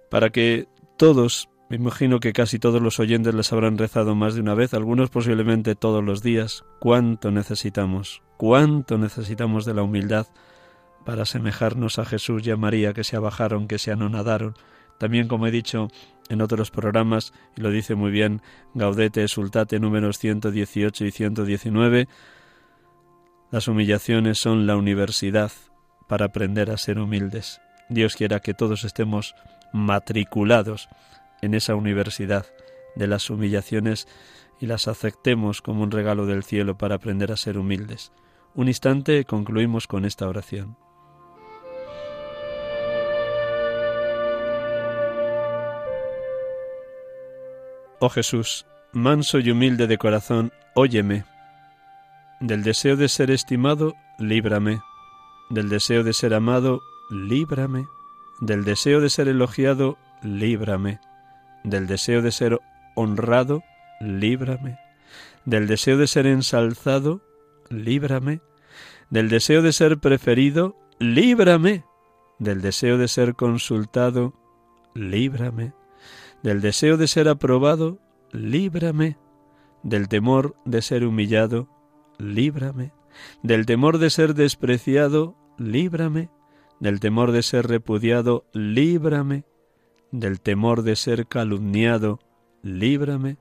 para 0.09 0.29
que 0.29 0.67
todos, 0.97 1.49
me 1.69 1.75
imagino 1.75 2.19
que 2.19 2.31
casi 2.31 2.59
todos 2.59 2.81
los 2.81 2.99
oyentes 2.99 3.33
les 3.33 3.51
habrán 3.51 3.77
rezado 3.77 4.15
más 4.15 4.35
de 4.35 4.41
una 4.41 4.53
vez, 4.53 4.73
algunos 4.73 5.09
posiblemente 5.09 5.75
todos 5.75 6.03
los 6.03 6.23
días, 6.23 6.63
cuánto 6.79 7.29
necesitamos, 7.31 8.21
cuánto 8.37 8.97
necesitamos 8.97 9.65
de 9.65 9.73
la 9.73 9.83
humildad 9.83 10.27
para 11.05 11.23
asemejarnos 11.23 11.99
a 11.99 12.05
Jesús 12.05 12.45
y 12.47 12.51
a 12.51 12.57
María 12.57 12.93
que 12.93 13.03
se 13.03 13.17
abajaron, 13.17 13.67
que 13.67 13.79
se 13.79 13.91
anonadaron. 13.91 14.55
También, 14.97 15.27
como 15.27 15.45
he 15.47 15.51
dicho 15.51 15.89
en 16.29 16.41
otros 16.41 16.71
programas, 16.71 17.33
y 17.55 17.61
lo 17.61 17.69
dice 17.69 17.95
muy 17.95 18.11
bien 18.11 18.41
Gaudete 18.73 19.27
Sultate 19.27 19.79
números 19.79 20.19
118 20.19 21.05
y 21.05 21.11
119, 21.11 22.07
las 23.51 23.67
humillaciones 23.67 24.39
son 24.39 24.67
la 24.67 24.75
universidad 24.75 25.51
para 26.07 26.25
aprender 26.25 26.71
a 26.71 26.77
ser 26.77 26.99
humildes. 26.99 27.61
Dios 27.89 28.15
quiera 28.15 28.39
que 28.39 28.53
todos 28.53 28.83
estemos 28.83 29.35
matriculados 29.73 30.89
en 31.41 31.53
esa 31.53 31.75
universidad 31.75 32.45
de 32.95 33.07
las 33.07 33.29
humillaciones 33.29 34.07
y 34.59 34.65
las 34.65 34.87
aceptemos 34.87 35.61
como 35.61 35.83
un 35.83 35.91
regalo 35.91 36.25
del 36.25 36.43
cielo 36.43 36.77
para 36.77 36.95
aprender 36.95 37.31
a 37.31 37.37
ser 37.37 37.57
humildes. 37.57 38.11
Un 38.55 38.67
instante 38.67 39.23
concluimos 39.25 39.87
con 39.87 40.05
esta 40.05 40.27
oración. 40.27 40.77
Oh 47.99 48.09
Jesús, 48.09 48.65
manso 48.93 49.39
y 49.39 49.49
humilde 49.49 49.87
de 49.87 49.97
corazón, 49.97 50.51
óyeme. 50.75 51.25
Del 52.39 52.63
deseo 52.63 52.95
de 52.95 53.09
ser 53.09 53.31
estimado, 53.31 53.95
líbrame. 54.19 54.81
Del 55.49 55.69
deseo 55.69 56.03
de 56.03 56.13
ser 56.13 56.35
amado, 56.35 56.81
líbrame. 57.09 57.87
Del 58.39 58.63
deseo 58.65 59.01
de 59.01 59.09
ser 59.09 59.27
elogiado, 59.27 59.97
líbrame. 60.21 60.99
Del 61.67 61.87
deseo 61.87 62.21
de 62.21 62.31
ser 62.31 62.59
honrado, 62.95 63.63
líbrame. 63.99 64.79
Del 65.45 65.67
deseo 65.67 65.97
de 65.97 66.07
ser 66.07 66.25
ensalzado, 66.25 67.21
líbrame. 67.69 68.41
Del 69.09 69.29
deseo 69.29 69.61
de 69.61 69.73
ser 69.73 69.99
preferido, 69.99 70.75
líbrame. 70.99 71.83
Del 72.39 72.61
deseo 72.61 72.97
de 72.97 73.07
ser 73.07 73.35
consultado, 73.35 74.33
líbrame 74.93 75.73
del 76.43 76.61
deseo 76.61 76.97
de 76.97 77.07
ser 77.07 77.27
aprobado, 77.27 77.99
líbrame. 78.31 79.17
Del 79.83 80.07
temor 80.07 80.55
de 80.65 80.81
ser 80.81 81.05
humillado, 81.05 81.67
líbrame. 82.17 82.93
Del 83.43 83.65
temor 83.65 83.97
de 83.97 84.09
ser 84.09 84.33
despreciado, 84.33 85.35
líbrame. 85.57 86.29
Del 86.79 86.99
temor 86.99 87.31
de 87.31 87.43
ser 87.43 87.67
repudiado, 87.67 88.45
líbrame. 88.53 89.45
Del 90.11 90.39
temor 90.39 90.83
de 90.83 90.95
ser 90.95 91.27
calumniado, 91.27 92.19
líbrame. 92.61 93.37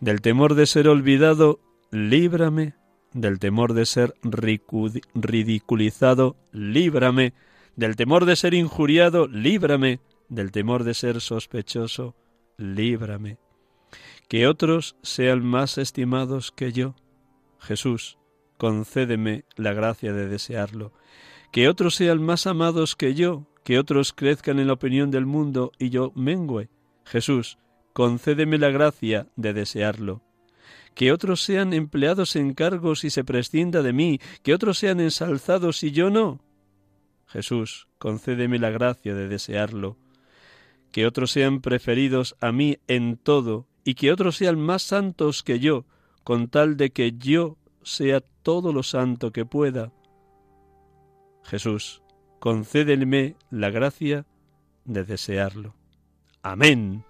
Del 0.00 0.20
temor 0.20 0.54
de 0.54 0.66
ser 0.66 0.88
olvidado, 0.88 1.60
líbrame. 1.90 2.74
Del 3.12 3.38
temor 3.38 3.72
de 3.72 3.86
ser 3.86 4.14
ridiculizado, 5.14 6.36
líbrame. 6.52 7.34
Del 7.76 7.96
temor 7.96 8.24
de 8.26 8.36
ser 8.36 8.54
injuriado, 8.54 9.26
líbrame 9.28 10.00
del 10.28 10.52
temor 10.52 10.84
de 10.84 10.94
ser 10.94 11.20
sospechoso, 11.20 12.14
líbrame. 12.56 13.38
Que 14.28 14.46
otros 14.46 14.96
sean 15.02 15.44
más 15.44 15.78
estimados 15.78 16.52
que 16.52 16.72
yo. 16.72 16.94
Jesús, 17.58 18.18
concédeme 18.58 19.44
la 19.56 19.72
gracia 19.72 20.12
de 20.12 20.28
desearlo. 20.28 20.92
Que 21.50 21.68
otros 21.68 21.94
sean 21.94 22.22
más 22.22 22.46
amados 22.46 22.94
que 22.94 23.14
yo, 23.14 23.46
que 23.68 23.78
otros 23.78 24.14
crezcan 24.14 24.58
en 24.60 24.68
la 24.68 24.72
opinión 24.72 25.10
del 25.10 25.26
mundo 25.26 25.72
y 25.78 25.90
yo 25.90 26.10
mengüe. 26.14 26.70
Jesús, 27.04 27.58
concédeme 27.92 28.56
la 28.56 28.70
gracia 28.70 29.26
de 29.36 29.52
desearlo. 29.52 30.22
Que 30.94 31.12
otros 31.12 31.42
sean 31.42 31.74
empleados 31.74 32.34
en 32.34 32.54
cargos 32.54 33.04
y 33.04 33.10
se 33.10 33.24
prescinda 33.24 33.82
de 33.82 33.92
mí, 33.92 34.20
que 34.42 34.54
otros 34.54 34.78
sean 34.78 35.00
ensalzados 35.00 35.82
y 35.82 35.90
yo 35.90 36.08
no. 36.08 36.40
Jesús, 37.26 37.88
concédeme 37.98 38.58
la 38.58 38.70
gracia 38.70 39.14
de 39.14 39.28
desearlo 39.28 39.98
que 40.90 41.06
otros 41.06 41.30
sean 41.32 41.60
preferidos 41.60 42.36
a 42.40 42.52
mí 42.52 42.78
en 42.86 43.18
todo, 43.18 43.66
y 43.84 43.96
que 43.96 44.12
otros 44.12 44.38
sean 44.38 44.58
más 44.58 44.80
santos 44.80 45.42
que 45.42 45.60
yo, 45.60 45.84
con 46.24 46.48
tal 46.48 46.78
de 46.78 46.88
que 46.88 47.12
yo 47.18 47.58
sea 47.82 48.22
todo 48.22 48.72
lo 48.72 48.82
santo 48.82 49.30
que 49.30 49.44
pueda. 49.44 49.92
Jesús, 51.44 52.02
concédeme 52.38 53.34
la 53.50 53.70
gracia 53.70 54.24
de 54.84 55.04
desearlo. 55.04 55.74
Amén. 56.42 57.04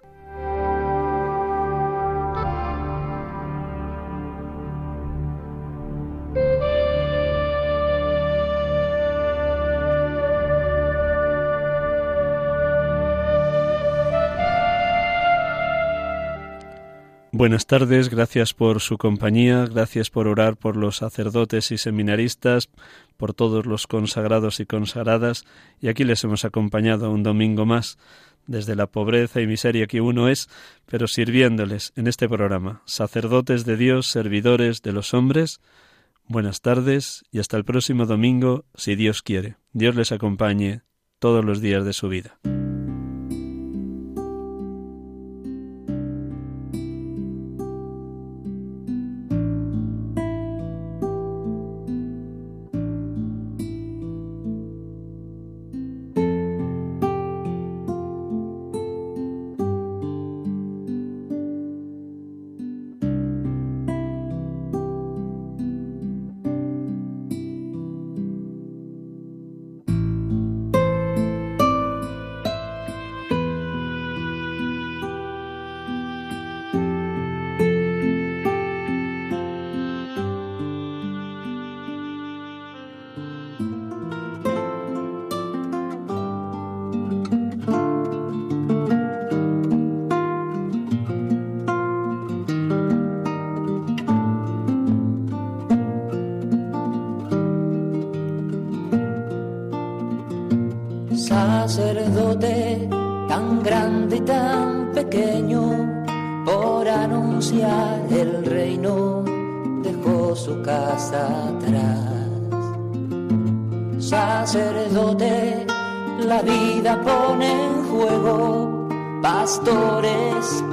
Buenas 17.38 17.68
tardes, 17.68 18.10
gracias 18.10 18.52
por 18.52 18.80
su 18.80 18.98
compañía, 18.98 19.64
gracias 19.64 20.10
por 20.10 20.26
orar 20.26 20.56
por 20.56 20.74
los 20.74 20.96
sacerdotes 20.96 21.70
y 21.70 21.78
seminaristas, 21.78 22.68
por 23.16 23.32
todos 23.32 23.64
los 23.64 23.86
consagrados 23.86 24.58
y 24.58 24.66
consagradas, 24.66 25.44
y 25.80 25.86
aquí 25.86 26.02
les 26.02 26.24
hemos 26.24 26.44
acompañado 26.44 27.12
un 27.12 27.22
domingo 27.22 27.64
más, 27.64 27.96
desde 28.48 28.74
la 28.74 28.88
pobreza 28.88 29.40
y 29.40 29.46
miseria 29.46 29.86
que 29.86 30.00
uno 30.00 30.28
es, 30.28 30.48
pero 30.86 31.06
sirviéndoles 31.06 31.92
en 31.94 32.08
este 32.08 32.28
programa, 32.28 32.82
sacerdotes 32.86 33.64
de 33.64 33.76
Dios, 33.76 34.08
servidores 34.08 34.82
de 34.82 34.90
los 34.90 35.14
hombres. 35.14 35.60
Buenas 36.26 36.60
tardes 36.60 37.24
y 37.30 37.38
hasta 37.38 37.56
el 37.56 37.64
próximo 37.64 38.04
domingo, 38.06 38.64
si 38.74 38.96
Dios 38.96 39.22
quiere. 39.22 39.58
Dios 39.72 39.94
les 39.94 40.10
acompañe 40.10 40.82
todos 41.20 41.44
los 41.44 41.60
días 41.60 41.84
de 41.84 41.92
su 41.92 42.08
vida. 42.08 42.40